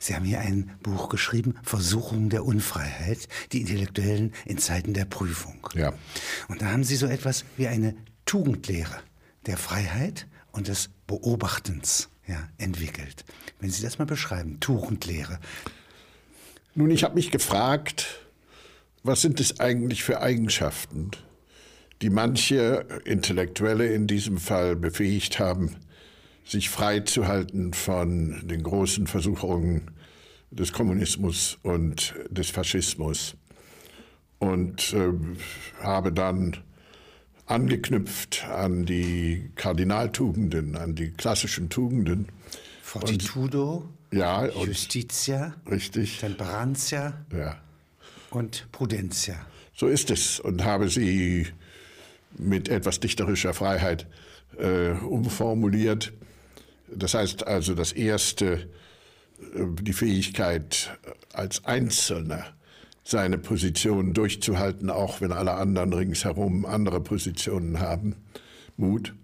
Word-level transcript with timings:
Sie 0.00 0.14
haben 0.14 0.24
hier 0.24 0.40
ein 0.40 0.70
Buch 0.82 1.08
geschrieben, 1.08 1.54
Versuchung 1.62 2.28
der 2.28 2.44
Unfreiheit, 2.44 3.28
die 3.52 3.60
Intellektuellen 3.60 4.32
in 4.44 4.58
Zeiten 4.58 4.94
der 4.94 5.04
Prüfung. 5.04 5.68
Ja. 5.74 5.92
Und 6.48 6.62
da 6.62 6.66
haben 6.66 6.84
Sie 6.84 6.96
so 6.96 7.06
etwas 7.06 7.44
wie 7.56 7.68
eine 7.68 7.94
Tugendlehre 8.26 9.00
der 9.46 9.56
Freiheit 9.56 10.26
und 10.52 10.68
des 10.68 10.90
Beobachtens 11.06 12.08
ja, 12.26 12.48
entwickelt. 12.58 13.24
Wenn 13.60 13.70
Sie 13.70 13.82
das 13.82 13.98
mal 13.98 14.06
beschreiben, 14.06 14.60
Tugendlehre. 14.60 15.38
Nun, 16.74 16.90
ich 16.90 17.04
habe 17.04 17.14
mich 17.14 17.30
gefragt, 17.30 18.20
was 19.02 19.20
sind 19.20 19.38
es 19.40 19.60
eigentlich 19.60 20.02
für 20.02 20.20
Eigenschaften, 20.20 21.10
die 22.02 22.10
manche 22.10 22.86
Intellektuelle 23.04 23.92
in 23.92 24.06
diesem 24.06 24.38
Fall 24.38 24.76
befähigt 24.76 25.38
haben, 25.38 25.76
sich 26.44 26.68
frei 26.68 27.00
zu 27.00 27.26
halten 27.26 27.72
von 27.72 28.46
den 28.46 28.62
großen 28.62 29.06
Versuchungen 29.06 29.90
des 30.50 30.72
Kommunismus 30.72 31.58
und 31.62 32.14
des 32.30 32.50
Faschismus. 32.50 33.36
Und 34.38 34.92
äh, 34.92 35.12
habe 35.82 36.12
dann 36.12 36.58
angeknüpft 37.46 38.44
an 38.44 38.84
die 38.84 39.50
Kardinaltugenden, 39.54 40.76
an 40.76 40.94
die 40.94 41.10
klassischen 41.10 41.68
Tugenden. 41.68 42.28
Fortitudo, 42.82 43.88
und, 44.10 44.18
ja, 44.18 44.46
Justitia, 44.46 45.54
richtig, 45.68 46.18
Temperantia 46.18 47.24
ja. 47.36 47.56
und 48.30 48.68
Prudentia. 48.70 49.46
So 49.74 49.88
ist 49.88 50.10
es 50.10 50.38
und 50.40 50.64
habe 50.64 50.88
sie 50.88 51.48
mit 52.38 52.68
etwas 52.68 53.00
dichterischer 53.00 53.54
Freiheit 53.54 54.06
äh, 54.58 54.92
umformuliert. 54.92 56.12
Das 56.88 57.14
heißt 57.14 57.46
also, 57.46 57.74
das 57.74 57.92
erste, 57.92 58.52
äh, 58.54 59.66
die 59.80 59.92
Fähigkeit 59.92 60.96
als 61.32 61.64
Einzelner 61.64 62.54
seine 63.04 63.38
Position 63.38 64.14
durchzuhalten, 64.14 64.88
auch 64.90 65.20
wenn 65.20 65.32
alle 65.32 65.52
anderen 65.52 65.92
ringsherum 65.92 66.64
andere 66.64 67.00
Positionen 67.00 67.80
haben. 67.80 68.16
Mut. 68.76 69.14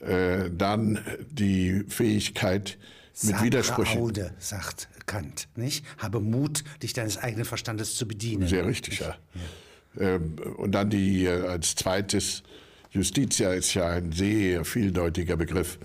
Äh, 0.00 0.50
dann 0.50 0.98
die 1.30 1.84
Fähigkeit, 1.88 2.76
mit 3.22 3.30
Sacra 3.30 3.44
Widersprüchen. 3.44 4.00
Aude, 4.00 4.34
sagt 4.38 4.88
Kant, 5.06 5.48
nicht? 5.54 5.84
Habe 5.98 6.20
Mut, 6.20 6.64
dich 6.82 6.92
deines 6.92 7.16
eigenen 7.16 7.44
Verstandes 7.44 7.94
zu 7.94 8.08
bedienen. 8.08 8.48
Sehr 8.48 8.66
richtig, 8.66 8.98
ja. 8.98 9.16
Ähm, 9.98 10.36
und 10.56 10.72
dann 10.72 10.90
die 10.90 11.26
äh, 11.26 11.46
als 11.46 11.76
zweites, 11.76 12.42
Justitia 12.90 13.52
ist 13.52 13.74
ja 13.74 13.88
ein 13.88 14.10
sehr 14.12 14.64
vieldeutiger 14.64 15.36
Begriff. 15.36 15.78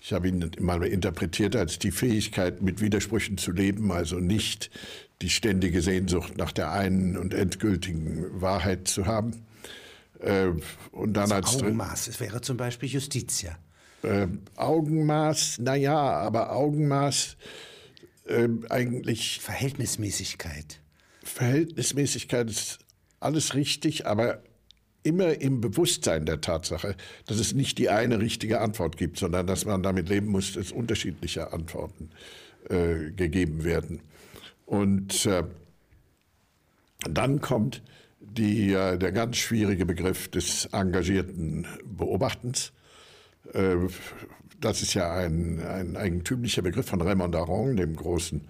Ich 0.00 0.12
habe 0.12 0.28
ihn 0.28 0.50
mal 0.60 0.82
interpretiert 0.84 1.56
als 1.56 1.78
die 1.78 1.90
Fähigkeit, 1.90 2.62
mit 2.62 2.80
Widersprüchen 2.80 3.36
zu 3.36 3.50
leben, 3.52 3.90
also 3.92 4.16
nicht 4.20 4.70
die 5.22 5.30
ständige 5.30 5.82
Sehnsucht 5.82 6.36
nach 6.38 6.52
der 6.52 6.70
einen 6.72 7.16
und 7.16 7.34
endgültigen 7.34 8.40
Wahrheit 8.40 8.86
zu 8.88 9.06
haben. 9.06 9.44
Äh, 10.20 10.48
und 10.92 11.14
dann 11.14 11.30
als 11.32 11.46
Das 11.50 11.56
drin- 11.58 11.66
Augenmaß, 11.68 12.08
es 12.08 12.20
wäre 12.20 12.40
zum 12.40 12.56
Beispiel 12.56 12.88
Justitia. 12.88 13.58
äh, 14.02 14.28
Augenmaß, 14.56 15.58
naja, 15.58 15.96
aber 15.98 16.52
Augenmaß 16.52 17.36
äh, 18.28 18.48
eigentlich 18.70 19.40
Verhältnismäßigkeit. 19.40 20.78
Verhältnismäßigkeit 21.24 22.48
ist 22.48 22.78
alles 23.20 23.54
richtig, 23.54 24.06
aber 24.06 24.42
immer 25.02 25.40
im 25.40 25.60
Bewusstsein 25.60 26.26
der 26.26 26.40
Tatsache, 26.40 26.96
dass 27.26 27.38
es 27.38 27.54
nicht 27.54 27.78
die 27.78 27.88
eine 27.88 28.20
richtige 28.20 28.60
Antwort 28.60 28.96
gibt, 28.96 29.18
sondern 29.18 29.46
dass 29.46 29.64
man 29.64 29.82
damit 29.82 30.08
leben 30.08 30.28
muss, 30.28 30.54
dass 30.54 30.72
unterschiedliche 30.72 31.52
Antworten 31.52 32.10
äh, 32.68 33.10
gegeben 33.12 33.64
werden. 33.64 34.00
Und 34.66 35.26
äh, 35.26 35.44
dann 37.08 37.40
kommt 37.40 37.82
die, 38.20 38.72
äh, 38.72 38.98
der 38.98 39.12
ganz 39.12 39.36
schwierige 39.36 39.86
Begriff 39.86 40.28
des 40.28 40.66
engagierten 40.72 41.66
Beobachtens. 41.84 42.72
Äh, 43.54 43.76
Das 44.60 44.82
ist 44.82 44.94
ja 44.94 45.14
ein, 45.14 45.60
ein 45.60 45.96
eigentümlicher 45.96 46.62
Begriff 46.62 46.86
von 46.86 47.00
Raymond 47.00 47.36
Aron, 47.36 47.76
dem 47.76 47.94
großen 47.94 48.40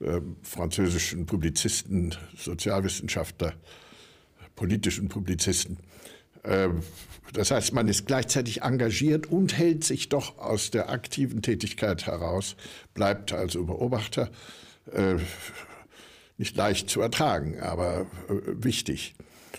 äh, 0.00 0.22
französischen 0.42 1.26
Publizisten, 1.26 2.14
Sozialwissenschaftler, 2.34 3.52
politischen 4.56 5.08
Publizisten. 5.08 5.76
Äh, 6.42 6.68
Das 7.32 7.52
heißt, 7.52 7.72
man 7.74 7.86
ist 7.86 8.06
gleichzeitig 8.06 8.62
engagiert 8.62 9.26
und 9.26 9.56
hält 9.56 9.84
sich 9.84 10.08
doch 10.08 10.38
aus 10.38 10.72
der 10.72 10.90
aktiven 10.90 11.42
Tätigkeit 11.42 12.06
heraus, 12.06 12.56
bleibt 12.92 13.32
also 13.32 13.64
Beobachter. 13.66 14.30
Äh, 14.92 15.16
Nicht 16.38 16.56
leicht 16.56 16.90
zu 16.90 17.00
ertragen, 17.02 17.60
aber 17.60 18.00
äh, 18.28 18.64
wichtig. 18.64 19.14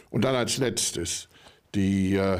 Und 0.10 0.26
dann 0.26 0.36
als 0.36 0.58
letztes 0.58 1.30
die 1.74 2.16
äh, 2.16 2.40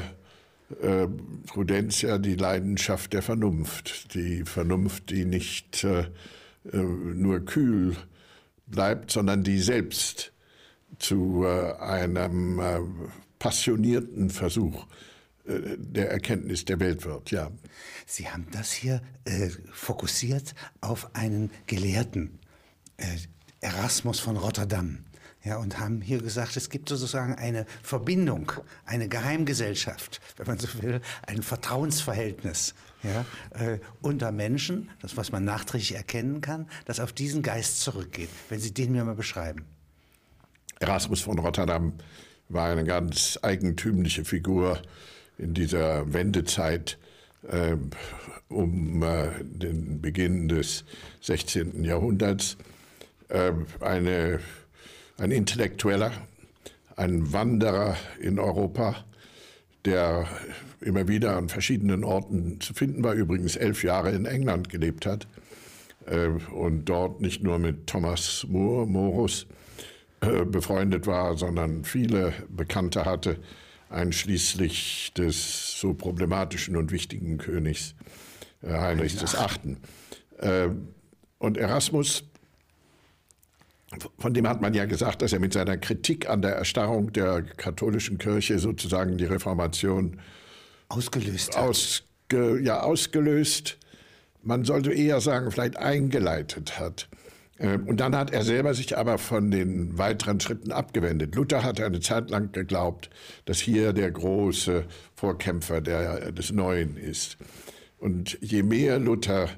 Prudentia, 1.46 2.18
die 2.18 2.34
Leidenschaft 2.34 3.12
der 3.12 3.22
Vernunft. 3.22 4.14
Die 4.14 4.44
Vernunft, 4.44 5.10
die 5.10 5.24
nicht 5.24 5.86
nur 6.72 7.40
kühl 7.44 7.96
bleibt, 8.66 9.10
sondern 9.10 9.44
die 9.44 9.58
selbst 9.58 10.32
zu 10.98 11.44
einem 11.78 12.58
passionierten 13.42 14.30
Versuch 14.30 14.86
äh, 15.46 15.76
der 15.76 16.12
Erkenntnis 16.12 16.64
der 16.64 16.78
Welt 16.78 17.04
wird. 17.04 17.32
Ja, 17.32 17.50
Sie 18.06 18.28
haben 18.28 18.46
das 18.52 18.70
hier 18.70 19.02
äh, 19.24 19.48
fokussiert 19.72 20.54
auf 20.80 21.16
einen 21.16 21.50
Gelehrten, 21.66 22.38
äh, 22.98 23.04
Erasmus 23.60 24.20
von 24.20 24.36
Rotterdam. 24.36 25.04
Ja, 25.42 25.56
und 25.56 25.80
haben 25.80 26.00
hier 26.02 26.22
gesagt, 26.22 26.56
es 26.56 26.70
gibt 26.70 26.88
sozusagen 26.88 27.34
eine 27.34 27.66
Verbindung, 27.82 28.52
eine 28.84 29.08
Geheimgesellschaft, 29.08 30.20
wenn 30.36 30.46
man 30.46 30.60
so 30.60 30.68
will, 30.80 31.00
ein 31.26 31.42
Vertrauensverhältnis 31.42 32.76
ja, 33.02 33.26
äh, 33.58 33.80
unter 34.02 34.30
Menschen, 34.30 34.88
das, 35.00 35.16
was 35.16 35.32
man 35.32 35.44
nachträglich 35.44 35.96
erkennen 35.96 36.42
kann, 36.42 36.68
das 36.84 37.00
auf 37.00 37.12
diesen 37.12 37.42
Geist 37.42 37.80
zurückgeht. 37.80 38.28
Wenn 38.50 38.60
Sie 38.60 38.72
den 38.72 38.92
mir 38.92 39.04
mal 39.04 39.16
beschreiben. 39.16 39.64
Erasmus 40.78 41.22
von 41.22 41.40
Rotterdam 41.40 41.94
war 42.52 42.70
eine 42.70 42.84
ganz 42.84 43.38
eigentümliche 43.42 44.24
Figur 44.24 44.80
in 45.38 45.54
dieser 45.54 46.12
Wendezeit 46.12 46.98
äh, 47.48 47.76
um 48.48 49.02
äh, 49.02 49.28
den 49.42 50.00
Beginn 50.00 50.48
des 50.48 50.84
16. 51.22 51.84
Jahrhunderts. 51.84 52.56
Äh, 53.28 53.52
eine, 53.80 54.40
ein 55.18 55.30
Intellektueller, 55.30 56.12
ein 56.96 57.32
Wanderer 57.32 57.96
in 58.20 58.38
Europa, 58.38 59.04
der 59.84 60.28
immer 60.80 61.08
wieder 61.08 61.36
an 61.36 61.48
verschiedenen 61.48 62.04
Orten 62.04 62.60
zu 62.60 62.74
finden 62.74 63.02
war, 63.02 63.14
übrigens 63.14 63.56
elf 63.56 63.82
Jahre 63.82 64.10
in 64.10 64.26
England 64.26 64.68
gelebt 64.68 65.06
hat 65.06 65.26
äh, 66.06 66.28
und 66.52 66.84
dort 66.84 67.20
nicht 67.20 67.42
nur 67.42 67.58
mit 67.58 67.86
Thomas 67.86 68.46
More, 68.48 68.86
Morus 68.86 69.46
äh, 70.22 70.44
befreundet 70.44 71.08
war, 71.08 71.36
sondern 71.36 71.84
viele 71.84 72.32
Bekannte 72.48 73.04
hatte, 73.04 73.38
einschließlich 73.90 75.12
des 75.14 75.80
so 75.80 75.94
problematischen 75.94 76.76
und 76.76 76.92
wichtigen 76.92 77.38
Königs 77.38 77.94
äh, 78.62 78.72
Heinrichs 78.72 79.16
des 79.16 79.34
Achten. 79.34 79.78
Äh, 80.38 80.68
und 81.38 81.56
Erasmus, 81.56 82.22
von 84.16 84.32
dem 84.32 84.48
hat 84.48 84.62
man 84.62 84.74
ja 84.74 84.84
gesagt, 84.84 85.22
dass 85.22 85.32
er 85.32 85.40
mit 85.40 85.52
seiner 85.52 85.76
Kritik 85.76 86.30
an 86.30 86.40
der 86.40 86.52
Erstarrung 86.52 87.12
der 87.12 87.42
katholischen 87.42 88.18
Kirche 88.18 88.60
sozusagen 88.60 89.18
die 89.18 89.24
Reformation 89.24 90.20
Ausgelöst 90.88 91.56
hat. 91.56 91.64
ausge, 91.64 92.60
ja, 92.60 92.80
ausgelöst, 92.80 93.78
man 94.42 94.64
sollte 94.64 94.92
eher 94.92 95.20
sagen, 95.20 95.50
vielleicht 95.50 95.78
eingeleitet 95.78 96.78
hat. 96.78 97.08
Ähm, 97.62 97.86
Und 97.86 97.98
dann 98.00 98.14
hat 98.16 98.30
er 98.32 98.42
selber 98.44 98.74
sich 98.74 98.96
aber 98.98 99.18
von 99.18 99.50
den 99.50 99.96
weiteren 99.96 100.40
Schritten 100.40 100.72
abgewendet. 100.72 101.34
Luther 101.34 101.62
hatte 101.62 101.86
eine 101.86 102.00
Zeit 102.00 102.28
lang 102.30 102.52
geglaubt, 102.52 103.08
dass 103.44 103.58
hier 103.60 103.92
der 103.92 104.10
große 104.10 104.84
Vorkämpfer 105.14 105.80
der, 105.80 106.32
des 106.32 106.52
Neuen 106.52 106.96
ist. 106.96 107.36
Und 107.98 108.36
je 108.40 108.62
mehr 108.64 108.98
Luther 108.98 109.48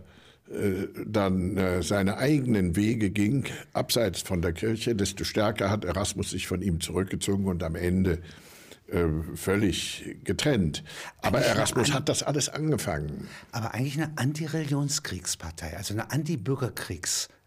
äh, 0.50 0.86
dann 1.06 1.56
äh, 1.56 1.82
seine 1.82 2.18
eigenen 2.18 2.76
Wege 2.76 3.08
ging, 3.10 3.44
abseits 3.72 4.20
von 4.20 4.42
der 4.42 4.52
Kirche, 4.52 4.94
desto 4.94 5.24
stärker 5.24 5.70
hat 5.70 5.84
Erasmus 5.86 6.30
sich 6.30 6.46
von 6.46 6.60
ihm 6.60 6.80
zurückgezogen 6.80 7.46
und 7.46 7.62
am 7.62 7.74
Ende 7.74 8.18
äh, 8.92 9.06
völlig 9.34 10.16
getrennt. 10.24 10.84
Aber 11.22 11.38
Eigentlich 11.38 11.50
Erasmus 11.56 11.86
eine- 11.86 11.94
hat 11.94 12.08
das 12.10 12.22
alles 12.22 12.50
angefangen. 12.50 13.28
Aber 13.52 13.72
eigentlich 13.72 13.96
eine 13.96 14.12
Anti-Religionskriegspartei, 14.16 15.74
also 15.78 15.94
eine 15.94 16.10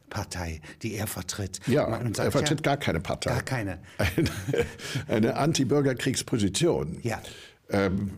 Anti-Bürgerkriegspartei, 0.10 0.62
die 0.82 0.94
er 0.96 1.08
vertritt. 1.08 1.60
Ja, 1.68 1.88
Man- 1.88 2.14
sagt 2.14 2.28
er 2.28 2.32
vertritt 2.32 2.60
ja, 2.60 2.64
gar 2.64 2.78
keine 2.78 3.00
Partei. 3.00 3.30
Gar 3.32 3.42
keine. 3.44 3.80
Eine, 3.98 4.30
eine 5.08 5.36
Anti-Bürgerkriegsposition. 5.36 7.00
Ja. 7.04 7.22
Ähm, 7.70 8.12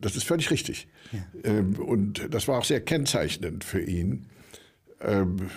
das 0.00 0.16
ist 0.16 0.24
völlig 0.24 0.50
richtig. 0.50 0.88
Ähm, 1.44 1.76
und 1.76 2.26
das 2.34 2.48
war 2.48 2.58
auch 2.58 2.64
sehr 2.64 2.80
kennzeichnend 2.80 3.64
für 3.64 3.80
ihn. 3.80 4.26
Ähm, 5.00 5.48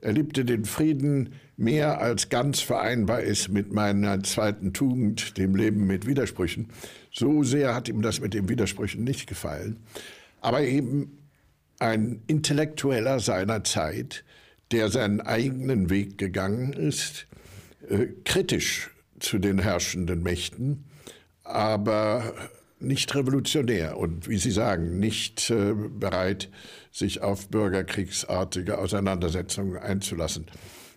Er 0.00 0.12
liebte 0.12 0.44
den 0.44 0.64
Frieden 0.66 1.34
mehr 1.56 1.98
als 2.00 2.28
ganz 2.28 2.60
vereinbar 2.60 3.22
ist 3.22 3.48
mit 3.48 3.72
meiner 3.72 4.22
zweiten 4.22 4.72
Tugend, 4.74 5.38
dem 5.38 5.56
Leben 5.56 5.86
mit 5.86 6.06
Widersprüchen. 6.06 6.68
So 7.10 7.42
sehr 7.42 7.74
hat 7.74 7.88
ihm 7.88 8.02
das 8.02 8.20
mit 8.20 8.34
den 8.34 8.48
Widersprüchen 8.48 9.02
nicht 9.04 9.26
gefallen. 9.26 9.78
Aber 10.40 10.60
eben 10.62 11.18
ein 11.78 12.22
Intellektueller 12.26 13.18
seiner 13.20 13.64
Zeit, 13.64 14.24
der 14.74 14.90
seinen 14.90 15.20
eigenen 15.20 15.88
Weg 15.88 16.18
gegangen 16.18 16.72
ist, 16.72 17.28
äh, 17.88 18.06
kritisch 18.24 18.90
zu 19.20 19.38
den 19.38 19.60
herrschenden 19.60 20.24
Mächten, 20.24 20.82
aber 21.44 22.34
nicht 22.80 23.14
revolutionär 23.14 23.96
und, 23.96 24.28
wie 24.28 24.36
Sie 24.36 24.50
sagen, 24.50 24.98
nicht 24.98 25.48
äh, 25.50 25.74
bereit, 25.74 26.50
sich 26.90 27.22
auf 27.22 27.48
bürgerkriegsartige 27.50 28.78
Auseinandersetzungen 28.78 29.76
einzulassen. 29.78 30.46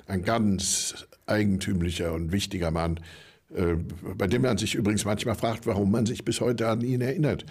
Ein 0.08 0.24
ganz 0.24 1.06
eigentümlicher 1.28 2.14
und 2.14 2.32
wichtiger 2.32 2.72
Mann, 2.72 3.00
bei 3.50 4.28
dem 4.28 4.42
man 4.42 4.58
sich 4.58 4.76
übrigens 4.76 5.06
manchmal 5.06 5.36
fragt, 5.36 5.66
warum 5.66 5.90
man 5.90 6.06
sich 6.06 6.26
bis 6.26 6.42
heute 6.42 6.68
an 6.68 6.82
ihn 6.82 7.02
erinnert. 7.02 7.46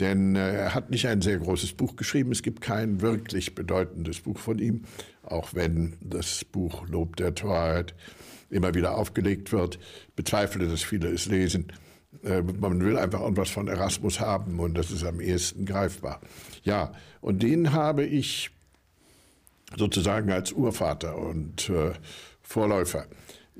Denn 0.00 0.34
äh, 0.34 0.54
er 0.54 0.74
hat 0.74 0.90
nicht 0.90 1.06
ein 1.06 1.20
sehr 1.20 1.38
großes 1.38 1.74
Buch 1.74 1.96
geschrieben, 1.96 2.32
es 2.32 2.42
gibt 2.42 2.62
kein 2.62 3.02
wirklich 3.02 3.54
bedeutendes 3.54 4.20
Buch 4.20 4.38
von 4.38 4.58
ihm, 4.58 4.84
auch 5.22 5.52
wenn 5.54 5.94
das 6.00 6.44
Buch 6.44 6.88
Lob 6.88 7.16
der 7.16 7.34
Torheit 7.34 7.94
immer 8.48 8.74
wieder 8.74 8.96
aufgelegt 8.96 9.52
wird. 9.52 9.78
Bezweifle, 10.16 10.68
dass 10.68 10.82
viele 10.82 11.08
es 11.08 11.26
lesen. 11.26 11.72
Äh, 12.24 12.42
man 12.42 12.82
will 12.82 12.96
einfach 12.96 13.20
irgendwas 13.20 13.50
von 13.50 13.68
Erasmus 13.68 14.20
haben 14.20 14.58
und 14.58 14.74
das 14.74 14.90
ist 14.90 15.04
am 15.04 15.20
ehesten 15.20 15.66
greifbar. 15.66 16.20
Ja, 16.62 16.92
und 17.20 17.42
den 17.42 17.72
habe 17.72 18.04
ich 18.04 18.50
sozusagen 19.76 20.30
als 20.32 20.52
Urvater 20.52 21.18
und 21.18 21.68
äh, 21.68 21.92
Vorläufer 22.40 23.06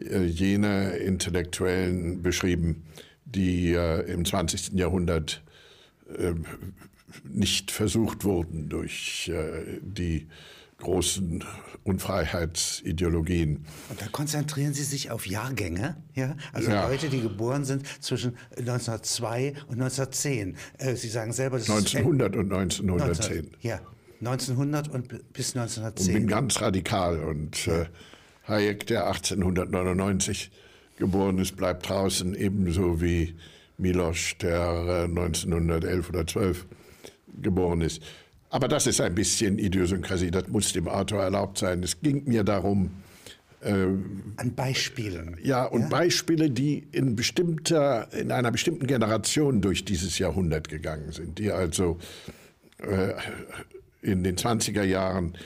äh, 0.00 0.24
jene 0.24 0.96
Intellektuellen 0.96 2.22
beschrieben, 2.22 2.84
die 3.24 3.72
im 3.72 4.24
20. 4.26 4.72
Jahrhundert 4.74 5.42
äh, 6.18 6.34
nicht 7.24 7.70
versucht 7.70 8.24
wurden 8.24 8.68
durch 8.68 9.30
äh, 9.32 9.80
die 9.82 10.28
großen 10.78 11.44
Unfreiheitsideologien. 11.84 13.64
Und 13.88 14.00
da 14.00 14.06
konzentrieren 14.10 14.74
Sie 14.74 14.82
sich 14.82 15.10
auf 15.10 15.26
Jahrgänge, 15.26 15.96
ja? 16.14 16.36
Also 16.52 16.70
ja. 16.70 16.88
Leute, 16.88 17.08
die 17.08 17.20
geboren 17.20 17.64
sind 17.64 17.86
zwischen 18.00 18.36
1902 18.56 19.54
und 19.68 19.80
1910. 19.80 20.56
Äh, 20.78 20.96
Sie 20.96 21.08
sagen 21.08 21.32
selber, 21.32 21.58
das 21.58 21.70
1900 21.70 22.34
ist, 22.34 22.40
und 22.40 22.52
1910. 22.52 23.36
19, 23.36 23.56
ja, 23.60 23.80
1900 24.20 24.88
und 24.88 25.32
bis 25.32 25.56
1910. 25.56 26.06
Und 26.06 26.20
bin 26.20 26.28
ganz 26.28 26.60
radikal 26.60 27.20
und 27.20 27.68
äh, 27.68 27.86
Hayek, 28.48 28.86
der 28.86 29.06
1899 29.06 30.50
geboren 30.96 31.38
ist, 31.38 31.56
bleibt 31.56 31.88
draußen, 31.88 32.34
ebenso 32.34 33.00
wie 33.00 33.34
Miloš, 33.78 34.36
der 34.38 35.04
1911 35.08 35.84
äh, 35.84 36.08
oder 36.08 36.26
12 36.26 36.66
geboren 37.40 37.80
ist. 37.80 38.02
Aber 38.50 38.68
das 38.68 38.86
ist 38.86 39.00
ein 39.00 39.14
bisschen 39.14 39.58
Idiosynkrasie, 39.58 40.30
das 40.30 40.48
muss 40.48 40.72
dem 40.72 40.86
Autor 40.86 41.22
erlaubt 41.22 41.58
sein. 41.58 41.82
Es 41.82 42.00
ging 42.00 42.24
mir 42.26 42.44
darum, 42.44 42.90
äh, 43.62 43.72
an 43.72 44.54
Beispielen. 44.54 45.38
Ja, 45.42 45.64
und 45.64 45.82
ja? 45.82 45.88
Beispiele, 45.88 46.50
die 46.50 46.86
in, 46.92 47.16
bestimmter, 47.16 48.12
in 48.12 48.30
einer 48.30 48.50
bestimmten 48.50 48.86
Generation 48.86 49.60
durch 49.60 49.84
dieses 49.84 50.18
Jahrhundert 50.18 50.68
gegangen 50.68 51.12
sind, 51.12 51.38
die 51.38 51.50
also 51.50 51.98
äh, 52.78 53.14
in 54.02 54.22
den 54.24 54.36
20er 54.36 54.82
Jahren 54.82 55.38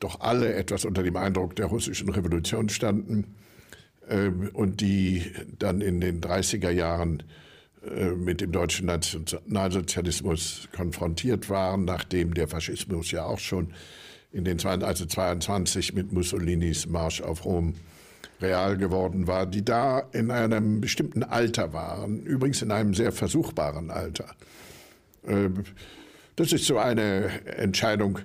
doch 0.00 0.20
alle 0.20 0.54
etwas 0.54 0.84
unter 0.84 1.02
dem 1.02 1.16
Eindruck 1.16 1.56
der 1.56 1.66
russischen 1.66 2.08
Revolution 2.10 2.68
standen 2.68 3.34
äh, 4.08 4.28
und 4.52 4.80
die 4.80 5.32
dann 5.58 5.80
in 5.80 6.00
den 6.00 6.20
30er 6.20 6.70
Jahren 6.70 7.22
äh, 7.84 8.10
mit 8.10 8.40
dem 8.40 8.52
deutschen 8.52 8.86
Nationalsozialismus 8.86 10.68
konfrontiert 10.74 11.48
waren, 11.48 11.84
nachdem 11.84 12.34
der 12.34 12.48
Faschismus 12.48 13.10
ja 13.10 13.24
auch 13.24 13.38
schon 13.38 13.72
in 14.32 14.44
den 14.44 14.64
also 14.64 15.06
22 15.06 15.94
mit 15.94 16.12
Mussolinis 16.12 16.86
Marsch 16.86 17.22
auf 17.22 17.44
Rom 17.44 17.74
real 18.40 18.76
geworden 18.76 19.26
war, 19.26 19.46
die 19.46 19.64
da 19.64 20.00
in 20.12 20.30
einem 20.30 20.80
bestimmten 20.80 21.22
Alter 21.22 21.72
waren, 21.72 22.22
übrigens 22.24 22.60
in 22.60 22.70
einem 22.70 22.92
sehr 22.92 23.12
versuchbaren 23.12 23.90
Alter. 23.90 24.26
Äh, 25.26 25.48
das 26.36 26.52
ist 26.52 26.66
so 26.66 26.78
eine 26.78 27.46
Entscheidung, 27.46 28.18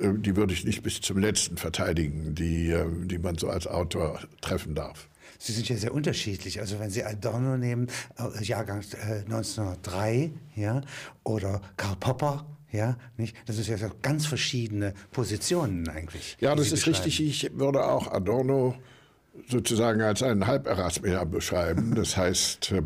die 0.00 0.36
würde 0.36 0.52
ich 0.52 0.64
nicht 0.64 0.82
bis 0.82 1.00
zum 1.00 1.18
letzten 1.18 1.56
verteidigen, 1.56 2.34
die, 2.34 2.74
die 3.04 3.18
man 3.18 3.38
so 3.38 3.48
als 3.48 3.66
Autor 3.66 4.20
treffen 4.40 4.74
darf. 4.74 5.08
Sie 5.38 5.52
sind 5.52 5.68
ja 5.68 5.76
sehr 5.76 5.92
unterschiedlich. 5.92 6.60
Also 6.60 6.80
wenn 6.80 6.90
Sie 6.90 7.04
Adorno 7.04 7.56
nehmen, 7.56 7.88
äh, 8.18 8.42
Jahrgang 8.42 8.78
1903, 8.78 10.14
äh, 10.14 10.30
ja, 10.56 10.80
oder 11.22 11.60
Karl 11.76 11.96
Popper, 11.96 12.46
ja, 12.72 12.96
nicht? 13.16 13.36
Das 13.46 13.58
ist 13.58 13.68
ja 13.68 13.76
ganz 14.02 14.26
verschiedene 14.26 14.94
Positionen 15.12 15.88
eigentlich. 15.88 16.36
Ja, 16.40 16.54
das 16.54 16.72
ist 16.72 16.86
richtig. 16.86 17.20
Ich 17.20 17.50
würde 17.54 17.84
auch 17.84 18.10
Adorno 18.10 18.74
sozusagen 19.48 20.00
als 20.00 20.22
einen 20.22 20.46
Halberasmier 20.46 21.24
beschreiben. 21.24 21.94
Das 21.94 22.16
heißt, 22.16 22.72
äh, 22.72 22.82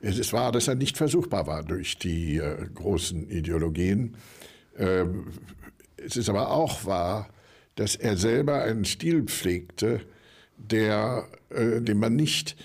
es 0.00 0.18
ist 0.18 0.32
wahr, 0.32 0.52
dass 0.52 0.68
er 0.68 0.74
nicht 0.74 0.96
versuchbar 0.96 1.46
war 1.46 1.62
durch 1.64 1.98
die 1.98 2.36
äh, 2.36 2.66
großen 2.74 3.30
Ideologien. 3.30 4.14
Es 6.04 6.16
ist 6.16 6.28
aber 6.28 6.50
auch 6.50 6.84
wahr, 6.84 7.28
dass 7.74 7.96
er 7.96 8.16
selber 8.16 8.62
einen 8.62 8.84
Stil 8.84 9.24
pflegte, 9.24 10.00
der, 10.56 11.28
äh, 11.50 11.80
den 11.80 11.98
man 11.98 12.16
nicht 12.16 12.56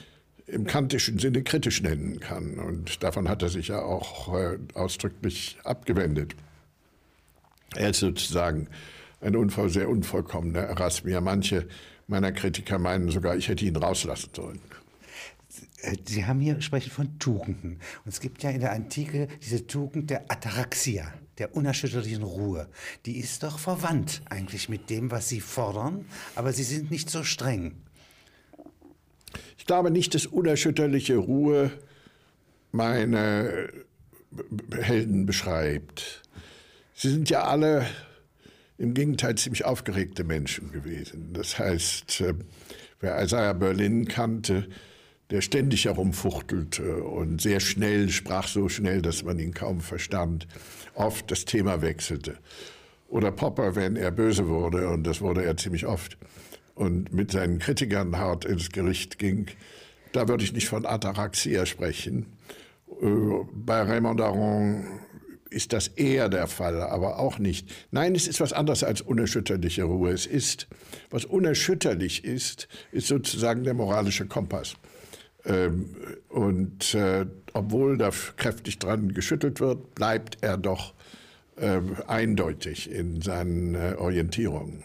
im 0.47 0.65
kantischen 0.65 1.19
Sinne 1.19 1.44
kritisch 1.44 1.81
nennen 1.81 2.19
kann. 2.19 2.59
Und 2.59 3.03
davon 3.03 3.30
hat 3.30 3.41
er 3.41 3.50
sich 3.50 3.69
ja 3.69 3.81
auch 3.81 4.33
äh, 4.35 4.57
ausdrücklich 4.74 5.57
abgewendet. 5.63 6.35
Er 7.75 7.89
ist 7.89 8.00
sozusagen 8.00 8.68
ein 9.21 9.35
unvoll, 9.35 9.69
sehr 9.69 9.89
unvollkommener 9.89 10.62
Erasmier. 10.62 11.21
Manche 11.21 11.68
meiner 12.07 12.31
Kritiker 12.31 12.77
meinen 12.77 13.09
sogar, 13.09 13.35
ich 13.35 13.47
hätte 13.47 13.65
ihn 13.65 13.75
rauslassen 13.75 14.30
sollen. 14.35 14.59
Sie 16.05 16.25
haben 16.25 16.39
hier 16.39 16.61
sprechen 16.61 16.91
von 16.91 17.19
Tugenden. 17.19 17.79
Und 18.05 18.13
es 18.13 18.19
gibt 18.19 18.44
ja 18.44 18.50
in 18.50 18.61
der 18.61 18.71
Antike 18.71 19.27
diese 19.41 19.67
Tugend 19.67 20.09
der 20.09 20.31
Ataraxia, 20.31 21.13
der 21.38 21.55
unerschütterlichen 21.55 22.23
Ruhe. 22.23 22.69
Die 23.05 23.17
ist 23.17 23.44
doch 23.44 23.59
verwandt 23.59 24.21
eigentlich 24.29 24.69
mit 24.69 24.89
dem, 24.89 25.11
was 25.11 25.29
Sie 25.29 25.41
fordern, 25.41 26.05
aber 26.35 26.53
Sie 26.53 26.63
sind 26.63 26.89
nicht 26.89 27.09
so 27.09 27.23
streng. 27.23 27.75
Ich 29.57 29.66
glaube 29.66 29.92
nicht, 29.92 30.16
dass 30.16 30.25
unerschütterliche 30.25 31.18
Ruhe 31.18 31.71
meine 32.71 33.69
Helden 34.71 35.25
beschreibt. 35.25 36.21
Sie 36.95 37.09
sind 37.09 37.30
ja 37.30 37.44
alle 37.44 37.85
im 38.78 38.94
Gegenteil 38.94 39.35
ziemlich 39.35 39.66
aufgeregte 39.66 40.23
Menschen 40.23 40.71
gewesen. 40.71 41.33
Das 41.33 41.59
heißt, 41.59 42.21
äh, 42.21 42.33
wer 42.99 43.21
Isaiah 43.23 43.54
Berlin 43.54 44.07
kannte, 44.07 44.68
der 45.33 45.42
ständig 45.42 45.85
herumfuchtelte 45.85 47.04
und 47.04 47.42
sehr 47.42 47.59
schnell 47.59 48.09
sprach, 48.09 48.47
so 48.47 48.69
schnell, 48.69 49.02
dass 49.02 49.23
man 49.23 49.40
ihn 49.40 49.52
kaum 49.52 49.81
verstand, 49.81 50.47
oft 50.94 51.31
das 51.31 51.45
Thema 51.45 51.81
wechselte. 51.81 52.37
Oder 53.09 53.31
Popper, 53.31 53.75
wenn 53.75 53.95
er 53.95 54.11
böse 54.11 54.47
wurde, 54.47 54.90
und 54.90 55.07
das 55.07 55.21
wurde 55.21 55.44
er 55.44 55.57
ziemlich 55.57 55.87
oft, 55.87 56.19
und 56.75 57.11
mit 57.13 57.31
seinen 57.31 57.57
Kritikern 57.57 58.16
hart 58.16 58.45
ins 58.45 58.69
Gericht 58.69 59.18
ging, 59.18 59.47
da 60.11 60.28
würde 60.28 60.44
ich 60.44 60.54
nicht 60.54 60.69
von 60.69 60.85
Ataraxia 60.85 61.66
sprechen. 61.66 62.28
Äh, 63.02 63.07
bei 63.54 63.81
Raymond 63.81 64.21
Aron 64.21 64.85
ist 65.49 65.73
das 65.73 65.87
eher 65.87 66.30
der 66.30 66.45
Fall, 66.45 66.80
aber 66.80 67.18
auch 67.18 67.40
nicht. 67.40 67.71
Nein, 67.90 68.13
es 68.13 68.28
ist 68.28 68.40
was 68.40 68.54
anderes 68.54 68.83
als 68.83 69.02
unerschütterliche 69.02 69.85
Ruhe. 69.85 70.11
Es 70.11 70.28
ist, 70.28 70.68
was 71.09 71.25
unerschütterlich 71.25 72.23
ist, 72.23 72.68
ist 72.92 73.07
sozusagen 73.07 73.63
der 73.63 73.73
moralische 73.73 74.28
Kompass. 74.28 74.75
Ähm, 75.45 75.95
und 76.30 76.94
äh, 76.95 77.26
obwohl 77.54 77.97
da 77.97 78.12
kräftig 78.38 78.80
dran 78.80 79.14
geschüttelt 79.14 79.59
wird, 79.59 79.95
bleibt 79.95 80.38
er 80.42 80.57
doch 80.57 80.94
äh, 81.57 81.81
eindeutig 82.07 82.90
in 82.90 83.21
seinen 83.21 83.76
äh, 83.76 83.95
Orientierungen. 83.97 84.83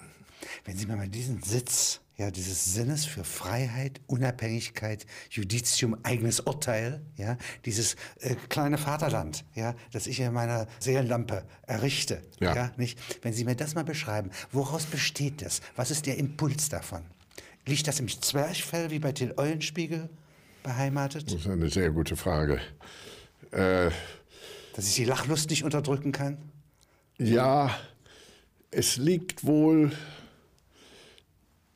Wenn 0.65 0.77
Sie 0.77 0.87
mir 0.87 0.97
mal 0.97 1.09
diesen 1.09 1.43
Sitz 1.43 2.01
ja, 2.19 2.33
dieses 2.33 2.75
Sinnes 2.75 3.07
für 3.07 3.23
Freiheit, 3.23 4.01
Unabhängigkeit, 4.09 5.07
Judizium, 5.31 5.97
eigenes 6.03 6.41
Urteil, 6.41 7.01
ja, 7.17 7.39
dieses 7.65 7.95
äh, 8.19 8.35
kleine 8.49 8.77
Vaterland, 8.77 9.45
ja, 9.55 9.77
das 9.93 10.09
ich 10.09 10.19
in 10.19 10.33
meiner 10.33 10.67
Seelenlampe 10.81 11.45
errichte, 11.63 12.21
ja. 12.41 12.57
ja, 12.57 12.73
nicht? 12.77 12.99
Wenn 13.23 13.33
Sie 13.33 13.45
mir 13.45 13.55
das 13.55 13.77
mal 13.77 13.85
beschreiben, 13.85 14.33
woraus 14.51 14.85
besteht 14.87 15.43
das? 15.43 15.61
Was 15.77 15.93
ist 15.93 16.07
der 16.07 16.19
Impuls 16.19 16.69
davon? 16.69 17.03
Liegt 17.67 17.87
das 17.87 18.01
im 18.01 18.09
Zwerchfell 18.09 18.91
wie 18.91 18.99
bei 18.99 19.13
Till 19.13 19.35
Eulenspiegel? 19.37 20.11
Beheimatet? 20.69 21.27
Das 21.27 21.41
ist 21.41 21.49
eine 21.49 21.71
sehr 21.71 21.91
gute 21.91 22.15
Frage. 22.17 22.61
Äh, 23.53 23.91
Dass 24.75 24.87
ich 24.87 24.95
die 24.97 25.05
Lachlust 25.05 25.49
nicht 25.49 25.65
unterdrücken 25.65 26.13
kann? 26.13 26.37
Ja, 27.19 27.75
es 28.71 28.99
liegt 28.99 29.45
wohl 29.45 29.93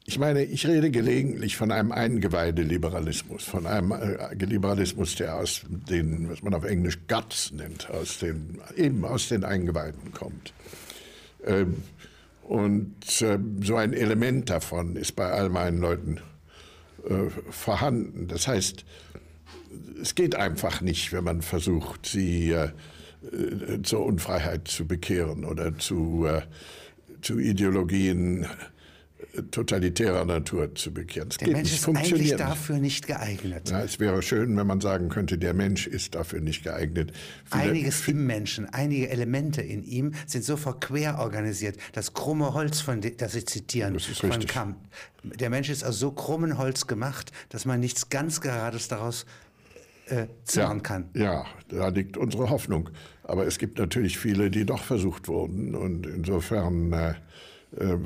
Ich 0.04 0.18
meine, 0.18 0.44
ich 0.44 0.66
rede 0.66 0.90
gelegentlich 0.90 1.56
von 1.56 1.70
einem 1.70 1.90
Eingeweideliberalismus, 1.90 3.44
von 3.44 3.66
einem 3.66 3.92
äh, 3.92 4.34
Liberalismus, 4.34 5.14
der 5.14 5.36
aus 5.36 5.62
den, 5.68 6.28
was 6.28 6.42
man 6.42 6.52
auf 6.52 6.64
Englisch 6.64 6.98
Guts 7.08 7.52
nennt, 7.52 7.88
aus 7.88 8.18
den, 8.18 8.60
eben 8.76 9.04
aus 9.04 9.28
den 9.28 9.44
Eingeweiden 9.44 10.12
kommt. 10.12 10.52
Ähm, 11.46 11.82
und 12.42 13.22
äh, 13.22 13.38
so 13.62 13.76
ein 13.76 13.94
Element 13.94 14.50
davon 14.50 14.96
ist 14.96 15.12
bei 15.12 15.30
all 15.30 15.48
meinen 15.48 15.78
Leuten 15.78 16.18
äh, 17.08 17.30
vorhanden. 17.50 18.28
Das 18.28 18.48
heißt, 18.48 18.84
es 20.00 20.14
geht 20.14 20.34
einfach 20.34 20.80
nicht, 20.80 21.12
wenn 21.12 21.24
man 21.24 21.42
versucht, 21.42 22.06
sie 22.06 22.50
äh, 22.50 22.70
äh 23.22 23.82
zur 23.82 24.04
Unfreiheit 24.04 24.68
zu 24.68 24.86
bekehren 24.86 25.44
oder 25.44 25.78
zu, 25.78 26.26
äh, 26.26 26.42
zu 27.20 27.38
Ideologien 27.38 28.46
totalitärer 29.50 30.24
Natur 30.24 30.74
zu 30.74 30.92
bekehren. 30.92 31.28
Es 31.30 31.38
der 31.38 31.48
Mensch 31.48 31.70
nicht, 31.70 31.88
ist 31.88 31.96
eigentlich 31.96 32.36
dafür 32.36 32.78
nicht 32.78 33.06
geeignet. 33.06 33.70
Ja, 33.70 33.82
es 33.82 33.98
wäre 33.98 34.22
schön, 34.22 34.56
wenn 34.56 34.66
man 34.66 34.80
sagen 34.80 35.08
könnte, 35.08 35.38
der 35.38 35.54
Mensch 35.54 35.86
ist 35.86 36.14
dafür 36.14 36.40
nicht 36.40 36.64
geeignet. 36.64 37.12
Viele, 37.50 37.64
Einiges 37.64 38.06
im 38.08 38.26
Menschen, 38.26 38.66
einige 38.66 39.08
Elemente 39.08 39.62
in 39.62 39.84
ihm 39.84 40.12
sind 40.26 40.44
so 40.44 40.56
verquer 40.56 41.18
organisiert. 41.18 41.76
Das 41.92 42.12
krumme 42.12 42.52
Holz, 42.52 42.80
von 42.80 43.00
das 43.00 43.32
Sie 43.32 43.44
zitieren, 43.44 43.94
das 43.94 44.04
von 44.04 44.30
richtig. 44.30 44.50
Kamp. 44.50 44.76
Der 45.22 45.50
Mensch 45.50 45.70
ist 45.70 45.84
aus 45.84 45.98
so 45.98 46.10
krummen 46.10 46.58
Holz 46.58 46.86
gemacht, 46.86 47.32
dass 47.48 47.64
man 47.64 47.80
nichts 47.80 48.10
ganz 48.10 48.40
Gerades 48.40 48.88
daraus 48.88 49.24
äh, 50.06 50.26
ja, 50.52 50.74
kann. 50.80 51.08
Ja, 51.14 51.46
da 51.68 51.88
liegt 51.88 52.16
unsere 52.16 52.50
Hoffnung. 52.50 52.90
Aber 53.22 53.46
es 53.46 53.58
gibt 53.58 53.78
natürlich 53.78 54.18
viele, 54.18 54.50
die 54.50 54.66
doch 54.66 54.82
versucht 54.82 55.28
wurden. 55.28 55.74
Und 55.74 56.06
insofern 56.06 56.92
äh, 56.92 57.14
äh 57.76 57.98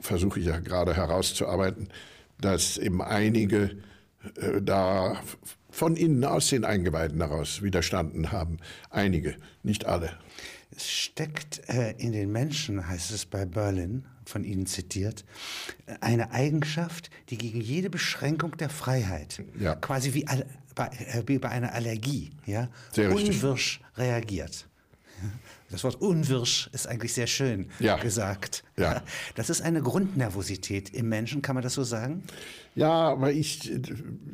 versuche 0.00 0.40
ich 0.40 0.46
ja 0.46 0.58
gerade 0.58 0.94
herauszuarbeiten, 0.94 1.88
dass 2.40 2.78
eben 2.78 3.02
einige 3.02 3.76
äh, 4.36 4.60
da 4.62 5.20
von 5.70 5.96
innen 5.96 6.24
aus 6.24 6.48
den 6.48 6.64
Eingeweiden 6.64 7.20
heraus 7.20 7.62
widerstanden 7.62 8.32
haben. 8.32 8.58
Einige, 8.90 9.36
nicht 9.62 9.84
alle. 9.84 10.18
Es 10.74 10.90
steckt 10.90 11.68
äh, 11.68 11.92
in 11.92 12.12
den 12.12 12.32
Menschen, 12.32 12.88
heißt 12.88 13.10
es 13.10 13.26
bei 13.26 13.44
Berlin, 13.44 14.04
von 14.24 14.44
Ihnen 14.44 14.66
zitiert, 14.66 15.24
eine 16.00 16.32
Eigenschaft, 16.32 17.10
die 17.28 17.38
gegen 17.38 17.60
jede 17.60 17.90
Beschränkung 17.90 18.56
der 18.56 18.68
Freiheit, 18.68 19.42
ja. 19.58 19.76
quasi 19.76 20.14
wie, 20.14 20.26
bei, 20.74 20.86
äh, 20.86 21.22
wie 21.26 21.38
bei 21.38 21.50
einer 21.50 21.72
Allergie, 21.72 22.30
ja, 22.44 22.68
unwirsch 22.96 23.80
reagiert. 23.96 24.66
Das 25.70 25.82
Wort 25.82 26.00
unwirsch 26.00 26.70
ist 26.72 26.86
eigentlich 26.86 27.12
sehr 27.12 27.26
schön 27.26 27.68
ja. 27.80 27.96
gesagt. 27.96 28.62
Ja. 28.76 29.02
Das 29.34 29.50
ist 29.50 29.60
eine 29.60 29.82
Grundnervosität 29.82 30.90
im 30.90 31.08
Menschen, 31.08 31.42
kann 31.42 31.54
man 31.54 31.62
das 31.62 31.74
so 31.74 31.82
sagen? 31.82 32.22
Ja, 32.74 32.90
aber 32.90 33.32
ich 33.32 33.72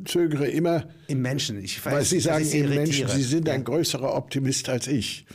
zögere 0.05 0.47
immer. 0.47 0.85
Im 1.07 1.21
Menschen, 1.21 1.63
ich 1.63 1.83
weiß. 1.83 1.93
Weil 1.93 2.05
Sie 2.05 2.19
sagen 2.19 2.49
im 2.51 2.69
Menschen, 2.69 3.07
Sie 3.07 3.23
sind 3.23 3.49
ein 3.49 3.63
größerer 3.63 4.13
Optimist 4.13 4.69
als 4.69 4.87
ich. 4.87 5.25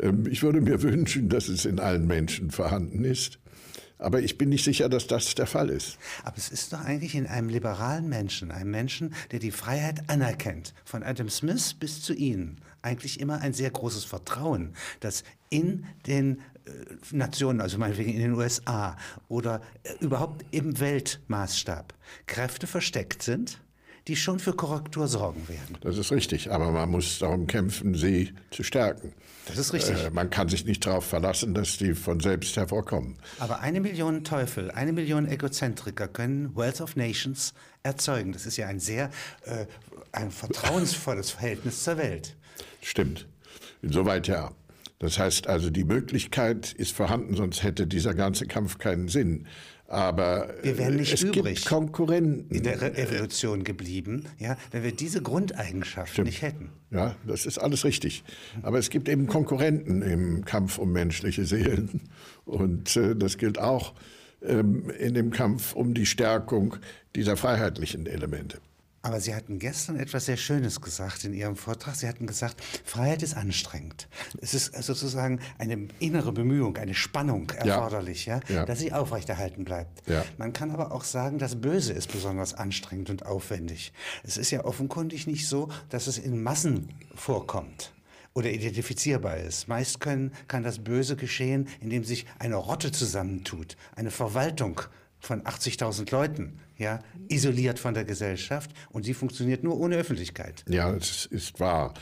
Ähm, 0.00 0.26
ich 0.30 0.42
würde 0.42 0.60
mir 0.60 0.82
wünschen, 0.82 1.28
dass 1.28 1.48
es 1.48 1.64
in 1.64 1.80
allen 1.80 2.06
Menschen 2.06 2.50
vorhanden 2.50 3.04
ist. 3.04 3.38
Aber 3.98 4.20
ich 4.20 4.36
bin 4.36 4.50
nicht 4.50 4.64
sicher, 4.64 4.88
dass 4.88 5.06
das 5.06 5.34
der 5.34 5.46
Fall 5.46 5.70
ist. 5.70 5.96
Aber 6.22 6.36
es 6.36 6.50
ist 6.50 6.72
doch 6.72 6.80
eigentlich 6.80 7.14
in 7.14 7.26
einem 7.26 7.48
liberalen 7.48 8.08
Menschen, 8.08 8.50
einem 8.50 8.70
Menschen, 8.70 9.14
der 9.32 9.38
die 9.38 9.50
Freiheit 9.50 10.10
anerkennt, 10.10 10.74
von 10.84 11.02
Adam 11.02 11.30
Smith 11.30 11.74
bis 11.74 12.02
zu 12.02 12.12
Ihnen, 12.12 12.58
eigentlich 12.86 13.20
immer 13.20 13.40
ein 13.40 13.52
sehr 13.52 13.70
großes 13.70 14.04
Vertrauen, 14.04 14.74
dass 15.00 15.24
in 15.50 15.84
den 16.06 16.40
äh, 16.64 16.70
Nationen, 17.10 17.60
also 17.60 17.78
meinetwegen 17.78 18.12
in 18.12 18.20
den 18.20 18.34
USA 18.34 18.96
oder 19.28 19.60
äh, 19.82 19.92
überhaupt 20.00 20.44
im 20.52 20.78
Weltmaßstab 20.78 21.94
Kräfte 22.26 22.66
versteckt 22.66 23.22
sind, 23.22 23.60
die 24.08 24.14
schon 24.14 24.38
für 24.38 24.52
Korrektur 24.52 25.08
sorgen 25.08 25.48
werden. 25.48 25.78
Das 25.80 25.98
ist 25.98 26.12
richtig, 26.12 26.52
aber 26.52 26.70
man 26.70 26.88
muss 26.88 27.18
darum 27.18 27.48
kämpfen, 27.48 27.94
sie 27.94 28.32
zu 28.52 28.62
stärken. 28.62 29.12
Das 29.46 29.58
ist 29.58 29.72
richtig. 29.72 29.96
Äh, 30.04 30.10
man 30.10 30.30
kann 30.30 30.48
sich 30.48 30.64
nicht 30.64 30.86
darauf 30.86 31.04
verlassen, 31.04 31.54
dass 31.54 31.76
die 31.76 31.94
von 31.94 32.20
selbst 32.20 32.56
hervorkommen. 32.56 33.16
Aber 33.38 33.60
eine 33.60 33.80
Million 33.80 34.22
Teufel, 34.22 34.70
eine 34.70 34.92
Million 34.92 35.28
Egozentriker 35.28 36.06
können 36.08 36.54
Wealth 36.56 36.80
of 36.80 36.94
Nations 36.94 37.52
erzeugen. 37.82 38.32
Das 38.32 38.46
ist 38.46 38.56
ja 38.56 38.68
ein 38.68 38.80
sehr 38.80 39.10
äh, 39.44 39.66
ein 40.12 40.30
vertrauensvolles 40.30 41.30
Verhältnis 41.30 41.82
zur 41.82 41.98
Welt. 41.98 42.36
Stimmt. 42.82 43.26
Insoweit 43.82 44.28
ja. 44.28 44.52
Das 44.98 45.18
heißt 45.18 45.46
also, 45.46 45.70
die 45.70 45.84
Möglichkeit 45.84 46.72
ist 46.72 46.92
vorhanden, 46.92 47.34
sonst 47.36 47.62
hätte 47.62 47.86
dieser 47.86 48.14
ganze 48.14 48.46
Kampf 48.46 48.78
keinen 48.78 49.08
Sinn. 49.08 49.46
Aber 49.88 50.52
wir 50.62 50.78
wären 50.78 50.96
nicht 50.96 51.12
es 51.12 51.22
übrig 51.22 51.56
gibt 51.56 51.66
Konkurrenten. 51.68 52.52
in 52.52 52.62
der 52.64 52.98
Evolution 52.98 53.62
geblieben, 53.62 54.24
ja, 54.38 54.56
wenn 54.72 54.82
wir 54.82 54.90
diese 54.90 55.22
Grundeigenschaft 55.22 56.12
Stimmt. 56.12 56.26
nicht 56.26 56.42
hätten. 56.42 56.70
Ja, 56.90 57.14
das 57.24 57.46
ist 57.46 57.58
alles 57.58 57.84
richtig. 57.84 58.24
Aber 58.62 58.78
es 58.78 58.90
gibt 58.90 59.08
eben 59.08 59.28
Konkurrenten 59.28 60.02
im 60.02 60.44
Kampf 60.44 60.78
um 60.78 60.92
menschliche 60.92 61.44
Seelen. 61.44 62.00
Und 62.44 62.96
äh, 62.96 63.14
das 63.14 63.38
gilt 63.38 63.58
auch 63.58 63.94
ähm, 64.42 64.90
in 64.98 65.14
dem 65.14 65.30
Kampf 65.30 65.74
um 65.74 65.94
die 65.94 66.06
Stärkung 66.06 66.76
dieser 67.14 67.36
freiheitlichen 67.36 68.06
Elemente. 68.06 68.58
Aber 69.06 69.20
Sie 69.20 69.36
hatten 69.36 69.60
gestern 69.60 70.00
etwas 70.00 70.26
sehr 70.26 70.36
Schönes 70.36 70.80
gesagt 70.80 71.22
in 71.22 71.32
Ihrem 71.32 71.54
Vortrag. 71.54 71.94
Sie 71.94 72.08
hatten 72.08 72.26
gesagt, 72.26 72.60
Freiheit 72.84 73.22
ist 73.22 73.36
anstrengend. 73.36 74.08
Es 74.40 74.52
ist 74.52 74.74
sozusagen 74.82 75.38
eine 75.58 75.86
innere 76.00 76.32
Bemühung, 76.32 76.76
eine 76.76 76.92
Spannung 76.92 77.48
erforderlich, 77.50 78.26
ja, 78.26 78.40
ja, 78.48 78.54
ja. 78.56 78.64
dass 78.64 78.80
sie 78.80 78.92
aufrechterhalten 78.92 79.64
bleibt. 79.64 80.08
Ja. 80.08 80.24
Man 80.38 80.52
kann 80.52 80.72
aber 80.72 80.90
auch 80.90 81.04
sagen, 81.04 81.38
das 81.38 81.60
Böse 81.60 81.92
ist 81.92 82.10
besonders 82.10 82.52
anstrengend 82.52 83.08
und 83.08 83.24
aufwendig. 83.24 83.92
Es 84.24 84.36
ist 84.36 84.50
ja 84.50 84.64
offenkundig 84.64 85.28
nicht 85.28 85.46
so, 85.46 85.68
dass 85.88 86.08
es 86.08 86.18
in 86.18 86.42
Massen 86.42 86.88
vorkommt 87.14 87.92
oder 88.34 88.50
identifizierbar 88.50 89.36
ist. 89.36 89.68
Meist 89.68 90.00
können, 90.00 90.32
kann 90.48 90.64
das 90.64 90.80
Böse 90.80 91.14
geschehen, 91.14 91.68
indem 91.80 92.02
sich 92.02 92.26
eine 92.40 92.56
Rotte 92.56 92.90
zusammentut, 92.90 93.76
eine 93.94 94.10
Verwaltung 94.10 94.80
von 95.26 95.42
80.000 95.42 96.10
Leuten, 96.12 96.58
ja, 96.78 97.00
isoliert 97.28 97.78
von 97.78 97.94
der 97.94 98.04
Gesellschaft 98.04 98.70
und 98.90 99.04
sie 99.04 99.14
funktioniert 99.14 99.64
nur 99.64 99.78
ohne 99.78 99.96
Öffentlichkeit. 99.96 100.64
Ja, 100.68 100.92
das 100.92 101.26
ist 101.26 101.58
wahr. 101.60 101.94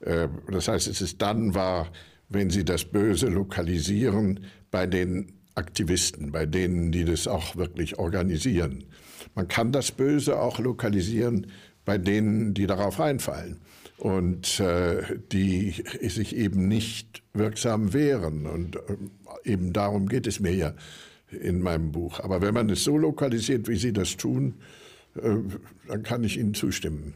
Äh, 0.00 0.28
das 0.50 0.68
heißt, 0.68 0.86
es 0.86 1.00
ist 1.00 1.20
dann 1.20 1.54
wahr, 1.54 1.90
wenn 2.28 2.50
Sie 2.50 2.64
das 2.64 2.84
Böse 2.84 3.28
lokalisieren 3.28 4.44
bei 4.70 4.86
den 4.86 5.32
Aktivisten, 5.54 6.30
bei 6.30 6.46
denen, 6.46 6.92
die 6.92 7.04
das 7.04 7.26
auch 7.26 7.56
wirklich 7.56 7.98
organisieren. 7.98 8.84
Man 9.34 9.48
kann 9.48 9.72
das 9.72 9.90
Böse 9.90 10.38
auch 10.38 10.58
lokalisieren 10.58 11.48
bei 11.84 11.98
denen, 11.98 12.54
die 12.54 12.66
darauf 12.66 12.98
reinfallen 12.98 13.60
und 13.96 14.60
äh, 14.60 15.02
die 15.32 15.82
sich 16.02 16.36
eben 16.36 16.68
nicht 16.68 17.22
wirksam 17.32 17.92
wehren. 17.92 18.46
Und 18.46 18.76
äh, 18.76 19.50
eben 19.50 19.72
darum 19.72 20.06
geht 20.06 20.26
es 20.26 20.38
mir 20.38 20.54
ja 20.54 20.74
in 21.30 21.60
meinem 21.60 21.92
Buch. 21.92 22.20
Aber 22.20 22.40
wenn 22.40 22.54
man 22.54 22.70
es 22.70 22.84
so 22.84 22.96
lokalisiert, 22.96 23.68
wie 23.68 23.76
Sie 23.76 23.92
das 23.92 24.16
tun, 24.16 24.54
äh, 25.16 25.36
dann 25.86 26.02
kann 26.02 26.24
ich 26.24 26.38
Ihnen 26.38 26.54
zustimmen. 26.54 27.14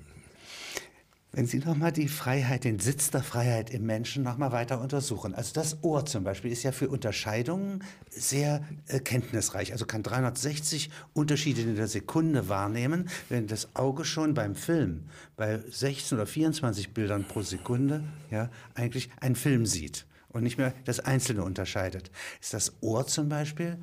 Wenn 1.34 1.46
Sie 1.46 1.60
nochmal 1.60 1.92
die 1.92 2.08
Freiheit, 2.08 2.64
den 2.64 2.78
Sitz 2.78 3.10
der 3.10 3.22
Freiheit 3.22 3.70
im 3.70 3.86
Menschen 3.86 4.22
nochmal 4.22 4.52
weiter 4.52 4.82
untersuchen. 4.82 5.34
Also 5.34 5.54
das 5.54 5.82
Ohr 5.82 6.04
zum 6.04 6.24
Beispiel 6.24 6.52
ist 6.52 6.62
ja 6.62 6.72
für 6.72 6.90
Unterscheidungen 6.90 7.82
sehr 8.10 8.62
äh, 8.86 9.00
kenntnisreich. 9.00 9.72
Also 9.72 9.86
kann 9.86 10.02
360 10.02 10.90
Unterschiede 11.14 11.62
in 11.62 11.74
der 11.74 11.88
Sekunde 11.88 12.50
wahrnehmen, 12.50 13.08
wenn 13.30 13.46
das 13.46 13.74
Auge 13.74 14.04
schon 14.04 14.34
beim 14.34 14.54
Film 14.54 15.04
bei 15.36 15.58
16 15.70 16.18
oder 16.18 16.26
24 16.26 16.92
Bildern 16.92 17.24
pro 17.24 17.40
Sekunde 17.40 18.04
ja, 18.30 18.50
eigentlich 18.74 19.08
einen 19.18 19.34
Film 19.34 19.64
sieht 19.64 20.04
und 20.28 20.42
nicht 20.42 20.58
mehr 20.58 20.74
das 20.84 21.00
Einzelne 21.00 21.44
unterscheidet. 21.44 22.10
Ist 22.42 22.52
das 22.52 22.74
Ohr 22.82 23.06
zum 23.06 23.30
Beispiel 23.30 23.78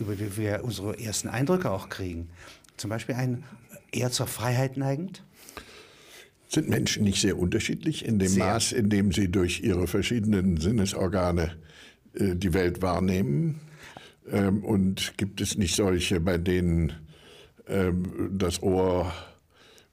über 0.00 0.16
die 0.16 0.36
wir 0.36 0.64
unsere 0.64 0.98
ersten 0.98 1.28
Eindrücke 1.28 1.70
auch 1.70 1.88
kriegen. 1.88 2.30
Zum 2.76 2.90
Beispiel 2.90 3.14
ein 3.14 3.44
eher 3.92 4.10
zur 4.10 4.26
Freiheit 4.26 4.76
neigend? 4.76 5.22
Sind 6.48 6.68
Menschen 6.68 7.04
nicht 7.04 7.20
sehr 7.20 7.38
unterschiedlich 7.38 8.04
in 8.04 8.18
dem 8.18 8.28
sehr. 8.28 8.44
Maß, 8.44 8.72
in 8.72 8.90
dem 8.90 9.12
sie 9.12 9.30
durch 9.30 9.60
ihre 9.60 9.86
verschiedenen 9.86 10.56
Sinnesorgane 10.56 11.56
äh, 12.14 12.34
die 12.34 12.54
Welt 12.54 12.82
wahrnehmen? 12.82 13.60
Ähm, 14.30 14.64
und 14.64 15.16
gibt 15.16 15.40
es 15.40 15.56
nicht 15.56 15.76
solche, 15.76 16.20
bei 16.20 16.38
denen 16.38 16.92
ähm, 17.68 18.30
das 18.36 18.62
Ohr 18.62 19.12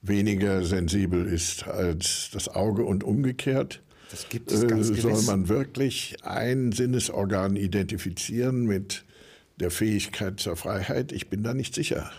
weniger 0.02 0.64
sensibel 0.64 1.26
ist 1.26 1.66
als 1.66 2.30
das 2.32 2.48
Auge 2.48 2.84
und 2.84 3.04
umgekehrt? 3.04 3.82
Das 4.10 4.28
gibt 4.28 4.50
es 4.50 4.66
ganz 4.66 4.90
äh, 4.90 4.94
Soll 4.94 5.22
man 5.22 5.48
wirklich 5.48 6.16
ein 6.22 6.72
Sinnesorgan 6.72 7.56
identifizieren 7.56 8.64
mit 8.64 9.04
der 9.60 9.70
Fähigkeit 9.70 10.40
zur 10.40 10.56
Freiheit? 10.56 11.12
Ich 11.12 11.28
bin 11.28 11.42
da 11.42 11.54
nicht 11.54 11.74
sicher. 11.74 12.10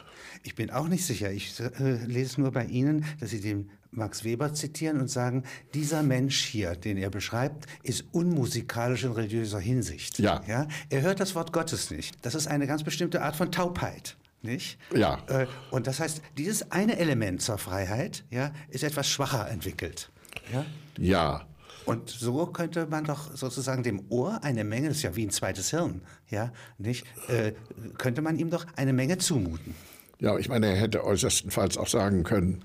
Ich 0.44 0.56
bin 0.56 0.70
auch 0.72 0.88
nicht 0.88 1.06
sicher. 1.06 1.32
Ich 1.32 1.60
äh, 1.60 2.06
lese 2.06 2.40
nur 2.42 2.52
bei 2.52 2.66
Ihnen, 2.66 3.06
dass 3.20 3.32
Sie 3.32 3.42
den 3.42 3.70
Max 3.92 4.24
Weber 4.24 4.54
zitieren 4.54 5.00
und 5.00 5.10
sagen, 5.10 5.44
dieser 5.74 6.04
Mensch 6.04 6.46
hier, 6.46 6.76
den 6.76 6.98
er 6.98 7.10
beschreibt, 7.10 7.66
ist 7.84 8.06
unmusikalisch 8.12 9.04
in 9.04 9.12
religiöser 9.12 9.60
Hinsicht. 9.60 10.20
Ja. 10.20 10.42
ja. 10.48 10.68
Er 10.90 11.02
hört 11.02 11.20
das 11.20 11.36
Wort 11.36 11.52
Gottes 11.52 11.90
nicht. 11.90 12.24
Das 12.24 12.36
ist 12.36 12.48
eine 12.48 12.68
ganz 12.68 12.84
bestimmte 12.84 13.22
Art 13.22 13.36
von 13.36 13.52
Taubheit. 13.52 14.16
Nicht? 14.42 14.78
Ja. 14.96 15.20
Äh, 15.28 15.48
Und 15.72 15.88
das 15.88 16.00
heißt, 16.00 16.22
dieses 16.38 16.72
eine 16.72 16.98
Element 16.98 17.42
zur 17.42 17.58
Freiheit 17.58 18.24
ja, 18.30 18.54
ist 18.70 18.84
etwas 18.84 19.10
schwacher 19.10 19.50
entwickelt. 19.50 20.10
Ja? 20.54 20.66
Ja. 20.98 21.49
Und 21.90 22.10
so 22.10 22.46
könnte 22.48 22.86
man 22.88 23.04
doch 23.06 23.36
sozusagen 23.36 23.84
dem 23.84 24.04
Ohr 24.10 24.44
eine 24.44 24.64
Menge, 24.64 24.88
das 24.90 24.98
ist 24.98 25.04
ja 25.04 25.16
wie 25.16 25.26
ein 25.26 25.30
zweites 25.32 25.72
Hirn, 25.72 26.02
ja, 26.30 26.52
nicht, 26.78 27.06
äh, 27.28 27.54
könnte 27.98 28.22
man 28.22 28.38
ihm 28.38 28.50
doch 28.50 28.66
eine 28.76 28.94
Menge 28.94 29.18
zumuten. 29.18 29.76
Ja, 30.20 30.38
ich 30.38 30.50
meine, 30.50 30.68
er 30.68 30.76
hätte 30.76 31.04
äußerstenfalls 31.06 31.78
auch 31.78 31.88
sagen 31.88 32.24
können, 32.24 32.64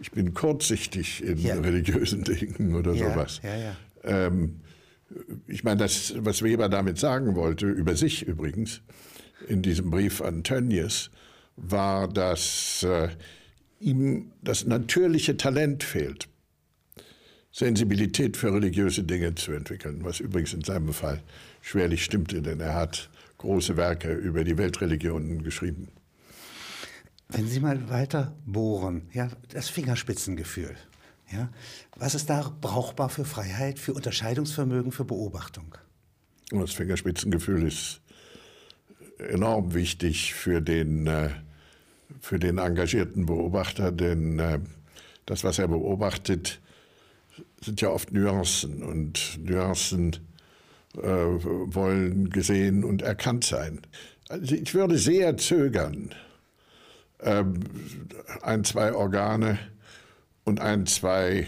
ich 0.00 0.10
bin 0.12 0.34
kurzsichtig 0.34 1.22
in 1.22 1.38
Ja. 1.38 1.54
religiösen 1.56 2.24
Dingen 2.24 2.74
oder 2.74 2.92
Ja, 2.94 3.12
sowas. 3.12 3.40
ja, 3.42 3.56
ja. 3.56 3.76
Ähm, 4.04 4.60
ich 5.46 5.62
meine, 5.64 5.76
das, 5.78 6.14
was 6.18 6.42
Weber 6.42 6.68
damit 6.68 6.98
sagen 6.98 7.34
wollte, 7.36 7.66
über 7.66 7.94
sich 7.96 8.22
übrigens, 8.26 8.80
in 9.48 9.60
diesem 9.62 9.90
Brief 9.90 10.22
an 10.22 10.42
Tönnies, 10.44 11.10
war, 11.56 12.08
dass 12.08 12.82
äh, 12.84 13.08
ihm 13.80 14.32
das 14.42 14.64
natürliche 14.64 15.36
Talent 15.36 15.82
fehlt, 15.84 16.28
Sensibilität 17.52 18.38
für 18.38 18.52
religiöse 18.52 19.04
Dinge 19.04 19.34
zu 19.34 19.52
entwickeln, 19.52 20.00
was 20.02 20.20
übrigens 20.20 20.54
in 20.54 20.64
seinem 20.64 20.94
Fall 20.94 21.22
schwerlich 21.60 22.02
stimmte, 22.02 22.40
denn 22.40 22.60
er 22.60 22.74
hat 22.74 23.10
große 23.36 23.76
Werke 23.76 24.12
über 24.12 24.42
die 24.42 24.56
Weltreligionen 24.56 25.42
geschrieben. 25.42 25.88
Wenn 27.28 27.46
Sie 27.46 27.60
mal 27.60 27.90
weiter 27.90 28.34
bohren, 28.46 29.08
ja, 29.12 29.28
das 29.50 29.68
Fingerspitzengefühl, 29.68 30.74
ja, 31.30 31.50
was 31.96 32.14
ist 32.14 32.30
da 32.30 32.54
brauchbar 32.60 33.10
für 33.10 33.24
Freiheit, 33.24 33.78
für 33.78 33.92
Unterscheidungsvermögen, 33.92 34.90
für 34.90 35.04
Beobachtung? 35.04 35.74
Das 36.50 36.72
Fingerspitzengefühl 36.72 37.66
ist 37.66 38.00
enorm 39.18 39.74
wichtig 39.74 40.34
für 40.34 40.62
den, 40.62 41.06
äh, 41.06 41.30
für 42.20 42.38
den 42.38 42.58
engagierten 42.58 43.26
Beobachter, 43.26 43.92
denn 43.92 44.38
äh, 44.38 44.58
das, 45.26 45.44
was 45.44 45.58
er 45.58 45.68
beobachtet, 45.68 46.61
sind 47.64 47.80
ja 47.80 47.88
oft 47.88 48.12
Nuancen 48.12 48.82
und 48.82 49.38
Nuancen 49.42 50.16
äh, 50.96 51.00
wollen 51.02 52.30
gesehen 52.30 52.84
und 52.84 53.02
erkannt 53.02 53.44
sein. 53.44 53.80
Also 54.28 54.54
ich 54.54 54.74
würde 54.74 54.98
sehr 54.98 55.36
zögern, 55.36 56.14
ähm, 57.20 57.60
ein, 58.42 58.64
zwei 58.64 58.92
Organe 58.94 59.58
und 60.44 60.60
ein, 60.60 60.86
zwei 60.86 61.46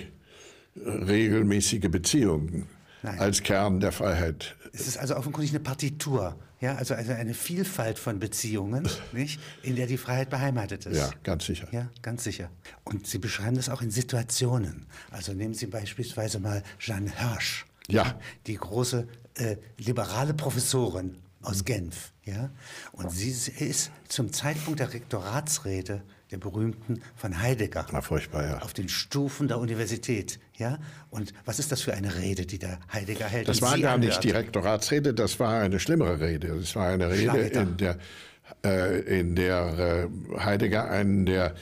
regelmäßige 0.76 1.88
Beziehungen 1.90 2.66
Nein. 3.02 3.18
als 3.18 3.42
Kern 3.42 3.80
der 3.80 3.92
Freiheit 3.92 4.56
Es 4.72 4.86
ist 4.86 4.98
also 4.98 5.16
offenkundig 5.16 5.50
eine 5.50 5.60
Partitur, 5.60 6.36
ja, 6.64 6.74
also, 6.76 6.94
also 6.94 7.12
eine 7.12 7.34
Vielfalt 7.34 7.98
von 7.98 8.18
Beziehungen, 8.18 8.88
nicht, 9.12 9.38
in 9.62 9.76
der 9.76 9.86
die 9.86 9.98
Freiheit 9.98 10.30
beheimatet 10.30 10.86
ist. 10.86 10.96
Ja, 10.96 11.10
ganz 11.22 11.44
sicher. 11.44 11.68
Ja, 11.72 11.90
ganz 12.02 12.24
sicher. 12.24 12.50
Und 12.84 13.06
Sie 13.06 13.18
beschreiben 13.18 13.56
das 13.56 13.68
auch 13.68 13.82
in 13.82 13.90
Situationen. 13.90 14.86
Also 15.10 15.32
nehmen 15.34 15.54
Sie 15.54 15.66
beispielsweise 15.66 16.40
mal 16.40 16.62
Jeanne 16.78 17.12
Hirsch, 17.16 17.66
Ja. 17.88 18.18
die 18.46 18.56
große 18.56 19.06
äh, 19.34 19.56
liberale 19.78 20.32
Professorin 20.34 21.18
aus 21.42 21.64
Genf. 21.64 22.12
Ja? 22.24 22.50
Und 22.92 23.10
sie 23.10 23.28
ist 23.30 23.90
zum 24.08 24.32
Zeitpunkt 24.32 24.80
der 24.80 24.92
Rektoratsrede 24.92 26.02
der 26.34 26.40
berühmten 26.40 27.00
von 27.14 27.40
Heidegger 27.40 27.86
Na, 27.92 28.00
furchtbar, 28.00 28.44
ja. 28.44 28.58
auf 28.58 28.72
den 28.72 28.88
Stufen 28.88 29.46
der 29.46 29.58
Universität. 29.58 30.40
Ja? 30.56 30.78
Und 31.10 31.32
was 31.44 31.60
ist 31.60 31.70
das 31.70 31.82
für 31.82 31.94
eine 31.94 32.16
Rede, 32.16 32.44
die 32.44 32.58
der 32.58 32.80
Heidegger 32.92 33.26
hält? 33.26 33.48
Das 33.48 33.62
war 33.62 33.76
Sie 33.76 33.82
gar 33.82 33.98
nicht 33.98 34.22
die 34.24 34.30
Rektoratsrede, 34.30 35.14
das 35.14 35.38
war 35.38 35.60
eine 35.60 35.78
schlimmere 35.78 36.20
Rede. 36.20 36.48
Das 36.48 36.74
war 36.74 36.88
eine 36.88 37.08
Rede, 37.08 37.38
in 37.38 37.76
der, 37.76 37.98
äh, 38.64 39.20
in 39.20 39.36
der 39.36 40.08
äh, 40.34 40.38
Heidegger 40.40 40.90
einen 40.90 41.24
der 41.24 41.54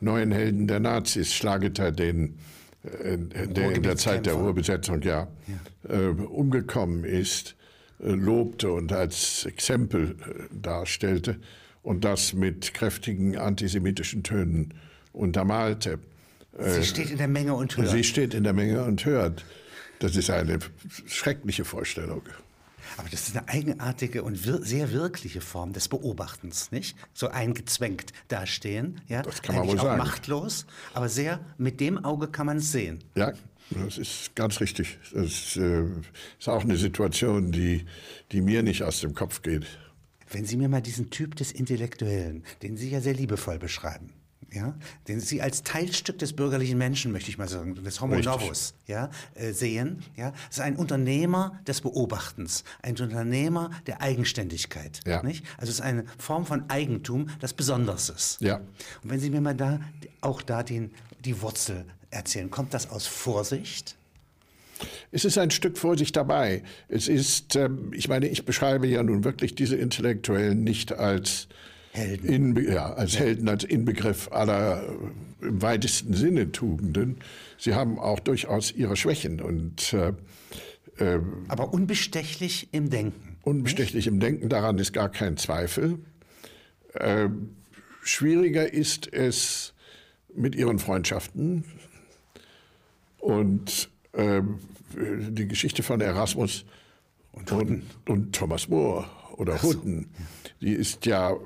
neuen 0.00 0.30
Helden 0.30 0.68
der 0.68 0.78
Nazis, 0.78 1.34
Schlageter, 1.34 1.90
den, 1.90 2.38
äh, 2.84 3.18
der 3.48 3.72
in 3.72 3.82
der 3.82 3.96
Zeit 3.96 4.26
der 4.26 4.34
Ruhrgebietskämpfer. 4.34 4.94
Urbesetzung 4.94 5.02
ja, 5.02 5.28
Äh, 5.88 6.08
umgekommen 6.08 7.04
ist, 7.04 7.56
äh, 8.00 8.12
lobte 8.12 8.70
und 8.70 8.92
als 8.92 9.44
Exempel 9.46 10.10
äh, 10.20 10.44
darstellte 10.52 11.40
und 11.82 12.04
das 12.04 12.32
mit 12.32 12.74
kräftigen 12.74 13.38
antisemitischen 13.38 14.22
Tönen 14.22 14.74
untermalte. 15.12 15.98
Sie 16.58 16.84
steht 16.84 17.10
in 17.10 17.18
der 17.18 17.28
Menge 17.28 17.54
und 17.54 17.76
hört. 17.76 17.88
Sie 17.88 18.04
steht 18.04 18.34
in 18.34 18.44
der 18.44 18.52
Menge 18.52 18.84
und 18.84 19.04
hört. 19.04 19.44
Das 20.00 20.16
ist 20.16 20.30
eine 20.30 20.58
schreckliche 21.06 21.64
Vorstellung. 21.64 22.22
Aber 22.96 23.08
das 23.08 23.28
ist 23.28 23.36
eine 23.36 23.48
eigenartige 23.48 24.22
und 24.22 24.44
wir 24.44 24.62
sehr 24.62 24.92
wirkliche 24.92 25.40
Form 25.40 25.72
des 25.72 25.88
Beobachtens, 25.88 26.72
nicht? 26.72 26.96
So 27.14 27.28
eingezwängt 27.28 28.12
dastehen, 28.28 29.00
ja? 29.08 29.22
Das 29.22 29.42
kann 29.42 29.54
man 29.54 29.64
Eigentlich 29.64 29.74
wohl 29.74 29.80
auch 29.80 29.92
sagen. 29.92 29.98
machtlos, 29.98 30.66
aber 30.92 31.08
sehr, 31.08 31.40
mit 31.56 31.80
dem 31.80 32.04
Auge 32.04 32.28
kann 32.28 32.46
man 32.46 32.56
es 32.58 32.72
sehen. 32.72 32.98
Ja, 33.14 33.32
das 33.70 33.98
ist 33.98 34.34
ganz 34.34 34.60
richtig. 34.60 34.98
Das 35.12 35.56
äh, 35.56 35.84
ist 36.38 36.48
auch 36.48 36.64
eine 36.64 36.76
Situation, 36.76 37.52
die, 37.52 37.86
die 38.32 38.40
mir 38.40 38.62
nicht 38.62 38.82
aus 38.82 39.00
dem 39.00 39.14
Kopf 39.14 39.42
geht. 39.42 39.66
Wenn 40.30 40.44
Sie 40.44 40.56
mir 40.56 40.68
mal 40.68 40.80
diesen 40.80 41.10
Typ 41.10 41.36
des 41.36 41.52
Intellektuellen, 41.52 42.44
den 42.62 42.76
Sie 42.76 42.90
ja 42.90 43.00
sehr 43.00 43.14
liebevoll 43.14 43.58
beschreiben, 43.58 44.12
ja, 44.52 44.74
den 45.06 45.20
Sie 45.20 45.42
als 45.42 45.62
Teilstück 45.62 46.18
des 46.18 46.32
bürgerlichen 46.34 46.78
Menschen, 46.78 47.12
möchte 47.12 47.30
ich 47.30 47.38
mal 47.38 47.48
sagen, 47.48 47.74
des 47.74 48.00
Homo 48.00 48.14
Richtig. 48.14 48.32
Novus, 48.32 48.74
ja, 48.86 49.10
äh, 49.34 49.52
sehen, 49.52 50.02
ja, 50.16 50.30
das 50.48 50.58
ist 50.58 50.60
ein 50.60 50.76
Unternehmer 50.76 51.60
des 51.66 51.80
Beobachtens, 51.80 52.64
ein 52.82 52.96
Unternehmer 52.98 53.70
der 53.86 54.00
Eigenständigkeit, 54.00 55.00
Ja. 55.06 55.22
nicht? 55.22 55.44
Also 55.56 55.70
es 55.70 55.76
ist 55.78 55.84
eine 55.84 56.04
Form 56.18 56.46
von 56.46 56.68
Eigentum, 56.70 57.28
das 57.40 57.52
besonders 57.52 58.08
ist. 58.08 58.40
Ja. 58.40 58.56
Und 59.02 59.10
wenn 59.10 59.20
Sie 59.20 59.30
mir 59.30 59.40
mal 59.40 59.54
da 59.54 59.80
auch 60.20 60.42
da 60.42 60.62
den, 60.62 60.90
die 61.24 61.40
Wurzel 61.42 61.84
erzählen, 62.10 62.50
kommt 62.50 62.74
das 62.74 62.90
aus 62.90 63.06
Vorsicht? 63.06 63.96
Es 65.10 65.24
ist 65.24 65.38
ein 65.38 65.50
Stück 65.50 65.78
Vorsicht 65.78 66.16
dabei. 66.16 66.62
Es 66.88 67.08
ist, 67.08 67.56
ähm, 67.56 67.92
ich 67.92 68.08
meine, 68.08 68.28
ich 68.28 68.44
beschreibe 68.44 68.86
ja 68.86 69.02
nun 69.02 69.24
wirklich 69.24 69.54
diese 69.54 69.76
Intellektuellen 69.76 70.62
nicht 70.62 70.92
als 70.92 71.48
Helden. 71.92 72.28
Inbe 72.28 72.72
ja, 72.72 72.92
als 72.92 73.18
Helden, 73.18 73.48
als 73.48 73.64
Inbegriff 73.64 74.30
aller 74.30 74.82
äh, 75.42 75.46
im 75.46 75.62
weitesten 75.62 76.14
Sinne 76.14 76.52
Tugenden. 76.52 77.16
Sie 77.58 77.74
haben 77.74 77.98
auch 77.98 78.20
durchaus 78.20 78.72
ihre 78.72 78.96
Schwächen 78.96 79.40
und 79.40 79.92
äh, 79.92 80.12
Aber 81.48 81.72
unbestechlich 81.72 82.68
im 82.72 82.90
Denken. 82.90 83.38
unbestechlich 83.42 84.06
im 84.06 84.20
Denken, 84.20 84.48
daran 84.48 84.78
ist 84.78 84.92
gar 84.92 85.08
kein 85.08 85.36
Zweifel. 85.36 85.98
Ähm, 86.98 87.56
schwieriger 88.02 88.72
ist 88.72 89.12
es 89.12 89.72
mit 90.34 90.54
ihren 90.54 90.78
Freundschaften. 90.78 91.64
Und 93.18 93.90
ähm, 94.14 94.58
die 94.94 95.46
Geschichte 95.46 95.82
von 95.82 96.00
Erasmus 96.00 96.64
und, 97.32 97.82
und, 98.08 98.32
Thomas 98.32 98.68
More 98.68 99.06
oder 99.36 99.62
Hutten, 99.62 100.08
die 100.60 100.72
ist 100.72 101.06
ja 101.06 101.36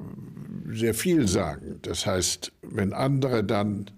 sehr 0.70 0.94
vielsagend. 0.94 1.86
Das 1.86 2.06
heißt, 2.06 2.52
wenn 2.62 2.92
andere 2.92 3.44
dann 3.44 3.90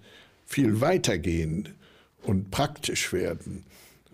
viel 0.44 0.80
weiter 0.80 1.18
gehen 1.18 1.68
und 2.22 2.50
praktisch 2.50 3.12
werden, 3.12 3.64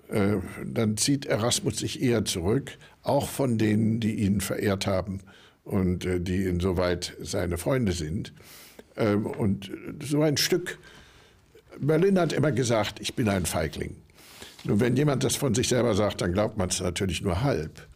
äh, 0.09 0.37
dann 0.65 0.97
zieht 0.97 1.27
Erasmus 1.27 1.79
sich 1.79 2.03
eher 2.03 2.25
zurück, 2.25 2.73
auch 3.03 3.29
von 3.29 3.59
denen, 3.59 4.01
die 4.01 4.17
ihn 4.17 4.41
verehrt 4.41 4.87
haben 4.87 5.21
und 5.65 6.05
äh, 6.05 6.21
die 6.21 6.45
insoweit 6.45 7.17
seine 7.21 7.57
Freunde 7.59 7.93
sind. 7.93 8.33
Ähm, 8.97 9.27
und 9.27 9.71
so 10.03 10.23
ein 10.23 10.37
Stück, 10.37 10.79
Berlin 11.81 12.19
hat 12.19 12.33
immer 12.33 12.53
gesagt, 12.53 13.01
ich 13.01 13.15
bin 13.15 13.29
ein 13.29 13.47
Feigling. 13.47 13.97
Nun, 14.65 14.81
wenn 14.81 14.97
jemand 14.97 15.25
das 15.25 15.37
von 15.37 15.55
sich 15.55 15.69
selber 15.69 15.95
sagt, 15.95 16.21
dann 16.21 16.33
glaubt 16.33 16.57
man 16.57 16.69
es 16.69 16.81
natürlich 16.81 17.23
nur 17.23 17.43
halb. 17.43 17.89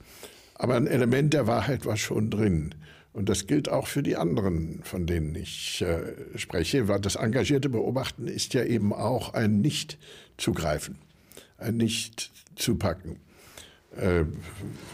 Aber 0.54 0.74
ein 0.74 0.86
Element 0.86 1.34
der 1.34 1.46
Wahrheit 1.46 1.84
war 1.86 1.96
schon 1.96 2.30
drin. 2.30 2.74
Und 3.12 3.28
das 3.28 3.46
gilt 3.46 3.68
auch 3.68 3.86
für 3.86 4.02
die 4.02 4.16
anderen, 4.16 4.82
von 4.82 5.06
denen 5.06 5.34
ich 5.34 5.80
äh, 5.82 6.38
spreche, 6.38 6.86
weil 6.88 7.00
das 7.00 7.16
engagierte 7.16 7.68
Beobachten 7.68 8.26
ist 8.28 8.52
ja 8.52 8.62
eben 8.64 8.92
auch 8.92 9.32
ein 9.32 9.60
Nicht-Zugreifen, 9.60 10.98
ein 11.56 11.78
Nicht-Zupacken. 11.78 13.16
Äh, 13.96 14.24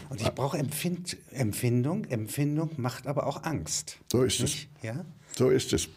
Und 0.09 0.21
ich 0.21 0.29
brauche 0.31 0.57
Empfind 0.57 1.17
Empfindung. 1.31 2.05
Empfindung 2.05 2.69
macht 2.77 3.07
aber 3.07 3.27
auch 3.27 3.43
Angst. 3.43 3.97
So 4.09 4.23
ist 4.23 4.35
es. 4.35 4.41
nicht? 4.41 4.69
Ja? 4.83 5.03
so 5.37 5.49
ist 5.49 5.73
es. 5.73 5.89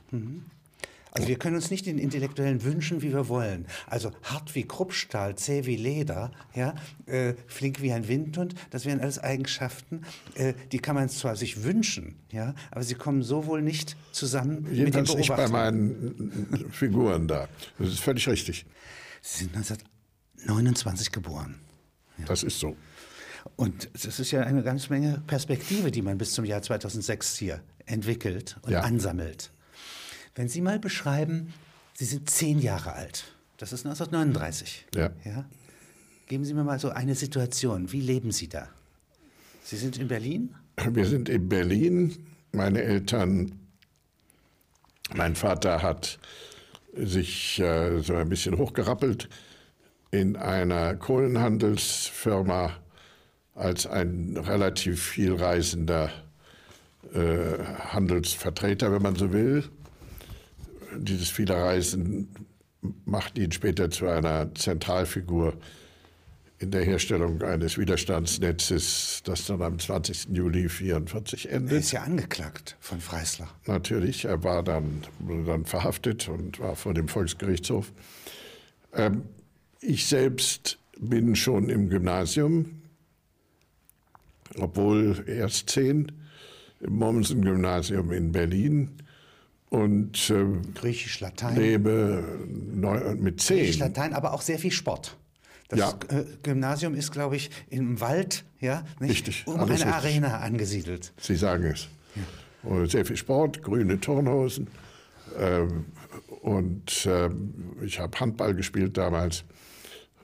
Also 1.13 1.29
wir 1.29 1.39
können 1.39 1.57
uns 1.57 1.71
nicht 1.71 1.87
den 1.87 1.97
Intellektuellen 1.99 2.63
wünschen, 2.63 3.01
wie 3.01 3.13
wir 3.13 3.29
wollen. 3.29 3.67
Also 3.87 4.13
hart 4.23 4.55
wie 4.55 4.65
Kruppstahl, 4.65 5.35
zäh 5.37 5.65
wie 5.65 5.77
Leder, 5.77 6.31
ja, 6.55 6.75
äh, 7.07 7.35
flink 7.47 7.81
wie 7.81 7.93
ein 7.93 8.07
Windhund, 8.07 8.55
das 8.71 8.85
wären 8.85 9.01
alles 9.01 9.19
Eigenschaften, 9.19 10.03
äh, 10.35 10.53
die 10.73 10.79
kann 10.79 10.95
man 10.95 11.09
zwar 11.09 11.35
sich 11.37 11.63
wünschen, 11.65 12.17
ja, 12.31 12.55
aber 12.71 12.83
sie 12.83 12.95
kommen 12.97 13.23
so 13.23 13.47
wohl 13.47 13.63
nicht 13.63 13.97
zusammen 14.13 14.63
mit 14.65 14.73
dem 14.73 14.77
Jedenfalls 14.77 15.15
nicht 15.15 15.29
bei 15.35 15.49
meinen 15.49 16.67
Figuren 16.71 17.29
da. 17.29 17.49
Das 17.79 17.89
ist 17.89 18.01
völlig 18.01 18.29
richtig. 18.29 18.67
Sie 19.23 19.45
sind 19.45 19.57
1929 19.57 21.13
geboren. 21.13 21.57
Das 22.27 22.43
ist 22.43 22.59
so. 22.61 22.77
Und 23.57 23.89
es 23.95 24.19
ist 24.19 24.31
ja 24.33 24.43
eine 24.43 24.63
ganze 24.63 24.91
Menge 24.91 25.23
Perspektive, 25.27 25.91
die 25.91 26.03
man 26.03 26.19
bis 26.19 26.33
zum 26.33 26.45
Jahr 26.45 26.63
2006 26.63 27.37
hier 27.37 27.61
entwickelt 27.87 28.57
und 28.63 28.73
Ja. 28.73 28.81
ansammelt. 28.81 29.53
Wenn 30.37 30.49
Sie 30.49 30.61
mal 30.61 30.79
beschreiben, 30.79 31.53
Sie 31.95 32.05
sind 32.05 32.29
zehn 32.29 32.61
Jahre 32.61 32.93
alt. 32.93 33.25
Das 33.57 33.73
ist 33.73 33.87
1939. 33.87 34.87
Ja. 34.95 35.11
ja? 35.25 35.47
Geben 36.29 36.45
Sie 36.45 36.53
mir 36.53 36.63
mal 36.63 36.79
so 36.79 36.91
eine 36.91 37.15
Situation. 37.15 37.91
Wie 37.91 38.03
leben 38.03 38.31
Sie 38.31 38.49
da? 38.49 38.69
Sie 39.65 39.77
sind 39.77 39.99
in 39.99 40.09
Berlin? 40.09 40.55
Wir 40.91 41.07
sind 41.07 41.31
in 41.31 41.49
Berlin. 41.49 42.27
Meine 42.53 42.83
Eltern, 42.83 43.59
mein 45.15 45.35
Vater 45.35 45.83
hat 45.83 46.19
sich 46.95 47.59
äh, 47.59 48.01
so 48.01 48.15
ein 48.15 48.29
bisschen 48.29 48.59
hochgerappelt 48.59 49.29
in 50.11 50.37
einer 50.37 50.95
Kohlenhandelsfirma 50.97 52.77
als 53.55 53.87
ein 53.87 54.37
relativ 54.37 55.03
viel 55.03 55.35
reisender 55.35 56.11
äh, 57.15 57.59
Handelsvertreter, 57.79 58.93
wenn 58.93 59.03
man 59.03 59.17
so 59.17 59.33
will. 59.33 59.65
Dieses 60.99 61.29
viele 61.31 61.55
Reisen 61.55 62.29
macht 63.05 63.39
ihn 63.39 63.53
später 63.53 63.91
zu 63.91 64.07
einer 64.07 64.55
Zentralfigur 64.55 65.55
in 66.59 66.71
der 66.71 66.85
Herstellung 66.85 67.43
eines 67.43 67.77
Widerstandsnetzes, 67.77 69.21
das 69.25 69.47
dann 69.47 69.61
am 69.61 69.79
20. 69.79 70.29
Juli 70.33 70.63
1944 70.63 71.51
Er 71.51 71.57
endet. 71.57 71.81
ist 71.81 71.93
ja 71.93 72.03
angeklagt 72.03 72.77
von 72.81 73.01
Freisler. 73.01 73.49
Natürlich, 73.67 74.25
er 74.25 74.43
war 74.43 74.63
dann, 74.63 75.03
wurde 75.19 75.45
dann 75.45 75.65
verhaftet 75.67 76.29
und 76.29 76.59
war 76.59 76.75
vor 76.75 76.95
dem 76.95 77.09
Volksgerichtshof. 77.09 77.93
Ähm, 78.95 79.25
ich 79.81 80.07
selbst 80.07 80.79
bin 80.99 81.37
schon 81.37 81.69
im 81.69 81.91
Gymnasium, 81.91 82.81
obwohl 84.59 85.25
erst 85.27 85.69
zehn, 85.69 86.11
im 86.81 86.95
Mommsen-Gymnasium 86.95 88.13
in 88.13 88.33
Berlin 88.33 88.91
und 89.83 90.31
äh, 90.31 90.45
Griechisch, 90.75 91.21
Latein. 91.21 91.57
lebe 91.57 92.25
neu, 92.49 93.15
mit 93.17 93.39
Griechisch, 93.45 93.73
zehn. 93.73 93.81
Latein, 93.81 94.15
aber 94.15 94.33
auch 94.33 94.43
sehr 94.43 94.59
viel 94.59 94.71
Sport. 94.73 95.17
Das 95.69 95.79
Ja. 95.81 95.91
äh, 96.09 96.25
Gymnasium 96.43 96.95
ist, 96.95 97.11
glaube 97.13 97.37
ich, 97.37 97.51
im 97.69 98.01
Wald, 98.01 98.45
ja, 98.61 98.85
nicht? 99.01 99.11
Richtig, 99.11 99.47
um 99.47 99.57
eine 99.61 99.71
richtig. 99.71 99.87
Arena 99.89 100.39
angesiedelt. 100.39 101.13
Sie 101.21 101.37
sagen 101.37 101.65
es. 101.65 101.89
Und 102.63 102.91
sehr 102.91 103.05
viel 103.05 103.17
Sport, 103.17 103.63
grüne 103.63 104.01
Turnhosen. 104.01 104.69
Ähm, 105.39 105.87
und 106.43 107.07
ähm, 107.11 107.55
ich 107.85 107.99
habe 107.99 108.19
Handball 108.19 108.55
gespielt 108.55 108.97
damals 108.97 109.45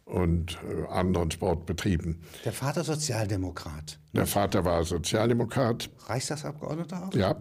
und 0.05 0.59
äh, 0.69 0.89
anderen 0.93 1.31
Sport 1.31 1.67
betrieben. 1.67 2.21
Der 2.45 2.53
Vater 2.53 2.85
Sozialdemokrat, 2.85 3.99
Der 4.13 4.27
Vater 4.27 4.65
war 4.65 4.85
Sozialdemokrat. 4.85 5.91
Reichstagsabgeordneter 6.07 7.09
auch? 7.09 7.15
Ja, 7.15 7.37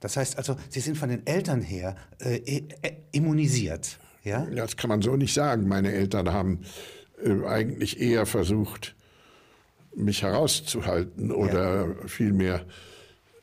Das 0.00 0.16
heißt 0.16 0.38
also, 0.38 0.56
Sie 0.68 0.80
sind 0.80 0.96
von 0.96 1.08
den 1.08 1.26
Eltern 1.26 1.60
her 1.62 1.96
äh, 2.20 2.36
i- 2.36 2.68
äh, 2.82 2.92
immunisiert, 3.12 3.98
ja? 4.24 4.46
das 4.46 4.76
kann 4.76 4.88
man 4.88 5.02
so 5.02 5.16
nicht 5.16 5.34
sagen. 5.34 5.66
Meine 5.66 5.92
Eltern 5.92 6.32
haben 6.32 6.60
äh, 7.24 7.44
eigentlich 7.46 8.00
eher 8.00 8.24
versucht, 8.26 8.94
mich 9.96 10.22
herauszuhalten 10.22 11.32
oder 11.32 11.96
vielmehr 12.06 12.64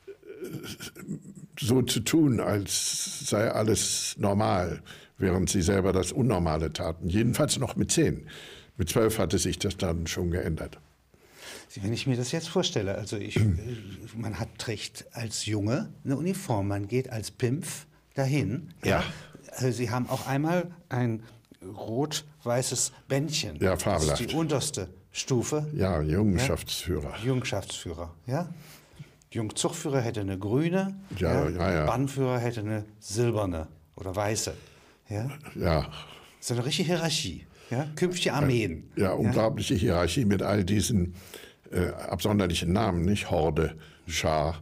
äh, 0.08 0.48
so 1.60 1.82
zu 1.82 2.00
tun, 2.02 2.40
als 2.40 3.28
sei 3.30 3.50
alles 3.52 4.16
normal, 4.18 4.82
während 5.18 5.50
sie 5.50 5.62
selber 5.62 5.92
das 5.94 6.12
Unnormale 6.12 6.72
taten. 6.72 7.10
Jedenfalls 7.10 7.58
noch 7.60 7.76
mit 7.76 7.92
zehn. 7.92 8.28
Mit 8.78 8.90
zwölf 8.90 9.20
hatte 9.20 9.38
sich 9.40 9.58
das 9.60 9.78
dann 9.78 10.06
schon 10.08 10.32
geändert. 10.32 10.80
Wenn 11.82 11.92
ich 11.94 12.08
mir 12.08 12.16
das 12.16 12.32
jetzt 12.32 12.48
vorstelle, 12.50 12.96
also 12.96 13.18
ich, 13.18 13.36
äh, 13.38 13.44
man 14.16 14.40
hat, 14.40 14.58
trägt 14.58 15.06
als 15.14 15.46
Junge 15.46 15.92
eine 16.04 16.16
Uniform, 16.18 16.68
man 16.70 16.88
geht 16.88 17.10
als 17.10 17.32
Pimpf 17.32 17.86
dahin. 18.14 18.70
Ja. 18.84 19.04
Also 19.52 19.72
Sie 19.72 19.90
haben 19.90 20.10
auch 20.10 20.28
einmal 20.28 20.72
ein 20.90 21.24
rot-weißes 21.64 22.92
Bändchen. 23.08 23.56
Ja, 23.58 23.72
Das 23.72 23.78
ist 23.80 23.84
fabelhaft. 23.84 24.20
die 24.32 24.34
unterste 24.36 24.90
Stufe. 25.12 25.68
Ja, 25.74 26.02
Jungschaftsführer. 26.02 27.14
Jungschaftsführer, 27.24 28.14
ja? 28.28 28.50
Jungzuchtführer 29.32 30.00
hätte 30.02 30.22
eine 30.22 30.38
grüne, 30.40 30.96
Ja, 31.18 31.50
ja, 31.50 31.72
ja. 31.74 31.86
Bannführer 31.86 32.40
hätte 32.40 32.62
eine 32.62 32.86
silberne 33.00 33.68
oder 33.96 34.16
weiße. 34.16 34.54
Ja? 35.10 35.30
Ja, 35.56 35.92
So 36.40 36.54
eine 36.54 36.66
richtige 36.66 36.88
Hierarchie. 36.88 37.46
Ja? 37.70 37.88
Künftige 37.96 38.34
Armeen. 38.34 38.90
ja, 38.96 39.12
unglaubliche 39.14 39.74
Hierarchie 39.76 40.24
mit 40.26 40.42
all 40.42 40.64
diesen 40.64 41.16
äh, 41.72 41.88
absonderlichen 41.90 42.72
Namen, 42.74 43.04
nicht? 43.04 43.32
Horde, 43.32 43.76
Schar, 44.08 44.62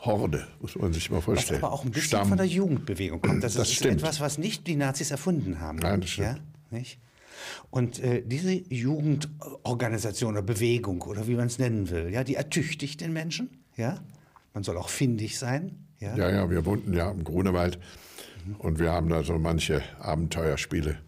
Horde, 0.00 0.46
muss 0.60 0.76
man 0.76 0.92
sich 0.92 1.10
mal 1.10 1.18
Was 1.18 1.24
vorstellen. 1.24 1.62
aber 1.62 1.72
auch 1.72 1.84
ein 1.84 1.90
bisschen 1.90 2.08
Stamm. 2.08 2.28
von 2.28 2.38
der 2.38 2.46
Jugendbewegung 2.46 3.20
kommt. 3.20 3.44
Das, 3.44 3.54
Das 3.54 3.68
ist 3.68 3.74
stimmt. 3.76 3.98
etwas, 3.98 4.20
was 4.20 4.38
nicht 4.38 4.66
die 4.66 4.76
Nazis 4.76 5.10
erfunden 5.10 5.60
haben. 5.60 5.78
Nein, 5.78 6.00
das 6.00 6.10
stimmt. 6.10 6.40
Ja? 6.70 6.78
Nicht? 6.78 6.98
Und 7.70 7.98
äh, 8.00 8.22
diese 8.24 8.52
Jugendorganisation 8.52 10.32
oder 10.32 10.42
Bewegung 10.42 11.02
oder 11.02 11.26
wie 11.26 11.34
man 11.34 11.46
es 11.46 11.58
nennen 11.58 11.90
will, 11.90 12.10
ja, 12.10 12.24
die 12.24 12.34
ertüchtigt 12.34 13.00
den 13.00 13.12
Menschen. 13.12 13.50
Ja? 13.76 13.98
Man 14.54 14.62
soll 14.64 14.76
auch 14.76 14.88
findig 14.88 15.38
sein. 15.38 15.86
Ja? 15.98 16.16
Ja, 16.16 16.30
ja, 16.30 16.50
wir 16.50 16.64
wohnten 16.66 16.92
ja 16.94 17.10
im 17.10 17.24
Grunewald 17.24 17.78
und 18.58 18.78
wir 18.78 18.90
haben 18.92 19.08
da 19.10 19.22
so 19.22 19.38
manche 19.38 19.82
Abenteuerspiele, 20.00 20.98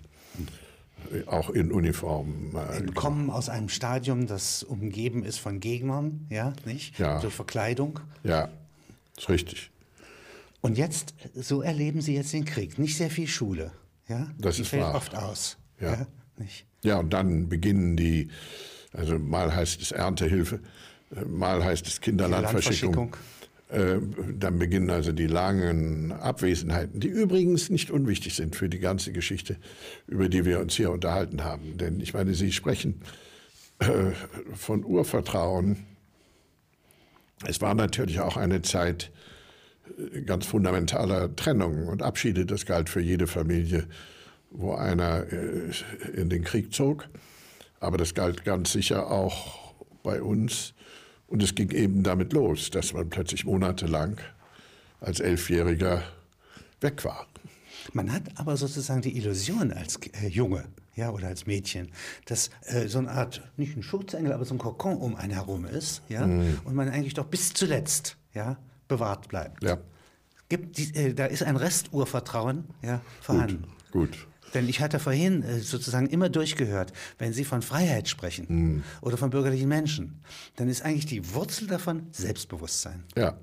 auch 1.26 1.50
in 1.50 1.72
Uniform. 1.72 2.54
äh, 2.54 2.82
Kommen 2.92 3.30
aus 3.30 3.48
einem 3.48 3.68
Stadium, 3.68 4.26
das 4.26 4.62
umgeben 4.62 5.24
ist 5.24 5.38
von 5.38 5.60
Gegnern, 5.60 6.26
ja, 6.30 6.52
nicht? 6.64 6.98
Ja. 6.98 7.20
Durch 7.20 7.34
Verkleidung. 7.34 8.00
Ja, 8.24 8.48
ist 9.16 9.28
richtig. 9.28 9.70
Und 10.60 10.78
jetzt, 10.78 11.14
so 11.34 11.60
erleben 11.60 12.00
Sie 12.00 12.14
jetzt 12.14 12.32
den 12.32 12.44
Krieg. 12.44 12.78
Nicht 12.78 12.96
sehr 12.96 13.10
viel 13.10 13.26
Schule. 13.26 13.72
Ja? 14.08 14.30
Das 14.38 14.56
Die 14.56 14.62
ist 14.62 14.68
fällt 14.68 14.82
wahr. 14.84 14.94
oft 14.94 15.14
aus. 15.16 15.56
Ja. 15.80 16.06
nicht? 16.36 16.66
Ja, 16.84 16.98
und 16.98 17.12
dann 17.12 17.48
beginnen 17.48 17.96
die, 17.96 18.28
also 18.92 19.18
mal 19.18 19.54
heißt 19.54 19.82
es 19.82 19.90
Erntehilfe, 19.92 20.60
äh, 21.14 21.24
mal 21.24 21.64
heißt 21.64 21.86
es 21.86 22.00
Kinderlandverschickung. 22.00 23.14
Äh, 23.14 23.41
Dann 23.72 24.58
beginnen 24.58 24.90
also 24.90 25.12
die 25.12 25.26
langen 25.26 26.12
Abwesenheiten, 26.12 27.00
die 27.00 27.08
übrigens 27.08 27.70
nicht 27.70 27.90
unwichtig 27.90 28.34
sind 28.34 28.54
für 28.54 28.68
die 28.68 28.80
ganze 28.80 29.12
Geschichte, 29.12 29.56
über 30.06 30.28
die 30.28 30.44
wir 30.44 30.60
uns 30.60 30.74
hier 30.76 30.90
unterhalten 30.90 31.42
haben. 31.42 31.78
Denn 31.78 31.98
ich 32.00 32.12
meine, 32.12 32.34
Sie 32.34 32.52
sprechen 32.52 33.00
äh, 33.78 34.12
von 34.54 34.84
Urvertrauen. 34.84 35.86
Es 37.46 37.60
war 37.60 37.74
natürlich 37.74 38.20
auch 38.20 38.36
eine 38.36 38.62
Zeit 38.62 39.10
äh, 40.14 40.20
ganz 40.20 40.46
fundamentaler 40.46 41.34
Trennung 41.34 41.88
und 41.88 42.02
Abschiede. 42.02 42.46
Das 42.46 42.66
galt 42.66 42.88
für 42.88 43.00
jede 43.00 43.26
Familie, 43.26 43.86
wo 44.50 44.74
einer 44.74 45.26
äh, 45.32 45.70
in 46.14 46.28
den 46.28 46.44
Krieg 46.44 46.72
zog. 46.72 47.08
Aber 47.80 47.96
das 47.96 48.14
galt 48.14 48.44
ganz 48.44 48.72
sicher 48.72 49.10
auch 49.10 49.74
bei 50.02 50.22
uns. 50.22 50.74
Und 51.32 51.42
es 51.42 51.54
ging 51.54 51.70
eben 51.70 52.02
damit 52.02 52.34
los, 52.34 52.68
dass 52.68 52.92
man 52.92 53.08
plötzlich 53.08 53.46
monatelang 53.46 54.18
als 55.00 55.18
Elfjähriger 55.18 56.02
weg 56.82 57.06
war. 57.06 57.26
Man 57.94 58.12
hat 58.12 58.24
aber 58.34 58.58
sozusagen 58.58 59.00
die 59.00 59.16
Illusion 59.16 59.72
als 59.72 59.98
äh, 60.22 60.28
Junge 60.28 60.64
ja, 60.94 61.08
oder 61.10 61.28
als 61.28 61.46
Mädchen, 61.46 61.88
dass 62.26 62.50
äh, 62.66 62.86
so 62.86 62.98
eine 62.98 63.10
Art, 63.10 63.40
nicht 63.56 63.74
ein 63.78 63.82
Schutzengel, 63.82 64.30
aber 64.34 64.44
so 64.44 64.54
ein 64.54 64.58
Kokon 64.58 64.98
um 64.98 65.16
einen 65.16 65.32
herum 65.32 65.64
ist 65.64 66.02
ja, 66.10 66.26
Mhm. 66.26 66.60
und 66.64 66.74
man 66.74 66.90
eigentlich 66.90 67.14
doch 67.14 67.24
bis 67.24 67.54
zuletzt 67.54 68.18
ja, 68.34 68.58
bewahrt 68.86 69.28
bleibt. 69.28 69.64
Ja, 69.64 69.78
Gibt 70.50 70.76
die, 70.76 70.94
äh, 70.94 71.14
da 71.14 71.24
ist 71.24 71.42
ein 71.44 71.56
Resturvertrauen 71.56 72.64
ja, 72.82 73.00
vorhanden. 73.22 73.64
gut. 73.90 74.26
Denn 74.54 74.68
ich 74.68 74.80
hatte 74.80 74.98
vorhin 74.98 75.42
äh, 75.42 75.60
sozusagen 75.60 76.06
immer 76.08 76.28
durchgehört, 76.28 76.92
wenn 77.18 77.32
Sie 77.32 77.44
von 77.44 77.62
Freiheit 77.62 78.08
sprechen 78.08 78.46
Mhm. 78.48 78.82
oder 79.00 79.16
von 79.16 79.30
bürgerlichen 79.30 79.68
Menschen, 79.68 80.20
dann 80.56 80.68
ist 80.68 80.82
eigentlich 80.82 81.06
die 81.06 81.34
Wurzel 81.34 81.66
davon 81.68 82.06
Selbstbewusstsein. 82.12 83.04
Ja, 83.16 83.38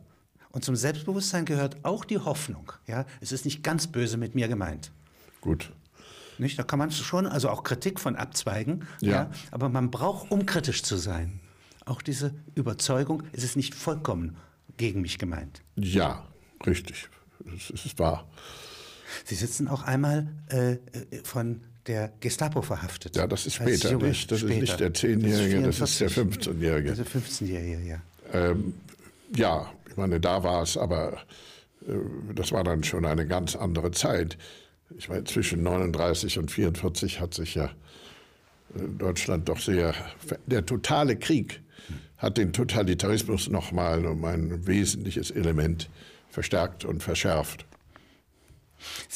Und 0.51 0.63
zum 0.65 0.75
Selbstbewusstsein 0.75 1.45
gehört 1.45 1.83
auch 1.83 2.05
die 2.05 2.17
Hoffnung. 2.19 2.71
Ja? 2.87 3.05
Es 3.21 3.31
ist 3.31 3.45
nicht 3.45 3.63
ganz 3.63 3.87
böse 3.87 4.17
mit 4.17 4.35
mir 4.35 4.47
gemeint. 4.47 4.91
gut. 5.41 5.71
Nicht? 6.37 6.57
Da 6.57 6.63
kann 6.63 6.79
man 6.79 6.89
schon 6.89 7.25
also 7.27 7.49
auch 7.49 7.63
Kritik 7.65 7.99
von 7.99 8.15
abzweigen. 8.15 8.85
Ja. 9.01 9.29
Aber 9.51 9.67
man 9.67 9.91
braucht, 9.91 10.31
um 10.31 10.45
kritisch 10.45 10.83
zu 10.83 10.95
sein, 10.95 11.41
auch 11.85 12.01
diese 12.01 12.33
Überzeugung, 12.55 13.23
es 13.33 13.43
ist 13.43 13.57
nicht 13.57 13.75
vollkommen 13.75 14.37
gegen 14.77 15.01
mich 15.01 15.17
gemeint. 15.17 15.61
Ja, 15.75 16.25
richtig. 16.65 17.09
Das 17.43 17.69
ist 17.85 17.99
wahr. 17.99 18.25
Sie 19.25 19.35
sitzen 19.35 19.67
auch 19.67 19.83
einmal 19.83 20.27
äh, 20.49 20.73
äh, 20.73 20.77
von 21.23 21.61
der 21.87 22.11
Gestapo 22.19 22.61
verhaftet. 22.61 23.15
Ja, 23.15 23.27
das 23.27 23.45
ist 23.45 23.55
später 23.55 23.91
Junge, 23.91 24.09
nicht. 24.09 24.31
Das 24.31 24.39
später. 24.39 24.53
ist 24.53 24.61
nicht 24.61 24.79
der 24.79 24.93
Zehnjährige, 24.93 25.63
das 25.63 25.79
ist 25.79 25.99
der 25.99 26.09
44. 26.09 26.53
15-Jährige. 26.53 26.89
Also 26.91 27.03
15-Jährige, 27.03 27.79
ja. 27.87 28.01
Ähm, 28.31 28.73
ja, 29.35 29.71
ich 29.89 29.97
meine, 29.97 30.19
da 30.19 30.43
war 30.43 30.63
es, 30.63 30.77
aber 30.77 31.13
äh, 31.87 31.93
das 32.35 32.51
war 32.51 32.63
dann 32.63 32.83
schon 32.83 33.05
eine 33.05 33.25
ganz 33.25 33.55
andere 33.55 33.91
Zeit. 33.91 34.37
Ich 34.97 35.09
meine, 35.09 35.23
zwischen 35.23 35.63
39 35.63 36.37
und 36.39 36.51
44 36.51 37.19
hat 37.19 37.33
sich 37.33 37.55
ja 37.55 37.65
äh, 37.65 37.69
Deutschland 38.97 39.49
doch 39.49 39.59
sehr. 39.59 39.93
Der 40.45 40.65
totale 40.65 41.15
Krieg 41.15 41.61
hat 42.17 42.37
den 42.37 42.53
Totalitarismus 42.53 43.49
nochmal 43.49 44.05
um 44.05 44.25
ein 44.25 44.67
wesentliches 44.67 45.31
Element 45.31 45.89
verstärkt 46.29 46.85
und 46.85 47.01
verschärft. 47.01 47.65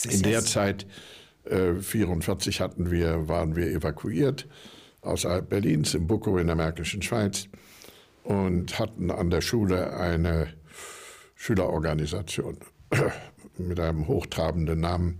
In 0.09 0.21
der 0.21 0.41
Zeit, 0.41 0.85
äh, 1.45 1.75
44 1.75 2.61
hatten 2.61 2.91
wir, 2.91 3.27
waren 3.27 3.55
wir 3.55 3.67
evakuiert 3.67 4.47
außerhalb 5.03 5.49
Berlins, 5.49 5.93
im 5.93 6.07
Bukow 6.07 6.39
in 6.39 6.47
der 6.47 6.55
Märkischen 6.55 7.01
Schweiz 7.01 7.47
und 8.23 8.79
hatten 8.79 9.11
an 9.11 9.29
der 9.29 9.41
Schule 9.41 9.93
eine 9.97 10.53
Schülerorganisation 11.35 12.57
mit 13.57 13.79
einem 13.79 14.07
hochtrabenden 14.07 14.79
Namen, 14.79 15.19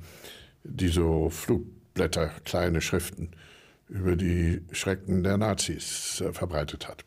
die 0.63 0.87
so 0.87 1.29
Flugblätter, 1.29 2.31
kleine 2.45 2.81
Schriften 2.81 3.31
über 3.89 4.15
die 4.15 4.61
Schrecken 4.71 5.23
der 5.23 5.37
Nazis 5.37 6.21
äh, 6.21 6.31
verbreitet 6.31 6.87
hat. 6.87 7.03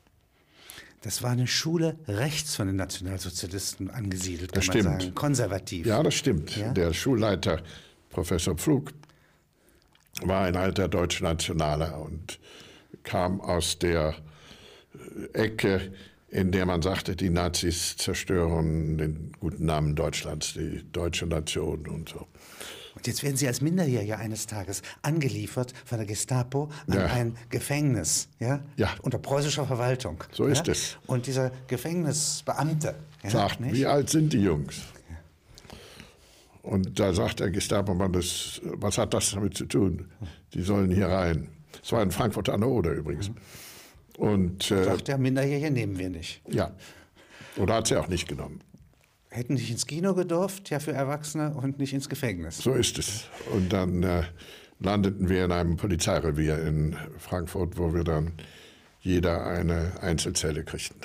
Das 1.07 1.23
war 1.23 1.31
eine 1.31 1.47
Schule 1.47 1.97
rechts 2.09 2.57
von 2.57 2.67
den 2.67 2.75
Nationalsozialisten 2.75 3.91
angesiedelt, 3.91 4.53
kann 4.53 4.61
das 4.61 4.67
man 4.67 4.77
stimmt. 4.81 5.03
sagen. 5.03 5.15
Konservativ. 5.15 5.87
Ja, 5.87 6.03
das 6.03 6.15
stimmt. 6.15 6.57
Ja? 6.57 6.73
Der 6.73 6.93
Schulleiter, 6.93 7.63
Professor 8.11 8.57
Pflug, 8.57 8.91
war 10.23 10.47
ein 10.47 10.57
alter 10.57 10.89
Deutschnationaler 10.89 12.01
und 12.01 12.41
kam 13.05 13.41
aus 13.41 13.79
der 13.79 14.17
Ecke, 15.33 15.93
in 16.29 16.51
der 16.51 16.67
man 16.67 16.83
sagte, 16.83 17.15
die 17.15 17.31
Nazis 17.31 17.97
zerstören 17.97 18.99
den 18.99 19.31
guten 19.39 19.65
Namen 19.65 19.95
Deutschlands, 19.95 20.55
die 20.55 20.83
deutsche 20.91 21.27
Nation 21.27 21.87
und 21.87 22.09
so. 22.09 22.27
Jetzt 23.07 23.23
werden 23.23 23.37
Sie 23.37 23.47
als 23.47 23.61
Minderjähriger 23.61 24.19
eines 24.19 24.47
Tages 24.47 24.83
angeliefert 25.03 25.73
von 25.85 25.99
der 25.99 26.07
Gestapo 26.07 26.71
an 26.87 26.95
Ja. 26.99 27.07
ein 27.07 27.37
Gefängnis, 27.51 28.29
ja? 28.39 28.61
Ja. 28.77 28.95
Unter 29.03 29.19
preußischer 29.19 29.67
Verwaltung. 29.67 30.23
So 30.33 30.45
ist 30.47 30.67
ja? 30.67 30.73
es. 30.73 30.97
Und 31.07 31.27
dieser 31.27 31.51
Gefängnisbeamte 31.69 32.95
sagt, 33.27 33.61
nicht? 33.61 33.75
wie 33.75 33.87
alt 33.87 34.11
sind 34.11 34.33
die 34.33 34.43
Jungs? 34.43 34.81
Und 36.63 36.99
da 36.99 37.13
sagt 37.13 37.39
der 37.41 37.51
Gestapo-Mann, 37.51 38.13
das, 38.13 38.61
was 38.65 38.99
hat 38.99 39.15
das 39.15 39.31
damit 39.31 39.57
zu 39.57 39.67
tun? 39.67 40.11
Die 40.53 40.63
sollen 40.63 40.91
hier 40.91 41.07
rein. 41.09 41.49
Es 41.83 41.93
war 41.93 42.03
in 42.03 42.11
Frankfurt 42.11 42.49
an 42.49 42.61
der 42.61 42.69
Oder 42.71 42.91
übrigens. 42.91 43.31
Und 44.19 44.71
äh, 44.73 44.83
sagt 44.85 45.07
der 45.09 45.19
Minderjährige 45.19 45.71
nehmen 45.71 45.99
wir 45.99 46.11
nicht. 46.11 46.41
ja, 46.49 46.73
oder 47.57 47.75
hat 47.75 47.87
sie 47.87 47.97
auch 47.97 48.09
nicht 48.09 48.27
genommen. 48.29 48.61
Hätten 49.31 49.55
nicht 49.55 49.71
ins 49.71 49.87
Kino 49.87 50.15
gedurft, 50.15 50.71
ja 50.71 50.79
für 50.79 50.93
Erwachsene 50.93 51.55
und 51.55 51.79
nicht 51.79 51.93
ins 51.93 52.09
Gefängnis. 52.09 52.59
So 52.59 52.73
ist 52.75 52.99
es. 52.99 53.25
Und 53.53 53.73
dann 53.73 54.03
äh, 54.03 54.23
landeten 54.79 55.29
wir 55.29 55.45
in 55.45 55.53
einem 55.53 55.77
Polizeirevier 55.77 56.63
in 56.63 56.97
Frankfurt, 57.19 57.77
wo 57.77 57.93
wir 57.93 58.05
dann 58.05 58.33
jeder 59.01 59.47
eine 59.47 59.93
Einzelzelle 60.01 60.65
kriegten. 60.65 61.01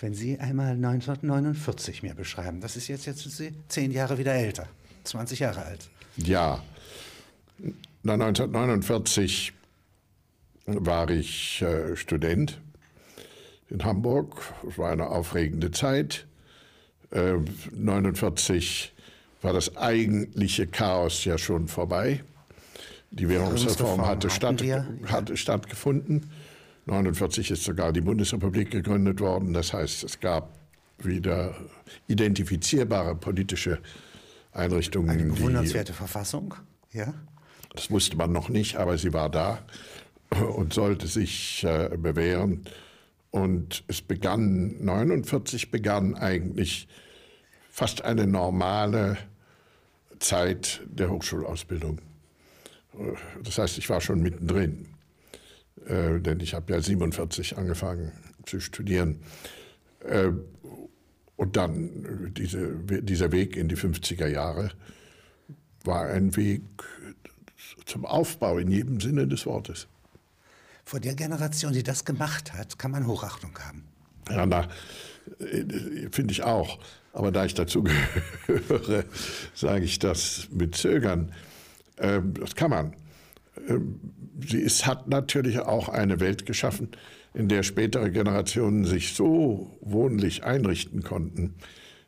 Wenn 0.00 0.14
Sie 0.14 0.38
einmal 0.38 0.72
1949 0.72 2.02
mir 2.02 2.14
beschreiben, 2.14 2.60
das 2.60 2.76
ist 2.76 2.88
jetzt, 2.88 3.04
jetzt 3.06 3.20
sind 3.20 3.32
Sie 3.32 3.52
zehn 3.68 3.90
Jahre 3.90 4.16
wieder 4.16 4.32
älter, 4.32 4.66
20 5.04 5.40
Jahre 5.40 5.62
alt. 5.64 5.90
Ja, 6.16 6.62
na, 8.02 8.14
1949 8.14 9.52
war 10.66 11.10
ich 11.10 11.60
äh, 11.60 11.96
Student 11.96 12.60
in 13.68 13.84
Hamburg. 13.84 14.42
Es 14.66 14.78
war 14.78 14.90
eine 14.90 15.08
aufregende 15.08 15.70
Zeit. 15.70 16.26
Äh, 17.10 17.34
49 17.72 18.92
war 19.42 19.52
das 19.52 19.76
eigentliche 19.76 20.66
Chaos 20.66 21.24
ja 21.24 21.38
schon 21.38 21.68
vorbei. 21.68 22.22
Die 23.10 23.28
Währungsreform 23.28 24.06
hatte, 24.06 24.30
statt, 24.30 24.62
hatte 25.06 25.36
stattgefunden. 25.36 26.30
49 26.86 27.50
ist 27.50 27.64
sogar 27.64 27.92
die 27.92 28.00
Bundesrepublik 28.00 28.70
gegründet 28.70 29.20
worden. 29.20 29.52
Das 29.52 29.72
heißt, 29.72 30.04
es 30.04 30.20
gab 30.20 30.58
wieder 30.98 31.54
identifizierbare 32.08 33.14
politische 33.16 33.78
Einrichtungen. 34.52 35.10
Eine 35.10 35.24
die- 35.24 35.30
bewundernswerte 35.30 35.92
Verfassung, 35.92 36.54
ja? 36.92 37.14
das 37.74 37.90
wusste 37.90 38.16
man 38.16 38.32
noch 38.32 38.48
nicht, 38.48 38.76
aber 38.76 38.98
sie 38.98 39.12
war 39.12 39.30
da 39.30 39.58
und 40.56 40.72
sollte 40.72 41.06
sich 41.06 41.64
äh, 41.64 41.96
bewähren. 41.96 42.64
Und 43.30 43.84
es 43.86 44.02
begann, 44.02 44.82
49 44.84 45.70
begann 45.70 46.16
eigentlich 46.16 46.88
fast 47.70 48.02
eine 48.02 48.26
normale 48.26 49.16
Zeit 50.18 50.80
der 50.86 51.10
Hochschulausbildung. 51.10 52.00
Das 53.42 53.58
heißt, 53.58 53.78
ich 53.78 53.88
war 53.88 54.00
schon 54.00 54.20
mittendrin, 54.20 54.88
äh, 55.86 56.18
denn 56.20 56.40
ich 56.40 56.54
habe 56.54 56.72
ja 56.72 56.80
47 56.80 57.56
angefangen 57.56 58.12
zu 58.44 58.60
studieren. 58.60 59.20
Äh, 60.00 60.32
und 61.36 61.56
dann 61.56 62.34
diese, 62.36 62.74
dieser 63.02 63.32
Weg 63.32 63.56
in 63.56 63.68
die 63.68 63.76
50er 63.76 64.26
Jahre 64.26 64.70
war 65.84 66.06
ein 66.06 66.36
Weg 66.36 66.62
zum 67.86 68.04
Aufbau 68.04 68.58
in 68.58 68.70
jedem 68.70 69.00
Sinne 69.00 69.26
des 69.26 69.46
Wortes. 69.46 69.88
Vor 70.90 70.98
der 70.98 71.14
Generation, 71.14 71.72
die 71.72 71.84
das 71.84 72.04
gemacht 72.04 72.52
hat, 72.52 72.76
kann 72.76 72.90
man 72.90 73.06
Hochachtung 73.06 73.56
haben. 73.60 73.84
Ja, 74.28 74.44
na, 74.44 74.66
äh, 75.38 76.08
finde 76.10 76.32
ich 76.32 76.42
auch. 76.42 76.80
Aber 77.12 77.30
da 77.30 77.44
ich 77.44 77.54
dazu 77.54 77.84
gehöre, 78.48 79.04
sage 79.54 79.84
ich 79.84 80.00
das 80.00 80.48
mit 80.50 80.74
Zögern. 80.74 81.30
Ähm, 81.96 82.34
das 82.34 82.56
kann 82.56 82.70
man. 82.70 82.96
Ähm, 83.68 84.00
sie 84.44 84.58
ist, 84.58 84.84
hat 84.84 85.06
natürlich 85.06 85.60
auch 85.60 85.88
eine 85.88 86.18
Welt 86.18 86.44
geschaffen, 86.44 86.88
in 87.34 87.46
der 87.46 87.62
spätere 87.62 88.10
Generationen 88.10 88.84
sich 88.84 89.14
so 89.14 89.78
wohnlich 89.82 90.42
einrichten 90.42 91.04
konnten, 91.04 91.54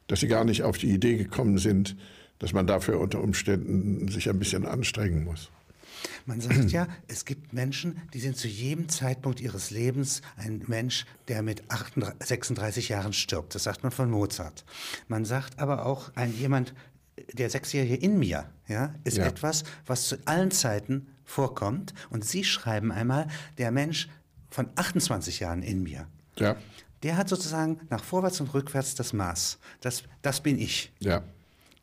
dass 0.09 0.19
sie 0.19 0.27
gar 0.27 0.45
nicht 0.45 0.65
auf 0.65 0.77
die 0.77 0.91
Idee 0.91 1.19
gekommen 1.19 1.59
sind, 1.59 1.95
dass 2.41 2.53
man 2.53 2.67
dafür 2.67 2.99
unter 2.99 3.21
Umständen 3.21 4.09
sich 4.09 4.29
ein 4.29 4.41
bisschen 4.41 4.67
anstrengen 4.67 5.23
muss. 5.23 5.53
Man 6.27 6.41
sagt 6.41 6.71
ja, 6.71 6.87
es 7.09 7.25
gibt 7.25 7.53
Menschen, 7.53 8.01
die 8.15 8.21
sind 8.21 8.37
zu 8.37 8.49
jedem 8.49 8.89
Zeitpunkt 8.89 9.41
ihres 9.41 9.71
Lebens 9.71 10.23
ein 10.37 10.63
Mensch, 10.67 11.07
der 11.29 11.43
mit 11.43 11.71
38, 11.71 12.27
36 12.27 12.89
Jahren 12.89 13.13
stirbt. 13.13 13.55
Das 13.55 13.65
sagt 13.65 13.83
man 13.83 13.93
von 13.93 14.11
Mozart. 14.11 14.65
Man 15.09 15.25
sagt 15.25 15.59
aber 15.59 15.87
auch, 15.87 16.11
ein 16.15 16.35
jemand, 16.37 16.75
der 17.33 17.51
Sechsjährige 17.51 17.97
in 17.97 18.19
mir, 18.19 18.49
ja, 18.69 18.95
ist 19.05 19.17
Ja. 19.19 19.27
etwas, 19.27 19.65
was 19.87 20.09
zu 20.09 20.17
allen 20.27 20.51
Zeiten 20.51 21.09
vorkommt. 21.25 21.93
Und 22.11 22.25
Sie 22.25 22.45
schreiben 22.45 22.91
einmal, 22.93 23.29
der 23.59 23.71
Mensch 23.71 24.09
von 24.51 24.69
28 24.77 25.41
Jahren 25.41 25.63
in 25.63 25.83
mir, 25.83 26.07
Ja, 26.39 26.57
der 27.03 27.17
hat 27.17 27.29
sozusagen 27.29 27.81
nach 27.91 28.05
vorwärts 28.05 28.41
und 28.41 28.55
rückwärts 28.55 28.95
das 28.95 29.13
Maß. 29.13 29.59
Das, 29.81 30.03
das 30.23 30.41
bin 30.43 30.59
ich. 30.59 30.93
ja. 31.01 31.23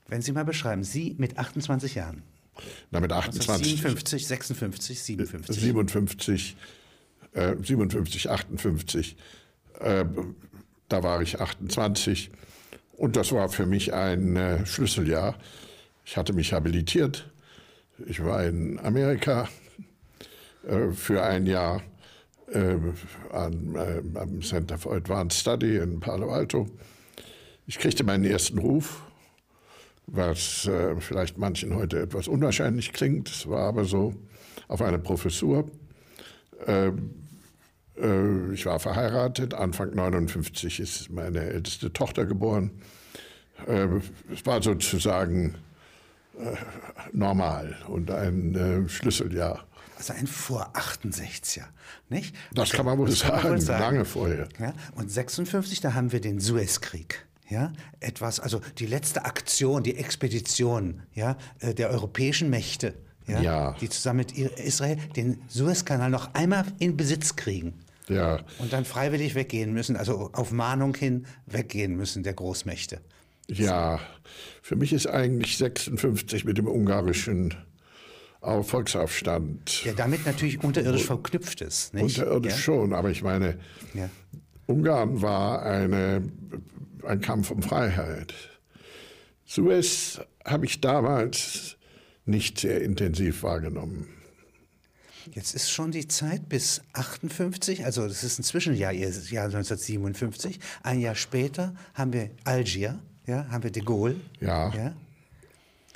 Wenn 0.08 0.24
Sie 0.24 0.32
mal 0.32 0.44
beschreiben, 0.46 0.84
Sie 0.84 1.14
mit 1.20 1.38
28 1.38 1.94
Jahren. 1.94 2.24
Na, 2.92 3.00
mit 3.00 3.12
Also 3.12 3.30
28. 3.30 3.68
57, 3.68 4.28
56, 4.28 5.04
57. 5.04 5.62
57, 5.62 6.58
äh, 7.34 7.56
57, 7.62 8.30
58. 8.30 9.16
Äh, 9.80 10.06
da 10.90 11.04
war 11.04 11.22
ich 11.22 11.40
28 11.40 12.32
und 12.94 13.16
das 13.16 13.32
war 13.32 13.50
für 13.50 13.66
mich 13.66 13.94
ein 13.94 14.36
äh, 14.36 14.66
Schlüsseljahr. 14.66 15.36
Ich 16.06 16.18
hatte 16.18 16.34
mich 16.34 16.54
habilitiert. 16.54 17.32
Ich 18.08 18.24
war 18.24 18.44
in 18.44 18.80
Amerika 18.80 19.48
äh, 20.68 20.92
für 20.92 21.24
ein 21.24 21.46
Jahr 21.46 21.82
äh, 22.52 22.76
an, 23.32 24.12
am 24.16 24.42
Center 24.42 24.78
for 24.78 24.94
Advanced 24.96 25.40
Study 25.40 25.78
in 25.78 26.00
Palo 26.00 26.32
Alto. 26.32 26.68
Ich 27.68 27.78
kriegte 27.78 28.04
meinen 28.04 28.26
ersten 28.26 28.58
Ruf, 28.58 29.04
was 30.12 30.66
äh, 30.68 30.96
vielleicht 31.00 31.38
manchen 31.38 31.76
heute 31.76 32.00
etwas 32.00 32.28
unwahrscheinlich 32.28 32.94
klingt. 32.94 33.30
Es 33.30 33.48
war 33.48 33.68
aber 33.68 33.86
so 33.86 34.14
auf 34.68 34.82
eine 34.82 35.00
Professur. 35.00 35.70
Ähm, 36.66 37.12
äh, 37.98 38.54
ich 38.54 38.66
war 38.66 38.80
verheiratet. 38.80 39.54
Anfang 39.54 39.92
59 39.92 40.80
ist 40.80 41.10
meine 41.10 41.40
älteste 41.40 41.92
Tochter 41.94 42.26
geboren. 42.26 42.72
Äh, 43.68 43.88
es 44.34 44.46
war 44.46 44.62
sozusagen 44.62 45.56
äh, 46.40 46.56
normal 47.12 47.78
und 47.88 48.12
ein 48.12 48.56
äh, 48.56 48.90
Schlüsseljahr. 48.90 49.66
Also 49.98 50.14
ein 50.14 50.28
vor 50.28 50.72
68er, 50.76 51.66
nicht? 52.08 52.34
Das 52.54 52.70
kann 52.70 52.86
man 52.86 52.98
wohl 52.98 53.08
man 53.08 53.16
sagen, 53.16 53.50
wohl 53.50 53.60
sagen. 53.60 53.82
lange 53.82 54.06
vorher. 54.06 54.48
Ja? 54.58 54.74
Und 54.96 55.12
56, 55.12 55.82
da 55.82 55.94
haben 55.94 56.14
wir 56.14 56.22
den 56.22 56.40
Suezkrieg. 56.40 57.26
Ja, 57.50 57.74
etwas, 58.00 58.40
also 58.40 58.62
die 58.78 58.86
letzte 58.86 59.26
Aktion, 59.26 59.82
die 59.84 59.96
Expedition 59.96 61.02
ja, 61.16 61.36
äh, 61.60 61.74
der 61.74 61.90
europäischen 61.90 62.50
Mächte, 62.52 62.94
ja, 63.28 63.42
Ja. 63.42 63.76
die 63.82 63.90
zusammen 63.90 64.18
mit 64.20 64.32
Israel 64.34 64.98
den 65.16 65.42
Suezkanal 65.48 66.10
noch 66.12 66.34
einmal 66.36 66.66
in 66.80 66.96
Besitz 66.96 67.36
kriegen 67.36 67.74
Ja, 68.08 68.40
und 68.60 68.72
dann 68.72 68.86
freiwillig 68.86 69.34
weggehen 69.34 69.74
müssen, 69.74 69.96
also 69.96 70.30
auf 70.34 70.52
Mahnung 70.52 70.96
hin 70.96 71.26
weggehen 71.48 71.96
müssen 71.96 72.22
der 72.24 72.34
Großmächte. 72.34 73.02
ja. 73.48 74.00
Für 74.62 74.76
mich 74.76 74.94
ist 74.94 75.08
eigentlich 75.08 75.58
56 75.58 76.46
mit 76.46 76.60
dem 76.60 76.68
ungarischen 76.68 77.56
Au- 78.42 78.62
Volksaufstand 78.62 79.84
Der 79.86 79.94
damit 79.94 80.26
natürlich 80.28 80.64
unterirdisch 80.64 81.06
verknüpft 81.06 81.62
ist. 81.62 81.96
Nicht? 81.96 82.20
unterirdisch 82.20 82.52
ja? 82.54 82.58
schon, 82.60 82.94
aber 82.94 83.10
ich 83.10 83.24
meine. 83.24 83.58
Ungarn 84.68 85.22
war 85.24 85.64
eine, 85.64 86.22
ein 87.06 87.22
Kampf 87.22 87.52
um 87.52 87.62
Freiheit. 87.62 88.34
Suez 89.46 90.22
habe 90.46 90.66
ich 90.66 90.82
damals 90.82 91.78
nicht 92.26 92.60
sehr 92.60 92.82
intensiv 92.82 93.44
wahrgenommen. 93.44 94.08
Jetzt 95.34 95.54
ist 95.54 95.70
schon 95.70 95.92
die 95.92 96.08
Zeit 96.08 96.50
bis 96.50 96.82
58, 96.94 97.86
also 97.86 98.08
das 98.08 98.24
ist 98.24 98.40
ein 98.40 98.44
Zwischenjahr, 98.44 98.92
Jahr 98.92 99.46
1957. 99.46 100.60
Ein 100.82 101.00
Jahr 101.00 101.16
später 101.16 101.76
haben 101.94 102.14
wir 102.14 102.32
Algier, 102.46 103.00
ja, 103.28 103.48
haben 103.50 103.64
wir 103.64 103.72
de 103.72 103.84
Gaulle. 103.84 104.16
Ja. 104.40 104.74
ja. 104.74 104.94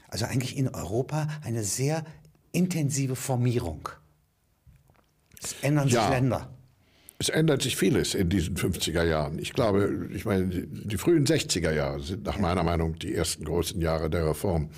Also 0.07 0.25
eigentlich 0.25 0.57
in 0.57 0.69
Europa 0.69 1.27
eine 1.43 1.63
sehr 1.63 2.05
intensive 2.51 3.15
Formierung. 3.15 3.89
Es 5.41 5.55
ändern 5.61 5.85
sich 5.85 5.95
Ja. 5.95 6.09
Länder. 6.09 6.49
Es 7.19 7.29
ändert 7.29 7.61
sich 7.61 7.77
vieles 7.77 8.15
in 8.15 8.29
diesen 8.29 8.55
50er 8.57 9.03
Jahren. 9.03 9.39
Ich 9.39 9.53
glaube, 9.53 10.09
ich 10.13 10.25
meine, 10.25 10.47
die, 10.47 10.67
die 10.67 10.97
frühen 10.97 11.25
60er 11.25 11.71
Jahre 11.71 12.01
sind 12.01 12.25
nach 12.25 12.37
meiner 12.39 12.63
Meinung 12.63 12.99
die 12.99 13.13
ersten 13.13 13.45
großen 13.45 13.79
Jahre 13.81 14.09
der 14.09 14.27
Reform. 14.27 14.69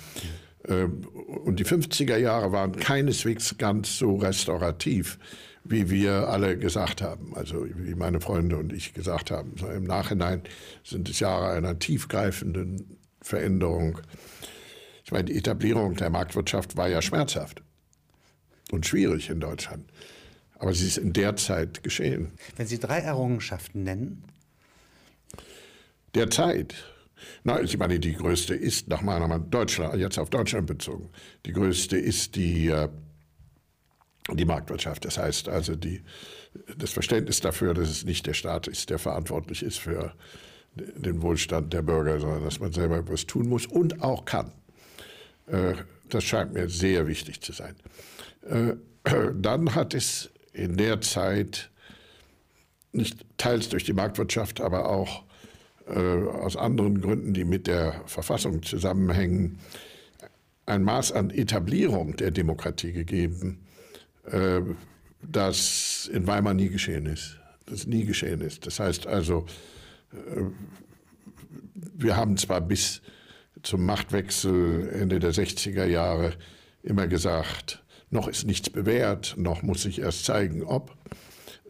Ähm, 0.68 1.06
Und 1.44 1.58
die 1.58 1.64
50er 1.64 2.16
Jahre 2.16 2.52
waren 2.52 2.76
keineswegs 2.76 3.56
ganz 3.58 3.98
so 3.98 4.16
restaurativ, 4.16 5.18
wie 5.64 5.90
wir 5.90 6.28
alle 6.28 6.56
gesagt 6.56 7.02
haben. 7.02 7.32
Also 7.34 7.66
wie 7.74 7.94
meine 7.94 8.20
Freunde 8.20 8.56
und 8.58 8.72
ich 8.72 8.94
gesagt 8.94 9.30
haben. 9.30 9.54
Im 9.74 9.84
Nachhinein 9.84 10.42
sind 10.84 11.08
es 11.08 11.20
Jahre 11.20 11.50
einer 11.50 11.78
tiefgreifenden 11.78 12.98
Veränderung. 13.22 13.98
Ich 15.04 15.10
meine, 15.10 15.24
die 15.24 15.36
Etablierung 15.36 15.94
der 15.96 16.10
Marktwirtschaft 16.10 16.76
war 16.76 16.88
ja 16.88 17.02
schmerzhaft 17.02 17.62
und 18.70 18.86
schwierig 18.86 19.30
in 19.30 19.40
Deutschland. 19.40 19.84
Aber 20.58 20.72
sie 20.74 20.86
ist 20.86 20.96
in 20.98 21.12
der 21.12 21.36
Zeit 21.36 21.82
geschehen. 21.82 22.32
Wenn 22.56 22.66
Sie 22.66 22.78
drei 22.78 22.98
Errungenschaften 22.98 23.82
nennen, 23.84 24.24
Der 26.14 26.30
Zeit. 26.30 26.74
Na, 27.44 27.60
ich 27.60 27.76
meine, 27.76 27.98
die 27.98 28.14
größte 28.14 28.54
ist 28.54 28.88
nach 28.88 29.02
meiner 29.02 29.28
Meinung 29.28 29.50
Deutschland, 29.50 29.94
jetzt 29.96 30.18
auf 30.18 30.30
Deutschland 30.30 30.66
bezogen. 30.66 31.10
Die 31.44 31.52
größte 31.52 31.96
ist 31.98 32.36
die, 32.36 32.68
äh, 32.68 32.88
die 34.32 34.44
Marktwirtschaft. 34.44 35.04
Das 35.04 35.18
heißt 35.18 35.48
also 35.48 35.76
die, 35.76 36.02
das 36.78 36.90
Verständnis 36.90 37.40
dafür, 37.40 37.74
dass 37.74 37.90
es 37.90 38.04
nicht 38.04 38.26
der 38.26 38.34
Staat 38.34 38.66
ist, 38.66 38.88
der 38.90 38.98
verantwortlich 38.98 39.62
ist 39.62 39.78
für 39.78 40.14
den 40.74 41.22
Wohlstand 41.22 41.72
der 41.72 41.82
Bürger, 41.82 42.18
sondern 42.20 42.44
dass 42.44 42.60
man 42.60 42.72
selber 42.72 42.98
etwas 42.98 43.26
tun 43.26 43.48
muss 43.48 43.66
und 43.66 44.02
auch 44.02 44.24
kann. 44.24 44.52
Äh, 45.46 45.74
Das 46.08 46.24
scheint 46.24 46.52
mir 46.52 46.68
sehr 46.68 47.06
wichtig 47.06 47.40
zu 47.40 47.52
sein. 47.52 47.74
Äh, 48.48 48.74
Dann 49.34 49.74
hat 49.74 49.94
es 49.94 50.30
in 50.56 50.76
der 50.76 51.00
Zeit 51.00 51.70
nicht 52.92 53.24
teils 53.36 53.68
durch 53.68 53.84
die 53.84 53.92
Marktwirtschaft, 53.92 54.60
aber 54.60 54.88
auch 54.88 55.24
äh, 55.86 55.98
aus 55.98 56.56
anderen 56.56 57.00
Gründen, 57.00 57.34
die 57.34 57.44
mit 57.44 57.66
der 57.66 58.02
Verfassung 58.06 58.62
zusammenhängen, 58.62 59.58
ein 60.64 60.82
Maß 60.82 61.12
an 61.12 61.30
Etablierung 61.30 62.16
der 62.16 62.30
Demokratie 62.30 62.92
gegeben, 62.92 63.60
äh, 64.24 64.62
das 65.22 66.10
in 66.12 66.26
Weimar 66.26 66.54
nie 66.54 66.68
geschehen 66.68 67.06
ist. 67.06 67.38
Das 67.66 67.86
nie 67.86 68.04
geschehen 68.04 68.40
ist. 68.40 68.66
Das 68.66 68.80
heißt 68.80 69.06
also, 69.06 69.46
äh, 70.12 70.42
wir 71.94 72.16
haben 72.16 72.36
zwar 72.36 72.60
bis 72.60 73.02
zum 73.62 73.84
Machtwechsel 73.84 74.88
Ende 74.88 75.18
der 75.18 75.32
60er 75.32 75.84
Jahre 75.84 76.32
immer 76.82 77.06
gesagt, 77.06 77.82
noch 78.10 78.28
ist 78.28 78.44
nichts 78.44 78.70
bewährt, 78.70 79.34
noch 79.36 79.62
muss 79.62 79.82
sich 79.82 80.00
erst 80.00 80.24
zeigen, 80.24 80.62
ob 80.62 80.96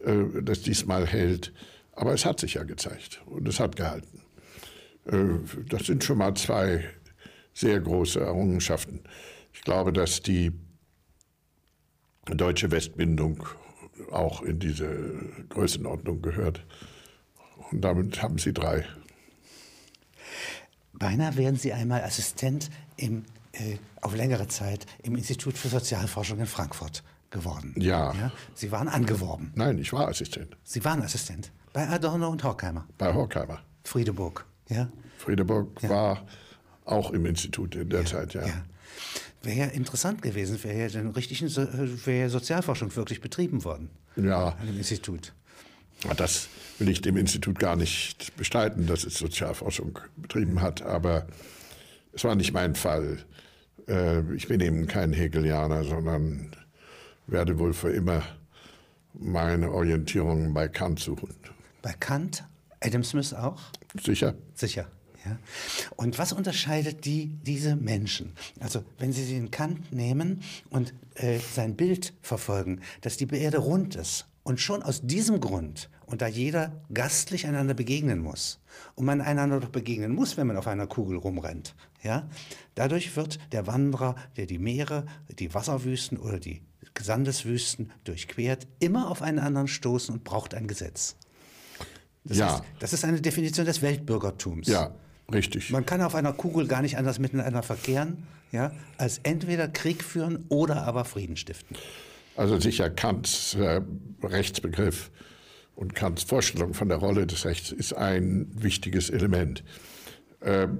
äh, 0.03 0.41
das 0.41 0.61
diesmal 0.61 1.05
hält. 1.05 1.53
Aber 1.93 2.13
es 2.13 2.25
hat 2.25 2.39
sich 2.39 2.55
ja 2.55 2.63
gezeigt 2.63 3.21
und 3.25 3.47
es 3.47 3.59
hat 3.59 3.75
gehalten. 3.75 4.21
Äh, 5.05 5.39
Das 5.69 5.87
sind 5.87 6.03
schon 6.03 6.19
mal 6.19 6.35
zwei 6.35 6.83
sehr 7.53 7.79
große 7.79 8.19
Errungenschaften. 8.19 9.01
Ich 9.51 9.61
glaube, 9.61 9.91
dass 9.91 10.21
die 10.21 10.51
deutsche 12.25 12.69
Westbindung 12.69 13.47
auch 14.11 14.43
in 14.43 14.59
diese 14.59 15.17
Größenordnung 15.49 16.21
gehört. 16.21 16.63
Und 17.71 17.81
damit 17.81 18.21
haben 18.21 18.37
Sie 18.37 18.53
drei. 18.53 18.85
beinahe 20.93 21.35
werden 21.35 21.57
Sie 21.57 21.73
einmal 21.73 22.03
Assistent 22.03 22.69
im, 22.95 23.25
auf 24.01 24.15
längere 24.15 24.47
Zeit 24.47 24.85
im 25.03 25.15
Institut 25.15 25.57
für 25.57 25.67
Sozialforschung 25.69 26.39
in 26.39 26.45
Frankfurt 26.45 27.03
geworden. 27.29 27.73
Ja. 27.77 28.31
Sie 28.53 28.71
waren 28.71 28.87
angeworben. 28.87 29.51
Nein, 29.55 29.77
ich 29.79 29.91
war 29.93 30.07
Assistent 30.07 30.55
Sie 30.63 30.83
waren 30.85 31.01
Assistent 31.01 31.51
bei 31.73 31.87
Adorno 31.87 32.29
und 32.29 32.43
Horkheimer, 32.43 32.87
bei 32.97 33.13
Horkheimer. 33.13 33.59
Friedeburg. 33.83 34.45
Ja? 34.69 34.89
Friedeburg 35.17 35.81
war 35.89 36.25
auch 36.85 37.11
im 37.11 37.25
Institut 37.25 37.75
in 37.75 37.89
der 37.89 38.05
Zeit, 38.05 38.33
ja. 38.33 38.45
Ja. 38.47 38.63
Wäre 39.43 39.57
ja 39.57 39.65
interessant 39.67 40.21
gewesen, 40.21 40.61
wäre 40.63 40.79
ja 40.79 40.87
den 40.87 41.09
richtigen 41.09 41.47
so 41.47 41.61
wäre 42.05 42.21
ja 42.21 42.29
Sozialforschung 42.29 42.95
wirklich 42.95 43.21
betrieben 43.21 43.63
worden 43.63 43.89
Ja, 44.15 44.49
an 44.59 44.67
dem 44.67 44.77
Institut. 44.77 45.33
das 46.15 46.47
will 46.79 46.89
ich 46.89 47.01
dem 47.01 47.17
Institut 47.17 47.59
gar 47.59 47.75
nicht 47.75 48.35
bestreiten, 48.35 48.87
dass 48.87 49.03
es 49.03 49.17
Sozialforschung 49.17 49.99
betrieben 50.15 50.61
hat, 50.61 50.81
aber 50.81 51.27
es 52.13 52.23
war 52.23 52.35
nicht 52.35 52.51
mein 52.51 52.75
Fall. 52.75 53.19
Äh, 53.87 54.21
Ich 54.35 54.47
bin 54.47 54.59
eben 54.61 54.87
kein 54.87 55.13
Hegelianer, 55.13 55.83
sondern 55.83 56.51
werde 57.27 57.59
wohl 57.59 57.73
für 57.73 57.91
immer 57.91 58.23
meine 59.13 59.71
Orientierung 59.71 60.53
bei 60.53 60.67
Kant 60.67 60.99
suchen. 60.99 61.33
Bei 61.81 61.93
Kant, 61.93 62.43
Adam 62.81 63.03
Smith 63.03 63.33
auch? 63.33 63.61
Sicher? 64.01 64.35
Sicher. 64.53 64.87
Ja. 65.25 65.37
Und 65.95 66.19
was 66.19 66.31
unterscheidet 66.31 67.05
die, 67.05 67.27
diese 67.43 67.75
Menschen? 67.75 68.33
Also, 68.59 68.83
wenn 68.99 69.11
Sie 69.11 69.25
den 69.25 69.51
Kant 69.51 69.91
nehmen 69.91 70.41
und 70.69 70.93
äh, 71.15 71.39
sein 71.39 71.75
Bild 71.75 72.13
verfolgen, 72.21 72.81
dass 73.01 73.17
die 73.17 73.27
Erde 73.33 73.57
rund 73.57 73.95
ist 73.95 74.27
und 74.47 74.61
schon 74.61 74.81
aus 74.81 75.01
diesem 75.01 75.41
Grund 75.41 75.89
und 76.05 76.21
da 76.21 76.27
jeder 76.27 76.71
gastlich 76.93 77.47
einander 77.47 77.73
begegnen 77.73 78.19
muss 78.19 78.59
und 78.95 79.03
man 79.03 79.19
einander 79.19 79.59
doch 79.59 79.67
begegnen 79.67 80.15
muss, 80.15 80.37
wenn 80.37 80.47
man 80.47 80.55
auf 80.55 80.67
einer 80.67 80.87
Kugel 80.87 81.17
rumrennt, 81.17 81.75
ja, 82.01 82.29
dadurch 82.73 83.17
wird 83.17 83.39
der 83.51 83.67
Wanderer, 83.67 84.15
der 84.37 84.45
die 84.45 84.57
Meere, 84.57 85.05
die 85.37 85.53
Wasserwüsten 85.53 86.17
oder 86.17 86.39
die 86.39 86.61
Sandeswüsten 86.97 87.91
durchquert, 88.05 88.67
immer 88.79 89.11
auf 89.11 89.21
einen 89.21 89.39
anderen 89.39 89.67
stoßen 89.67 90.15
und 90.15 90.23
braucht 90.23 90.53
ein 90.55 90.67
Gesetz. 90.69 91.17
Das 92.23 92.37
Ja. 92.37 92.53
heißt, 92.53 92.63
das 92.79 92.93
ist 92.93 93.03
eine 93.03 93.19
Definition 93.19 93.65
des 93.65 93.81
Weltbürgertums. 93.81 94.69
Ja, 94.69 94.91
richtig. 95.29 95.71
Man 95.71 95.85
kann 95.85 96.01
auf 96.01 96.15
einer 96.15 96.31
Kugel 96.31 96.67
gar 96.67 96.81
nicht 96.81 96.97
anders 96.97 97.19
miteinander 97.19 97.63
verkehren, 97.63 98.23
ja, 98.53 98.71
als 98.97 99.19
entweder 99.23 99.67
Krieg 99.67 100.05
führen 100.05 100.45
oder 100.47 100.83
aber 100.83 101.03
Frieden 101.03 101.35
stiften. 101.35 101.75
Also 102.37 102.59
sicher 102.59 102.89
Kants 102.89 103.55
äh, 103.55 103.81
Rechtsbegriff 104.23 105.11
und 105.75 105.95
Kants 105.95 106.23
Vorstellung 106.23 106.73
von 106.73 106.87
der 106.87 106.99
Rolle 106.99 107.25
des 107.25 107.45
Rechts 107.45 107.71
ist 107.71 107.93
ein 107.93 108.47
wichtiges 108.53 109.09
Element. 109.09 109.63
Ähm, 110.41 110.79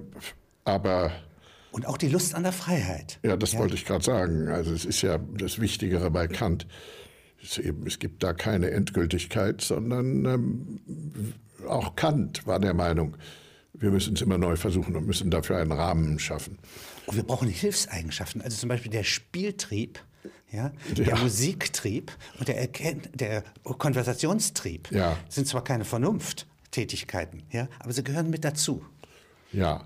aber 0.63 1.11
Und 1.71 1.87
auch 1.87 1.97
die 1.97 2.09
Lust 2.09 2.35
an 2.35 2.43
der 2.43 2.51
Freiheit. 2.51 3.19
ja, 3.23 3.35
das 3.35 3.57
wollte 3.57 3.73
ich 3.73 3.85
gerade 3.85 4.03
sagen. 4.03 4.49
Also 4.49 4.71
es 4.71 4.85
ist 4.85 5.01
ja 5.01 5.17
das 5.17 5.59
Wichtigere 5.59 6.11
bei 6.11 6.27
Kant. 6.27 6.67
Es, 7.41 7.57
ist 7.57 7.65
eben, 7.65 7.87
es 7.87 7.97
gibt 7.97 8.21
da 8.23 8.33
keine 8.33 8.69
Endgültigkeit, 8.69 9.61
sondern 9.61 10.25
ähm, 10.25 11.33
auch 11.67 11.95
Kant 11.95 12.45
war 12.45 12.59
der 12.59 12.73
Meinung, 12.75 13.17
wir 13.73 13.91
müssen 13.91 14.15
es 14.15 14.21
immer 14.21 14.37
neu 14.37 14.55
versuchen 14.55 14.95
und 14.95 15.05
müssen 15.05 15.31
dafür 15.31 15.57
einen 15.57 15.71
Rahmen 15.71 16.19
schaffen. 16.19 16.57
Und 17.05 17.15
wir 17.15 17.23
brauchen 17.23 17.47
Hilfseigenschaften, 17.47 18.41
also 18.41 18.57
zum 18.57 18.69
Beispiel 18.69 18.91
der 18.91 19.03
Spieltrieb, 19.03 19.99
ja, 20.51 20.71
der 20.95 21.07
Ja. 21.07 21.15
Musiktrieb 21.17 22.11
und 22.39 22.47
der, 22.47 22.57
Erkenn 22.59 23.01
der 23.13 23.43
Konversationstrieb 23.63 24.91
Ja. 24.91 25.17
sind 25.29 25.47
zwar 25.47 25.63
keine 25.63 25.85
Vernunfttätigkeiten, 25.85 27.43
ja, 27.51 27.67
aber 27.79 27.93
sie 27.93 28.03
gehören 28.03 28.29
mit 28.29 28.43
dazu. 28.43 28.85
Ja, 29.51 29.85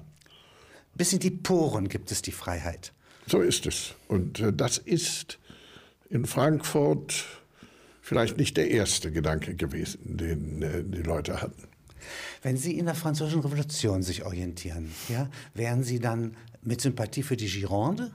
Bis 0.94 1.14
in 1.14 1.20
die 1.20 1.32
Poren 1.32 1.88
gibt 1.88 2.12
es 2.12 2.22
die 2.22 2.34
Freiheit. 2.34 2.92
So 3.26 3.40
ist 3.40 3.66
es. 3.66 3.96
Und 4.10 4.40
äh, 4.42 4.52
das 4.52 4.78
ist 4.78 5.40
in 6.10 6.26
Frankfurt 6.26 7.24
vielleicht 8.02 8.38
nicht 8.38 8.58
der 8.58 8.70
erste 8.70 9.10
Gedanke 9.12 9.56
gewesen, 9.56 10.18
den 10.18 10.62
äh, 10.62 10.84
die 10.84 11.02
Leute 11.02 11.42
hatten. 11.42 11.64
Wenn 12.42 12.58
Sie 12.58 12.78
in 12.78 12.86
der 12.88 12.96
Französischen 12.96 13.40
Revolution 13.42 14.04
sich 14.04 14.26
orientieren, 14.26 14.92
ja, 15.08 15.30
wären 15.54 15.84
Sie 15.84 16.00
dann 16.00 16.36
mit 16.62 16.82
Sympathie 16.82 17.24
für 17.24 17.38
die 17.38 17.48
Gironde? 17.48 18.12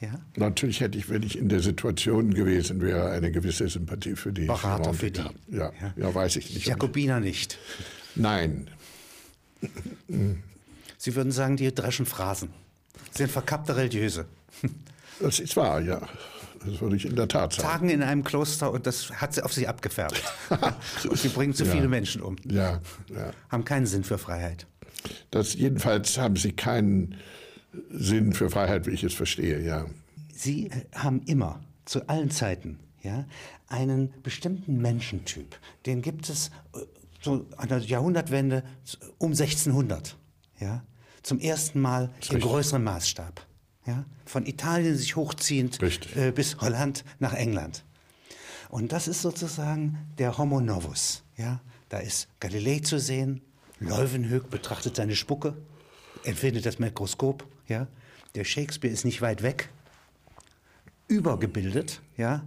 Ja? 0.00 0.20
Natürlich 0.36 0.80
hätte 0.80 0.98
ich, 0.98 1.08
wenn 1.08 1.22
ich 1.22 1.38
in 1.38 1.48
der 1.48 1.60
Situation 1.60 2.34
gewesen 2.34 2.80
wäre, 2.82 3.10
eine 3.10 3.30
gewisse 3.32 3.66
Sympathie 3.68 4.14
für 4.14 4.32
die 4.32 4.44
Berater 4.44 4.92
für 4.92 5.10
die. 5.10 5.20
gehabt. 5.20 5.36
Ja, 5.48 5.72
ja. 5.96 6.14
weiß 6.14 6.36
ich 6.36 6.52
nicht. 6.54 6.66
Jakobiner 6.66 7.18
nicht. 7.20 7.58
Nein, 8.14 8.68
Sie 10.98 11.14
würden 11.14 11.32
sagen, 11.32 11.56
die 11.56 11.74
dreschen 11.74 12.06
Phrasen. 12.06 12.50
Sie 13.10 13.18
sind 13.18 13.30
verkappte 13.30 13.76
Religiöse. 13.76 14.26
das 15.20 15.40
ist 15.40 15.56
wahr, 15.56 15.80
ja. 15.80 16.00
Das 16.64 16.80
würde 16.80 16.96
ich 16.96 17.06
in 17.06 17.16
der 17.16 17.28
Tat 17.28 17.52
sagen. 17.54 17.68
Tagen 17.68 17.88
in 17.90 18.02
einem 18.02 18.24
Kloster 18.24 18.70
und 18.72 18.86
das 18.86 19.10
hat 19.12 19.34
sie 19.34 19.42
auf 19.44 19.52
sie 19.52 19.66
abgefärbt. 19.68 20.22
und 21.08 21.18
sie 21.18 21.28
bringen 21.28 21.54
zu 21.54 21.64
Ja. 21.64 21.72
viele 21.72 21.88
Menschen 21.88 22.22
um. 22.22 22.36
Ja, 22.44 22.80
ja. 23.08 23.30
Haben 23.50 23.64
keinen 23.64 23.86
Sinn 23.86 24.04
für 24.04 24.18
Freiheit. 24.18 24.66
Das, 25.30 25.54
jedenfalls 25.54 26.18
haben 26.18 26.36
sie 26.36 26.52
keinen 26.52 27.14
Sinn 27.90 28.32
für 28.32 28.50
Freiheit, 28.50 28.86
wie 28.86 28.90
ich 28.90 29.04
es 29.04 29.14
verstehe, 29.14 29.60
ja. 29.62 29.86
Sie 30.32 30.66
äh, 30.66 30.84
haben 30.94 31.22
immer, 31.26 31.60
zu 31.84 32.08
allen 32.08 32.30
Zeiten, 32.30 32.78
ja, 33.02 33.24
einen 33.68 34.12
bestimmten 34.22 34.78
Menschentyp. 34.80 35.58
Den 35.86 36.02
gibt 36.02 36.28
es 36.28 36.50
äh, 36.74 36.80
so 37.20 37.46
an 37.56 37.68
der 37.68 37.78
Jahrhundertwende 37.78 38.62
um 39.18 39.30
1600, 39.32 40.16
ja, 40.60 40.84
zum 41.22 41.40
ersten 41.40 41.80
Mal 41.80 42.10
im 42.30 42.40
größeren 42.40 42.82
Maßstab. 42.82 43.46
Ja, 43.86 44.04
von 44.24 44.46
Italien 44.46 44.96
sich 44.96 45.14
hochziehend 45.14 45.78
äh, 46.16 46.32
bis 46.32 46.60
Holland 46.60 47.04
nach 47.20 47.34
England. 47.34 47.84
Und 48.68 48.90
das 48.90 49.06
ist 49.06 49.22
sozusagen 49.22 49.98
der 50.18 50.38
Homo 50.38 50.60
novus. 50.60 51.22
Ja, 51.36 51.60
da 51.88 51.98
ist 51.98 52.28
Galilei 52.40 52.80
zu 52.80 52.98
sehen, 52.98 53.42
Leuwenhoek 53.78 54.50
betrachtet 54.50 54.96
seine 54.96 55.14
Spucke, 55.14 55.56
empfindet 56.24 56.66
das 56.66 56.78
Mikroskop. 56.78 57.46
Ja, 57.68 57.86
der 58.34 58.44
Shakespeare 58.44 58.92
ist 58.92 59.04
nicht 59.04 59.22
weit 59.22 59.42
weg, 59.42 59.68
übergebildet. 61.08 62.00
Ja, 62.16 62.46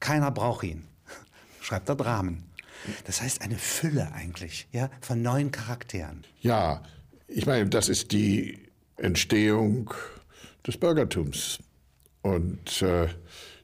keiner 0.00 0.30
braucht 0.30 0.64
ihn. 0.64 0.84
Schreibt 1.60 1.88
er 1.88 1.96
Dramen. 1.96 2.44
Das 3.04 3.20
heißt 3.20 3.42
eine 3.42 3.56
Fülle 3.56 4.12
eigentlich, 4.12 4.68
ja, 4.72 4.90
von 5.00 5.20
neuen 5.22 5.50
Charakteren. 5.50 6.24
Ja, 6.40 6.82
ich 7.26 7.46
meine, 7.46 7.68
das 7.68 7.88
ist 7.88 8.12
die 8.12 8.58
Entstehung 8.96 9.92
des 10.66 10.76
Bürgertums. 10.76 11.58
Und 12.22 12.82
äh, 12.82 13.08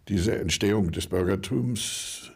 diese 0.09 0.37
Entstehung 0.39 0.93
des 0.93 1.07
Bürgertums, 1.07 2.31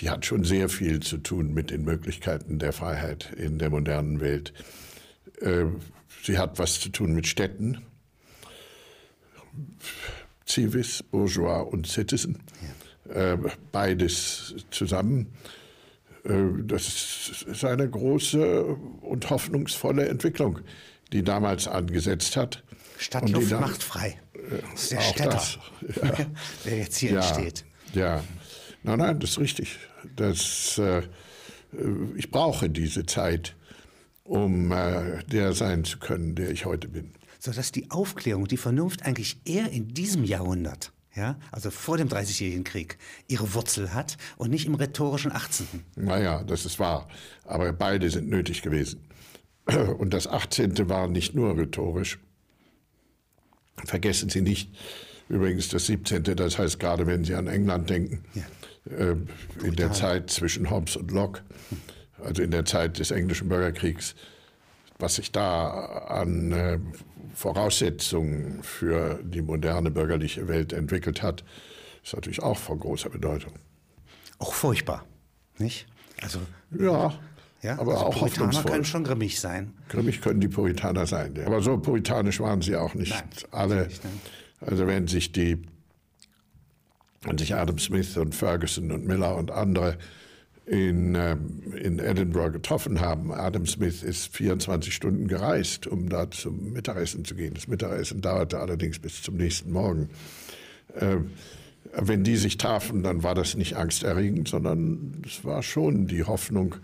die 0.00 0.10
hat 0.10 0.26
schon 0.26 0.44
sehr 0.44 0.68
viel 0.68 1.00
zu 1.00 1.18
tun 1.18 1.54
mit 1.54 1.70
den 1.70 1.84
Möglichkeiten 1.84 2.58
der 2.58 2.72
Freiheit 2.72 3.32
in 3.36 3.58
der 3.58 3.70
modernen 3.70 4.20
Welt. 4.20 4.52
Äh, 5.40 5.66
sie 6.22 6.38
hat 6.38 6.58
was 6.58 6.80
zu 6.80 6.90
tun 6.90 7.14
mit 7.14 7.26
Städten, 7.26 7.82
Civis, 10.46 11.02
Bourgeois 11.02 11.62
und 11.62 11.86
Citizen. 11.86 12.38
Ja. 13.08 13.32
Äh, 13.32 13.38
beides 13.72 14.54
zusammen. 14.70 15.32
Äh, 16.24 16.64
das 16.64 17.44
ist 17.46 17.64
eine 17.64 17.88
große 17.88 18.64
und 18.64 19.30
hoffnungsvolle 19.30 20.08
Entwicklung, 20.08 20.60
die 21.12 21.22
damals 21.22 21.68
angesetzt 21.68 22.36
hat. 22.36 22.62
Stadtluft 22.98 23.52
dann, 23.52 23.60
macht 23.60 23.82
frei. 23.82 24.18
Das 24.72 24.82
ist 24.82 24.92
der 24.92 25.00
Städter, 25.00 25.30
das, 25.30 25.58
ja. 26.02 26.26
der 26.64 26.78
jetzt 26.78 26.96
hier 26.96 27.12
ja, 27.12 27.20
entsteht. 27.20 27.64
Ja, 27.94 28.22
nein, 28.82 28.98
nein, 28.98 29.18
das 29.18 29.30
ist 29.30 29.38
richtig. 29.38 29.78
Das, 30.14 30.78
äh, 30.78 31.02
ich 32.16 32.30
brauche 32.30 32.70
diese 32.70 33.06
Zeit, 33.06 33.54
um 34.24 34.72
äh, 34.72 35.22
der 35.24 35.52
sein 35.52 35.84
zu 35.84 35.98
können, 35.98 36.34
der 36.34 36.50
ich 36.50 36.64
heute 36.64 36.88
bin. 36.88 37.12
Sodass 37.38 37.72
die 37.72 37.90
Aufklärung, 37.90 38.46
die 38.46 38.56
Vernunft 38.56 39.04
eigentlich 39.04 39.40
eher 39.44 39.70
in 39.70 39.88
diesem 39.88 40.24
Jahrhundert, 40.24 40.92
ja, 41.14 41.38
also 41.50 41.70
vor 41.70 41.96
dem 41.96 42.08
Dreißigjährigen 42.08 42.64
Krieg, 42.64 42.98
ihre 43.28 43.54
Wurzel 43.54 43.94
hat 43.94 44.16
und 44.36 44.50
nicht 44.50 44.66
im 44.66 44.74
rhetorischen 44.74 45.32
18. 45.32 45.66
Naja, 45.96 46.42
das 46.44 46.66
ist 46.66 46.78
wahr. 46.78 47.08
Aber 47.44 47.72
beide 47.72 48.10
sind 48.10 48.28
nötig 48.28 48.62
gewesen. 48.62 49.00
Und 49.98 50.14
das 50.14 50.28
18. 50.28 50.88
war 50.88 51.08
nicht 51.08 51.34
nur 51.34 51.56
rhetorisch, 51.56 52.18
Vergessen 53.84 54.30
Sie 54.30 54.40
nicht 54.40 54.70
übrigens 55.28 55.68
das 55.68 55.86
17., 55.86 56.22
das 56.22 56.58
heißt 56.58 56.78
gerade 56.78 57.06
wenn 57.06 57.24
Sie 57.24 57.34
an 57.34 57.46
England 57.46 57.90
denken, 57.90 58.24
ja. 58.34 58.96
äh, 58.96 59.16
in 59.62 59.76
der 59.76 59.92
Zeit 59.92 60.30
zwischen 60.30 60.70
Hobbes 60.70 60.96
und 60.96 61.10
Locke, 61.10 61.42
also 62.22 62.42
in 62.42 62.50
der 62.50 62.64
Zeit 62.64 62.98
des 62.98 63.10
englischen 63.10 63.48
Bürgerkriegs, 63.48 64.14
was 64.98 65.16
sich 65.16 65.32
da 65.32 65.68
an 66.08 66.52
äh, 66.52 66.78
Voraussetzungen 67.34 68.62
für 68.62 69.20
die 69.22 69.42
moderne 69.42 69.90
bürgerliche 69.90 70.48
Welt 70.48 70.72
entwickelt 70.72 71.22
hat, 71.22 71.44
ist 72.02 72.14
natürlich 72.14 72.42
auch 72.42 72.58
von 72.58 72.78
großer 72.78 73.10
Bedeutung. 73.10 73.52
Auch 74.38 74.54
furchtbar, 74.54 75.04
nicht? 75.58 75.86
Also 76.22 76.40
ja, 76.78 77.12
ja, 77.62 77.78
aber 77.78 77.94
also 77.94 78.06
auch 78.06 78.18
Puritaner 78.18 78.62
können 78.62 78.84
schon 78.84 79.04
grimmig 79.04 79.40
sein. 79.40 79.74
Grimmig 79.88 80.20
können 80.20 80.40
die 80.40 80.48
Puritaner 80.48 81.06
sein. 81.06 81.34
Ja. 81.36 81.46
Aber 81.46 81.60
so 81.60 81.76
puritanisch 81.78 82.40
waren 82.40 82.62
sie 82.62 82.76
auch 82.76 82.94
nicht. 82.94 83.12
Nein, 83.12 83.24
Alle, 83.50 83.86
nicht, 83.86 84.00
also 84.60 84.86
wenn 84.86 85.08
sich 85.08 85.32
die, 85.32 85.62
wenn 87.22 87.38
sich 87.38 87.54
Adam 87.54 87.78
Smith 87.78 88.16
und 88.16 88.34
Ferguson 88.34 88.92
und 88.92 89.06
Miller 89.06 89.36
und 89.36 89.50
andere 89.50 89.98
in, 90.66 91.14
ähm, 91.14 91.72
in 91.80 91.98
Edinburgh 92.00 92.52
getroffen 92.52 93.00
haben. 93.00 93.32
Adam 93.32 93.66
Smith 93.66 94.02
ist 94.02 94.36
24 94.36 94.92
Stunden 94.92 95.28
gereist, 95.28 95.86
um 95.86 96.08
da 96.08 96.30
zum 96.30 96.72
Mittagessen 96.72 97.24
zu 97.24 97.36
gehen. 97.36 97.54
Das 97.54 97.68
Mittagessen 97.68 98.20
dauerte 98.20 98.58
allerdings 98.58 98.98
bis 98.98 99.22
zum 99.22 99.36
nächsten 99.36 99.70
Morgen. 99.70 100.10
Ähm, 100.96 101.30
wenn 101.92 102.24
die 102.24 102.36
sich 102.36 102.58
trafen, 102.58 103.04
dann 103.04 103.22
war 103.22 103.34
das 103.34 103.54
nicht 103.54 103.76
angsterregend, 103.76 104.48
sondern 104.48 105.22
es 105.24 105.44
war 105.44 105.62
schon 105.62 106.08
die 106.08 106.24
Hoffnung, 106.24 106.74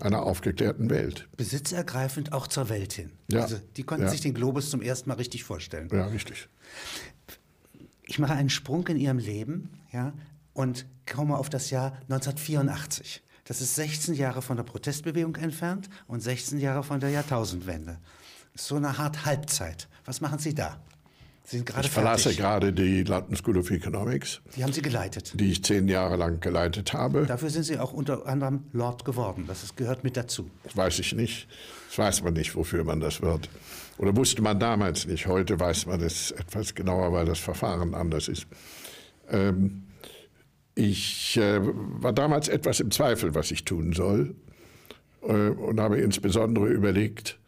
einer 0.00 0.22
aufgeklärten 0.22 0.90
Welt. 0.90 1.28
Besitzergreifend 1.36 2.32
auch 2.32 2.46
zur 2.46 2.68
Welt 2.68 2.92
hin. 2.94 3.10
Ja. 3.30 3.42
Also 3.42 3.56
die 3.76 3.84
konnten 3.84 4.04
ja. 4.04 4.10
sich 4.10 4.20
den 4.20 4.34
Globus 4.34 4.70
zum 4.70 4.82
ersten 4.82 5.08
Mal 5.08 5.16
richtig 5.16 5.44
vorstellen. 5.44 5.88
Ja, 5.92 6.06
richtig. 6.06 6.48
Ich 8.02 8.18
mache 8.18 8.32
einen 8.32 8.50
Sprung 8.50 8.86
in 8.88 8.96
Ihrem 8.96 9.18
Leben 9.18 9.70
ja, 9.92 10.12
und 10.60 10.86
komme 11.10 11.38
auf 11.38 11.48
das 11.48 11.70
Jahr 11.70 11.92
1984. 12.08 13.22
Das 13.44 13.60
ist 13.60 13.74
16 13.76 14.14
Jahre 14.14 14.42
von 14.42 14.56
der 14.56 14.64
Protestbewegung 14.64 15.36
entfernt 15.36 15.88
und 16.06 16.20
16 16.20 16.60
Jahre 16.60 16.84
von 16.84 17.00
der 17.00 17.10
Jahrtausendwende. 17.10 17.98
So 18.54 18.76
eine 18.76 18.98
Art 18.98 19.24
Halbzeit. 19.24 19.88
Was 20.04 20.20
machen 20.20 20.38
Sie 20.38 20.54
da? 20.54 20.80
Sie 21.44 21.56
sind 21.56 21.66
gerade 21.66 21.86
ich 21.86 21.92
verlasse 21.92 22.24
fertig. 22.24 22.38
gerade 22.38 22.72
die 22.72 23.02
London 23.02 23.34
School 23.34 23.56
of 23.56 23.70
Economics. 23.70 24.40
Die 24.54 24.62
haben 24.62 24.72
Sie 24.72 24.82
geleitet? 24.82 25.32
Die 25.34 25.50
ich 25.50 25.64
zehn 25.64 25.88
Jahre 25.88 26.16
lang 26.16 26.38
geleitet 26.40 26.92
habe. 26.92 27.26
Dafür 27.26 27.50
sind 27.50 27.64
Sie 27.64 27.78
auch 27.78 27.92
unter 27.92 28.26
anderem 28.26 28.64
Lord 28.72 29.04
geworden. 29.04 29.44
Das 29.48 29.74
gehört 29.74 30.04
mit 30.04 30.16
dazu. 30.16 30.48
Das 30.62 30.76
weiß 30.76 30.98
ich 31.00 31.14
nicht. 31.14 31.48
Das 31.88 31.98
weiß 31.98 32.22
man 32.22 32.34
nicht, 32.34 32.54
wofür 32.54 32.84
man 32.84 33.00
das 33.00 33.22
wird. 33.22 33.48
Oder 33.98 34.14
wusste 34.14 34.42
man 34.42 34.60
damals 34.60 35.06
nicht. 35.06 35.26
Heute 35.26 35.58
weiß 35.58 35.86
man 35.86 36.00
es 36.02 36.30
etwas 36.32 36.74
genauer, 36.74 37.12
weil 37.12 37.24
das 37.24 37.38
Verfahren 37.38 37.94
anders 37.94 38.28
ist. 38.28 38.46
Ähm, 39.28 39.84
ich 40.80 41.36
äh, 41.36 41.60
war 41.62 42.12
damals 42.12 42.48
etwas 42.48 42.80
im 42.80 42.90
Zweifel, 42.90 43.34
was 43.34 43.50
ich 43.50 43.64
tun 43.64 43.92
soll. 43.92 44.34
Äh, 45.22 45.50
und 45.50 45.78
habe 45.78 45.98
insbesondere 45.98 46.68
überlegt, 46.68 47.38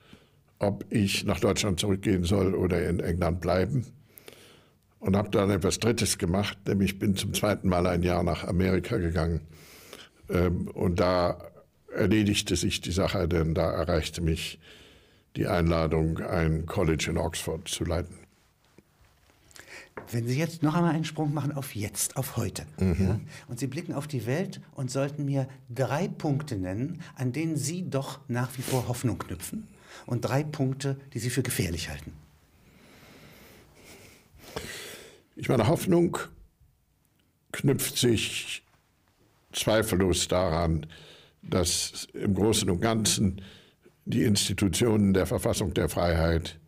ob 0.58 0.84
ich 0.90 1.24
nach 1.24 1.40
Deutschland 1.40 1.80
zurückgehen 1.80 2.24
soll 2.24 2.54
oder 2.54 2.86
in 2.88 3.00
England 3.00 3.40
bleiben. 3.40 3.86
Und 5.00 5.16
habe 5.16 5.30
dann 5.30 5.50
etwas 5.50 5.80
Drittes 5.80 6.18
gemacht, 6.18 6.56
nämlich 6.66 6.98
bin 7.00 7.16
zum 7.16 7.34
zweiten 7.34 7.68
Mal 7.68 7.88
ein 7.88 8.04
Jahr 8.04 8.22
nach 8.22 8.44
Amerika 8.44 8.98
gegangen. 8.98 9.40
Ähm, 10.28 10.68
und 10.68 11.00
da 11.00 11.38
erledigte 11.92 12.54
sich 12.54 12.80
die 12.80 12.92
Sache, 12.92 13.26
denn 13.28 13.54
da 13.54 13.70
erreichte 13.72 14.20
mich 14.20 14.60
die 15.36 15.46
Einladung, 15.46 16.18
ein 16.18 16.66
College 16.66 17.06
in 17.10 17.16
Oxford 17.16 17.66
zu 17.66 17.84
leiten. 17.84 18.21
Wenn 20.10 20.26
Sie 20.26 20.38
jetzt 20.38 20.62
noch 20.62 20.74
einmal 20.74 20.94
einen 20.94 21.04
Sprung 21.04 21.32
machen 21.32 21.52
auf 21.52 21.74
jetzt, 21.74 22.16
auf 22.16 22.36
heute, 22.36 22.64
mhm. 22.78 22.96
ja, 22.98 23.20
und 23.48 23.58
Sie 23.58 23.66
blicken 23.66 23.94
auf 23.94 24.06
die 24.06 24.26
Welt 24.26 24.60
und 24.72 24.90
sollten 24.90 25.24
mir 25.24 25.48
drei 25.68 26.08
Punkte 26.08 26.56
nennen, 26.56 27.02
an 27.14 27.32
denen 27.32 27.56
Sie 27.56 27.88
doch 27.88 28.20
nach 28.28 28.56
wie 28.56 28.62
vor 28.62 28.88
Hoffnung 28.88 29.18
knüpfen, 29.18 29.68
und 30.06 30.22
drei 30.22 30.42
Punkte, 30.42 30.98
die 31.12 31.18
Sie 31.18 31.30
für 31.30 31.42
gefährlich 31.42 31.90
halten. 31.90 32.12
Ich 35.36 35.48
meine, 35.48 35.66
Hoffnung 35.66 36.18
knüpft 37.52 37.96
sich 37.96 38.62
zweifellos 39.52 40.28
daran, 40.28 40.86
dass 41.42 42.06
im 42.14 42.34
Großen 42.34 42.68
und 42.70 42.80
Ganzen 42.80 43.42
die 44.04 44.22
Institutionen 44.22 45.14
der 45.14 45.26
Verfassung 45.26 45.74
der 45.74 45.88
Freiheit 45.88 46.58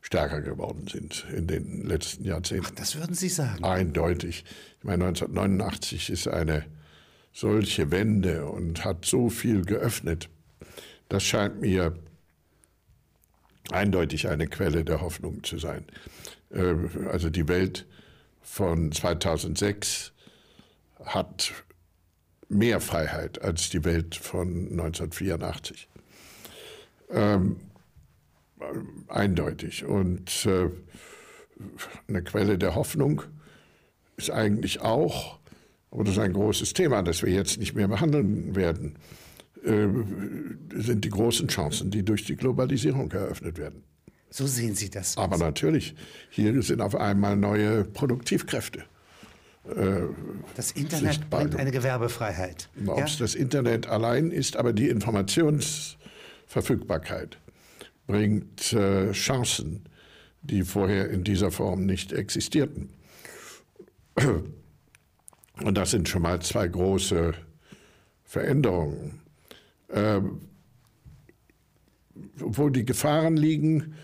stärker 0.00 0.40
geworden 0.40 0.86
sind 0.88 1.26
in 1.34 1.46
den 1.46 1.86
letzten 1.86 2.24
Jahrzehnten. 2.24 2.66
Ach, 2.68 2.74
das 2.74 2.96
würden 2.96 3.14
Sie 3.14 3.28
sagen? 3.28 3.64
Eindeutig. 3.64 4.44
Ich 4.78 4.84
meine, 4.84 5.06
1989 5.06 6.10
ist 6.10 6.28
eine 6.28 6.64
solche 7.32 7.90
Wende 7.90 8.46
und 8.46 8.84
hat 8.84 9.04
so 9.04 9.28
viel 9.28 9.64
geöffnet. 9.64 10.28
Das 11.08 11.24
scheint 11.24 11.60
mir 11.60 11.96
eindeutig 13.70 14.28
eine 14.28 14.46
Quelle 14.46 14.84
der 14.84 15.00
Hoffnung 15.00 15.44
zu 15.44 15.58
sein. 15.58 15.84
Äh, 16.50 16.74
also 17.10 17.30
die 17.30 17.48
Welt 17.48 17.86
von 18.42 18.92
2006 18.92 20.12
hat 21.04 21.52
mehr 22.48 22.80
Freiheit 22.80 23.42
als 23.42 23.70
die 23.70 23.84
Welt 23.84 24.14
von 24.14 24.70
1984. 24.70 25.88
Ähm, 27.10 27.56
eindeutig. 29.08 29.84
Und 29.84 30.46
äh, 30.46 30.70
eine 32.08 32.22
Quelle 32.22 32.58
der 32.58 32.74
Hoffnung 32.74 33.22
ist 34.16 34.30
eigentlich 34.30 34.80
auch, 34.80 35.38
aber 35.90 36.04
das 36.04 36.14
ist 36.14 36.20
ein 36.20 36.32
großes 36.32 36.72
Thema, 36.74 37.02
das 37.02 37.22
wir 37.22 37.32
jetzt 37.32 37.58
nicht 37.58 37.74
mehr 37.74 37.88
behandeln 37.88 38.54
werden, 38.54 38.96
äh, 39.64 39.86
sind 40.74 41.04
die 41.04 41.10
großen 41.10 41.48
Chancen, 41.48 41.90
die 41.90 42.04
durch 42.04 42.24
die 42.24 42.36
Globalisierung 42.36 43.10
eröffnet 43.12 43.58
werden. 43.58 43.82
So 44.30 44.46
sehen 44.46 44.74
Sie 44.74 44.90
das. 44.90 45.16
Aber 45.16 45.38
natürlich, 45.38 45.94
hier 46.30 46.60
sind 46.62 46.80
auf 46.82 46.94
einmal 46.94 47.34
neue 47.36 47.84
Produktivkräfte. 47.84 48.84
Das 50.56 50.72
Internet 50.72 51.12
sichtbar 51.14 51.40
bringt 51.40 51.56
eine 51.56 51.70
Gewerbefreiheit. 51.70 52.70
Ob 52.86 52.98
Ja? 52.98 53.04
es 53.04 53.18
das 53.18 53.34
Internet 53.34 53.86
allein 53.86 54.30
ist, 54.30 54.56
aber 54.56 54.72
die 54.72 54.88
Informationsverfügbarkeit 54.88 57.36
bringt 58.08 58.72
äh, 58.72 59.12
Chancen, 59.12 59.84
die 60.42 60.64
vorher 60.64 61.10
in 61.10 61.22
dieser 61.22 61.52
Form 61.52 61.86
nicht 61.86 62.12
existierten. 62.12 62.88
Und 65.62 65.74
das 65.76 65.92
sind 65.92 66.08
schon 66.08 66.22
mal 66.22 66.40
zwei 66.40 66.66
große 66.66 67.34
Veränderungen. 68.24 69.20
Ähm, 69.92 70.40
wo 72.36 72.68
die 72.70 72.84
Gefahren 72.84 73.36
liegen, 73.36 73.94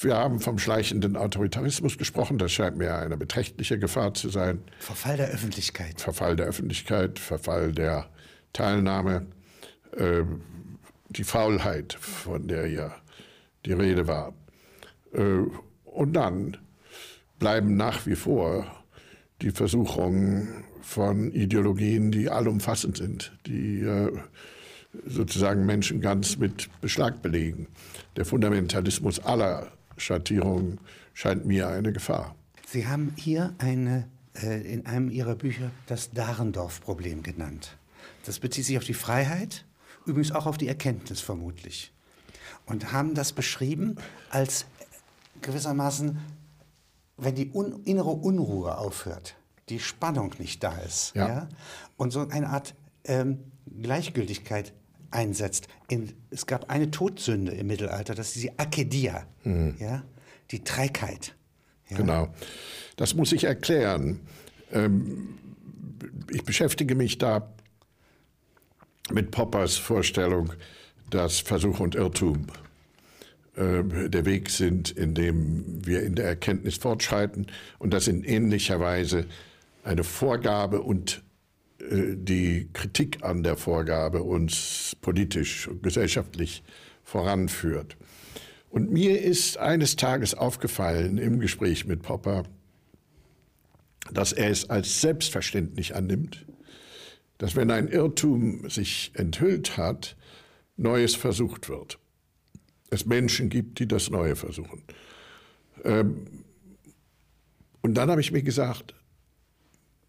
wir 0.00 0.16
haben 0.16 0.38
vom 0.38 0.58
schleichenden 0.58 1.16
Autoritarismus 1.16 1.98
gesprochen, 1.98 2.38
das 2.38 2.52
scheint 2.52 2.76
mir 2.76 2.94
eine 2.96 3.16
beträchtliche 3.16 3.78
Gefahr 3.78 4.14
zu 4.14 4.28
sein. 4.28 4.62
Verfall 4.78 5.16
der 5.16 5.28
Öffentlichkeit. 5.28 6.00
Verfall 6.00 6.36
der 6.36 6.46
Öffentlichkeit, 6.46 7.18
Verfall 7.18 7.72
der 7.72 8.08
Teilnahme, 8.52 9.26
äh, 9.96 10.22
die 11.08 11.24
Faulheit, 11.24 11.94
von 11.94 12.46
der 12.46 12.68
ja 12.68 13.01
die 13.66 13.72
Rede 13.72 14.06
war. 14.06 14.32
Äh, 15.12 15.44
und 15.84 16.14
dann 16.14 16.56
bleiben 17.38 17.76
nach 17.76 18.06
wie 18.06 18.16
vor 18.16 18.66
die 19.40 19.50
Versuchungen 19.50 20.64
von 20.82 21.32
Ideologien, 21.32 22.12
die 22.12 22.30
allumfassend 22.30 22.96
sind, 22.96 23.32
die 23.46 23.80
äh, 23.80 24.12
sozusagen 25.06 25.66
Menschen 25.66 26.00
ganz 26.00 26.36
mit 26.36 26.68
Beschlag 26.80 27.22
belegen. 27.22 27.66
Der 28.16 28.24
Fundamentalismus 28.24 29.20
aller 29.20 29.72
Schattierungen 29.96 30.78
scheint 31.14 31.44
mir 31.46 31.68
eine 31.68 31.92
Gefahr. 31.92 32.34
Sie 32.66 32.86
haben 32.86 33.12
hier 33.16 33.54
eine, 33.58 34.08
äh, 34.34 34.60
in 34.62 34.86
einem 34.86 35.10
Ihrer 35.10 35.34
Bücher 35.34 35.70
das 35.86 36.10
Dahrendorf-Problem 36.12 37.22
genannt. 37.22 37.76
Das 38.24 38.38
bezieht 38.38 38.66
sich 38.66 38.78
auf 38.78 38.84
die 38.84 38.94
Freiheit, 38.94 39.64
übrigens 40.06 40.32
auch 40.32 40.46
auf 40.46 40.58
die 40.58 40.68
Erkenntnis 40.68 41.20
vermutlich. 41.20 41.91
Und 42.72 42.90
haben 42.90 43.12
das 43.12 43.34
beschrieben 43.34 43.96
als 44.30 44.64
gewissermaßen, 45.42 46.16
wenn 47.18 47.34
die 47.34 47.50
un 47.52 47.82
innere 47.84 48.08
Unruhe 48.08 48.78
aufhört, 48.78 49.34
die 49.68 49.78
Spannung 49.78 50.32
nicht 50.38 50.64
da 50.64 50.78
ist, 50.78 51.14
Ja. 51.14 51.28
ja. 51.28 51.48
und 51.98 52.12
so 52.12 52.26
eine 52.26 52.48
Art 52.48 52.74
ähm, 53.04 53.40
Gleichgültigkeit 53.82 54.72
einsetzt. 55.10 55.68
In, 55.88 56.14
es 56.30 56.46
gab 56.46 56.70
eine 56.70 56.90
Todsünde 56.90 57.52
im 57.52 57.66
Mittelalter, 57.66 58.14
das 58.14 58.28
ist 58.28 58.42
die 58.42 58.58
Akedia, 58.58 59.26
ja, 59.44 60.02
die 60.50 60.64
Trägheit. 60.64 61.34
Ja. 61.90 61.98
Genau. 61.98 62.28
Das 62.96 63.12
muss 63.14 63.32
ich 63.32 63.44
erklären. 63.44 64.20
Ähm, 64.72 65.38
ich 66.30 66.42
beschäftige 66.44 66.94
mich 66.94 67.18
da 67.18 67.52
mit 69.10 69.30
Poppers 69.30 69.76
Vorstellung, 69.76 70.54
dass 71.12 71.40
Versuch 71.40 71.78
und 71.80 71.94
Irrtum 71.94 72.46
äh, 73.54 74.08
der 74.08 74.24
Weg 74.24 74.50
sind, 74.50 74.90
in 74.90 75.14
dem 75.14 75.86
wir 75.86 76.02
in 76.02 76.14
der 76.14 76.26
Erkenntnis 76.26 76.76
fortschreiten 76.76 77.46
und 77.78 77.92
dass 77.92 78.08
in 78.08 78.24
ähnlicher 78.24 78.80
Weise 78.80 79.26
eine 79.84 80.04
Vorgabe 80.04 80.80
und 80.80 81.22
äh, 81.80 82.16
die 82.16 82.68
Kritik 82.72 83.22
an 83.22 83.42
der 83.42 83.56
Vorgabe 83.56 84.22
uns 84.22 84.96
politisch 85.02 85.68
und 85.68 85.82
gesellschaftlich 85.82 86.62
voranführt. 87.04 87.96
Und 88.70 88.90
mir 88.90 89.20
ist 89.20 89.58
eines 89.58 89.96
Tages 89.96 90.34
aufgefallen 90.34 91.18
im 91.18 91.40
Gespräch 91.40 91.84
mit 91.84 92.00
Popper, 92.00 92.44
dass 94.10 94.32
er 94.32 94.50
es 94.50 94.70
als 94.70 95.02
selbstverständlich 95.02 95.94
annimmt, 95.94 96.46
dass 97.36 97.54
wenn 97.54 97.70
ein 97.70 97.88
Irrtum 97.88 98.70
sich 98.70 99.12
enthüllt 99.14 99.76
hat, 99.76 100.16
Neues 100.76 101.14
versucht 101.14 101.68
wird. 101.68 101.98
Es 102.90 103.06
Menschen 103.06 103.48
gibt, 103.48 103.78
die 103.78 103.88
das 103.88 104.10
Neue 104.10 104.36
versuchen. 104.36 104.82
Ähm, 105.84 106.26
und 107.80 107.94
dann 107.94 108.10
habe 108.10 108.20
ich 108.20 108.32
mir 108.32 108.42
gesagt, 108.42 108.94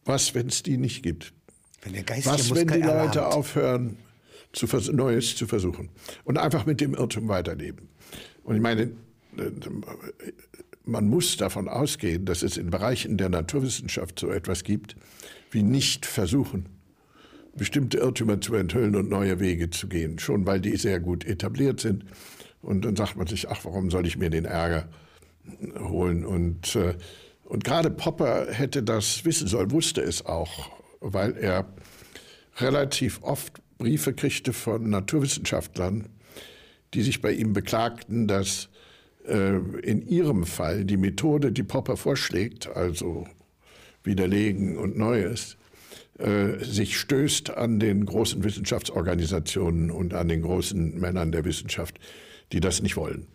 was, 0.06 0.36
wenn 0.36 0.48
es 0.48 0.64
die 0.64 0.78
nicht 0.78 1.02
gibt? 1.04 1.34
Wenn 1.82 1.94
der 1.94 2.04
geistige 2.04 2.36
Was, 2.36 2.56
wenn 2.56 2.68
die 2.68 2.74
Leute 2.80 2.90
erlahmt. 2.90 3.18
aufhören, 3.18 3.98
zu 4.52 4.68
Neues 4.92 5.36
zu 5.36 5.48
versuchen 5.48 5.90
und 6.24 6.38
einfach 6.38 6.66
mit 6.66 6.80
dem 6.80 6.94
Irrtum 6.94 7.28
weiterleben? 7.28 7.90
Und 8.44 8.56
ich 8.56 8.62
meine, 8.62 8.84
äh, 8.84 9.52
man 10.86 11.08
muss 11.08 11.38
davon 11.38 11.70
ausgehen, 11.70 12.26
dass 12.26 12.44
es 12.44 12.58
in 12.58 12.70
Bereichen 12.70 13.18
der 13.18 13.30
Naturwissenschaft 13.30 14.20
so 14.20 14.30
etwas 14.30 14.64
gibt 14.64 14.96
wie 15.52 15.64
nicht 15.64 16.06
versuchen, 16.06 16.68
bestimmte 17.56 17.98
Irrtümer 18.00 18.42
zu 18.42 18.56
enthüllen 18.56 18.96
und 18.96 19.10
neue 19.10 19.40
Wege 19.40 19.70
zu 19.70 19.88
gehen, 19.88 20.20
schon 20.20 20.46
weil 20.46 20.60
die 20.60 20.76
sehr 20.76 21.00
gut 21.00 21.26
etabliert 21.26 21.80
sind. 21.80 22.06
Und 22.62 22.86
dann 22.86 22.96
sagt 22.96 23.16
man 23.16 23.28
sich, 23.28 23.50
ach, 23.50 23.66
warum 23.66 23.92
soll 23.92 24.08
ich 24.08 24.18
mir 24.18 24.30
den 24.30 24.46
Ärger 24.46 24.88
holen? 25.80 26.26
Und, 26.26 26.76
äh, 26.76 26.96
und 27.44 27.64
gerade 27.64 27.90
Popper 27.90 28.48
hätte 28.52 28.82
das 28.82 29.26
wissen 29.26 29.48
sollen, 29.48 29.72
wusste 29.72 30.02
es 30.02 30.26
auch, 30.26 30.72
weil 31.02 31.38
er 31.38 31.66
relativ 32.58 33.22
oft 33.22 33.62
Briefe 33.78 34.14
kriegte 34.14 34.54
von 34.54 34.90
Naturwissenschaftlern, 34.90 36.08
die 36.94 37.02
sich 37.02 37.22
bei 37.22 37.32
ihm 37.32 37.54
beklagten, 37.54 38.28
dass 38.28 38.70
äh, 39.28 39.58
in 39.82 40.08
ihrem 40.08 40.46
Fall 40.46 40.86
die 40.86 40.98
Methode, 40.98 41.52
die 41.52 41.64
Popper 41.64 41.98
vorschlägt, 41.98 42.68
also 42.68 43.28
Widerlegen 44.04 44.78
und 44.78 44.98
Neues, 44.98 45.58
äh, 46.24 46.64
sich 46.64 46.98
stößt 46.98 47.50
an 47.52 47.82
den 47.82 48.06
großen 48.06 48.46
Wissenschaftsorganisationen 48.46 49.92
und 49.92 50.14
an 50.14 50.30
den 50.30 50.42
großen 50.42 50.98
Männern 50.98 51.34
der 51.34 51.44
Wissenschaft, 51.44 52.00
die 52.54 52.62
das 52.62 52.82
nicht 52.82 52.96
wollen. 52.96 53.28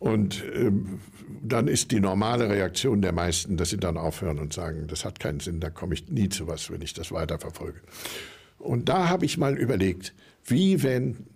Und 0.00 0.42
ähm, 0.52 1.00
dann 1.42 1.68
ist 1.68 1.92
die 1.92 2.00
normale 2.00 2.48
Reaktion 2.48 3.02
der 3.02 3.12
meisten, 3.12 3.56
dass 3.56 3.70
sie 3.70 3.76
dann 3.76 3.96
aufhören 3.96 4.40
und 4.40 4.52
sagen, 4.52 4.88
das 4.88 5.04
hat 5.04 5.20
keinen 5.20 5.38
Sinn, 5.38 5.60
da 5.60 5.70
komme 5.70 5.94
ich 5.94 6.08
nie 6.08 6.28
zu 6.28 6.48
was, 6.48 6.72
wenn 6.72 6.82
ich 6.82 6.92
das 6.92 7.12
weiterverfolge. 7.12 7.80
Und 8.58 8.88
da 8.88 9.08
habe 9.08 9.24
ich 9.24 9.38
mal 9.38 9.56
überlegt, 9.56 10.12
wie 10.44 10.82
wenn 10.82 11.26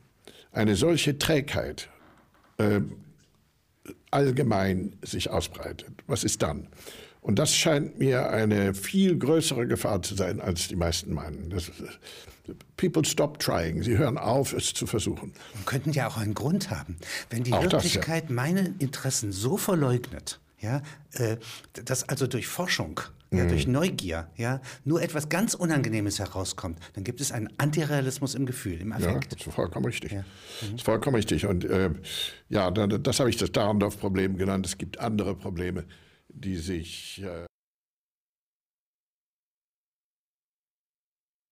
eine 0.51 0.75
solche 0.75 1.17
Trägheit 1.17 1.91
äh, 2.59 2.81
allgemein 4.11 4.97
sich 5.03 5.31
ausbreitet, 5.31 6.03
was 6.09 6.25
ist 6.25 6.43
dann? 6.43 6.67
Und 7.23 7.39
das 7.39 7.55
scheint 7.55 7.99
mir 7.99 8.29
eine 8.31 8.75
viel 8.75 9.17
größere 9.17 9.67
Gefahr 9.67 10.03
zu 10.03 10.15
sein, 10.17 10.41
als 10.41 10.69
die 10.69 10.77
meisten 10.77 11.15
meinen. 11.15 11.49
Das, 11.51 11.71
people 12.77 13.05
stop 13.05 13.39
trying. 13.39 13.83
Sie 13.85 13.97
hören 13.97 14.19
auf, 14.19 14.53
es 14.53 14.75
zu 14.75 14.87
versuchen. 14.89 15.33
Und 15.55 15.65
könnten 15.67 15.93
ja 15.93 16.09
auch 16.09 16.17
einen 16.17 16.35
Grund 16.35 16.71
haben. 16.71 16.97
Wenn 17.31 17.45
die 17.45 17.53
Auch 17.53 17.61
das, 17.63 17.73
ja. 17.73 17.73
Wirklichkeit 17.85 18.31
meine 18.31 18.75
Interessen 18.81 19.31
so 19.31 19.57
verleugnet, 19.57 20.41
ja, 20.61 20.83
äh, 21.13 21.37
dass 21.85 22.09
also 22.09 22.27
durch 22.27 22.49
Forschung, 22.49 23.01
Mhm. 23.31 23.39
ja, 23.39 23.45
durch 23.47 23.67
Neugier, 23.69 24.29
ja, 24.37 24.61
nur 24.85 25.01
etwas 25.01 25.29
ganz 25.29 25.55
Unangenehmes 25.55 26.19
herauskommt, 26.19 26.79
dann 26.95 27.05
gibt 27.05 27.21
es 27.21 27.31
einen 27.33 27.49
Antirealismus 27.57 28.35
im 28.35 28.45
Gefühl, 28.47 28.81
im 28.81 28.91
Ja, 28.91 28.97
Affekt. 28.97 29.33
das 29.33 29.47
ist 29.47 29.55
vollkommen 29.55 29.87
richtig. 29.87 30.11
Ja. 30.13 30.25
Das 30.61 30.71
ist 30.71 30.83
vollkommen 30.83 31.15
richtig. 31.17 31.47
Und 31.47 31.65
äh, 31.65 31.91
ja, 32.51 32.71
da- 32.73 32.87
das 32.89 33.21
habe 33.21 33.31
ich 33.31 33.37
das 33.37 33.51
Dahrendorf-Problem 33.53 34.37
genannt. 34.37 34.67
Es 34.67 34.77
gibt 34.77 34.99
andere 34.99 35.35
Probleme, 35.37 35.85
die 36.35 36.57
sich. 36.57 37.23
Äh 37.23 37.52